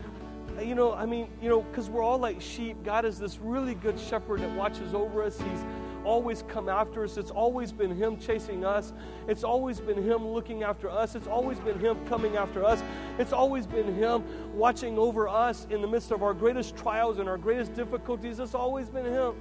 you 0.60 0.74
know, 0.74 0.92
I 0.92 1.06
mean, 1.06 1.28
you 1.40 1.48
know, 1.48 1.62
because 1.62 1.88
we're 1.88 2.02
all 2.02 2.18
like 2.18 2.40
sheep. 2.40 2.76
God 2.84 3.04
is 3.04 3.18
this 3.18 3.38
really 3.38 3.74
good 3.74 3.98
shepherd 3.98 4.40
that 4.40 4.50
watches 4.50 4.94
over 4.94 5.22
us. 5.22 5.38
He's 5.38 5.64
always 6.04 6.44
come 6.48 6.68
after 6.68 7.04
us. 7.04 7.16
It's 7.16 7.30
always 7.30 7.72
been 7.72 7.94
Him 7.94 8.18
chasing 8.18 8.64
us. 8.64 8.92
It's 9.28 9.44
always 9.44 9.80
been 9.80 10.02
Him 10.02 10.26
looking 10.26 10.62
after 10.62 10.90
us. 10.90 11.14
It's 11.14 11.26
always 11.26 11.58
been 11.60 11.78
Him 11.78 12.04
coming 12.06 12.36
after 12.36 12.64
us. 12.64 12.82
It's 13.18 13.32
always 13.32 13.66
been 13.66 13.94
Him 13.94 14.24
watching 14.54 14.98
over 14.98 15.28
us 15.28 15.66
in 15.70 15.80
the 15.80 15.88
midst 15.88 16.10
of 16.10 16.22
our 16.22 16.34
greatest 16.34 16.76
trials 16.76 17.18
and 17.18 17.28
our 17.28 17.38
greatest 17.38 17.74
difficulties. 17.74 18.38
It's 18.38 18.54
always 18.54 18.88
been 18.88 19.06
Him. 19.06 19.34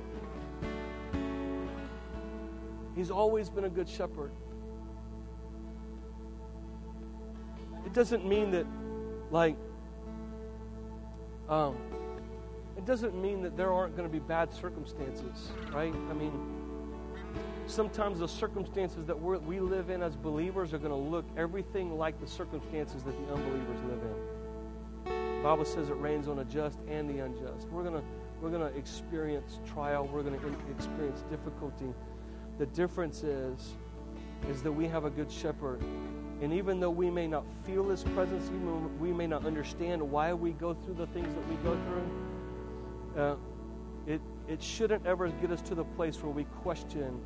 He's 3.02 3.10
always 3.10 3.49
been 3.49 3.64
a 3.64 3.70
good 3.70 3.89
shepherd. 3.89 4.30
It 7.84 7.93
doesn't 7.93 8.28
mean 8.28 8.52
that, 8.52 8.68
like, 9.32 9.56
um, 11.49 11.78
it 12.78 12.86
doesn't 12.86 13.20
mean 13.20 13.41
that 13.41 13.58
there 13.58 13.74
aren't 13.74 13.97
going 13.97 14.08
to 14.08 14.14
be 14.14 14.20
bad 14.20 14.54
circumstances, 14.54 15.52
right? 15.74 15.95
I 16.12 16.14
mean, 16.14 16.32
sometimes 17.66 18.20
the 18.20 18.28
circumstances 18.28 19.04
that 19.08 19.20
we 19.20 19.60
live 19.60 19.89
in 19.89 20.04
as 20.04 20.16
believers 20.16 20.72
are 20.72 20.78
going 20.78 20.91
to 20.91 20.95
look 20.95 21.26
everything 21.36 21.97
like 21.97 22.22
the 22.22 22.28
circumstances 22.28 23.02
that 23.02 23.18
the 23.18 23.34
unbelievers 23.34 23.80
live 23.89 23.99
in. 24.04 25.38
The 25.38 25.43
Bible 25.43 25.66
says 25.66 25.89
it 25.89 25.97
rains 25.97 26.28
on 26.28 26.38
the 26.38 26.45
just 26.45 26.78
and 26.88 27.10
the 27.10 27.26
unjust. 27.26 27.68
We're 27.70 27.82
going 27.82 27.95
to 27.95 28.04
we're 28.41 28.52
going 28.52 28.72
to 28.72 28.78
experience 28.78 29.60
trial. 29.72 30.08
We're 30.12 30.22
going 30.22 30.39
to 30.39 30.47
experience 30.72 31.24
difficulty. 31.32 31.93
The 32.62 32.68
difference 32.68 33.24
is 33.24 33.74
is 34.47 34.62
that 34.62 34.72
we 34.72 34.86
have 34.86 35.03
a 35.03 35.09
good 35.09 35.32
shepherd 35.32 35.82
and 36.43 36.53
even 36.53 36.80
though 36.80 36.91
we 36.91 37.09
may 37.09 37.26
not 37.26 37.43
feel 37.66 37.89
His 37.89 38.03
presence, 38.03 38.45
even 38.49 38.99
we 38.99 39.12
may 39.12 39.26
not 39.26 39.47
understand 39.47 39.99
why 39.99 40.32
we 40.32 40.51
go 40.51 40.76
through 40.76 40.93
the 40.93 41.07
things 41.07 41.34
that 41.34 41.47
we 41.49 41.55
go 41.64 41.76
through, 41.88 43.20
uh, 43.20 43.36
it, 44.05 44.22
it 44.47 44.62
shouldn't 44.62 45.07
ever 45.07 45.30
get 45.30 45.49
us 45.49 45.64
to 45.64 45.76
the 45.76 45.84
place 45.84 46.22
where 46.22 46.32
we 46.32 46.43
question 46.62 47.20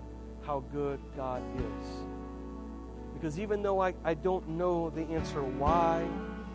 how 0.45 0.63
good 0.71 1.01
God 1.17 1.43
is. 1.57 1.87
Because 3.13 3.37
even 3.37 3.61
though 3.61 3.81
I, 3.81 3.93
I 4.05 4.13
don't 4.13 4.47
know 4.47 4.89
the 4.89 5.03
answer 5.03 5.43
why, 5.43 6.07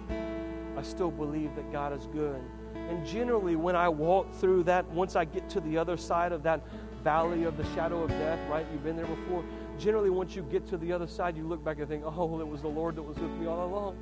I 0.09 0.83
still 0.83 1.11
believe 1.11 1.55
that 1.55 1.71
God 1.71 1.93
is 1.93 2.07
good. 2.15 2.41
And 2.75 3.07
generally, 3.07 3.57
when 3.57 3.77
I 3.77 3.91
walk 3.91 4.33
through 4.33 4.63
that, 4.65 4.89
once 4.91 5.17
I 5.17 5.27
get 5.27 5.51
to 5.51 5.61
the 5.61 5.77
other 5.77 5.99
side 5.99 6.33
of 6.33 6.43
that 6.45 6.63
valley 7.03 7.45
of 7.45 7.57
the 7.57 7.65
shadow 7.75 8.03
of 8.03 8.11
death, 8.11 8.39
right? 8.49 8.67
You've 8.73 8.85
been 8.85 8.97
there 8.97 9.07
before 9.07 9.45
generally, 9.81 10.11
once 10.11 10.37
you 10.37 10.43
get 10.43 10.67
to 10.69 10.77
the 10.77 10.93
other 10.93 11.07
side, 11.07 11.37
you 11.37 11.47
look 11.47 11.65
back 11.65 11.79
and 11.79 11.89
think, 11.89 12.05
oh, 12.05 12.27
well, 12.27 12.41
it 12.41 12.47
was 12.47 12.61
the 12.61 12.69
Lord 12.69 12.97
that 12.97 13.03
was 13.03 13.19
with 13.19 13.31
me 13.33 13.47
all 13.47 13.67
along. 13.67 13.97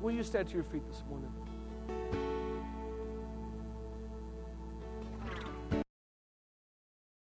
Will 0.00 0.12
you 0.12 0.22
stand 0.22 0.48
to 0.48 0.54
your 0.54 0.64
feet 0.64 0.82
this 0.90 1.02
morning? 1.08 2.23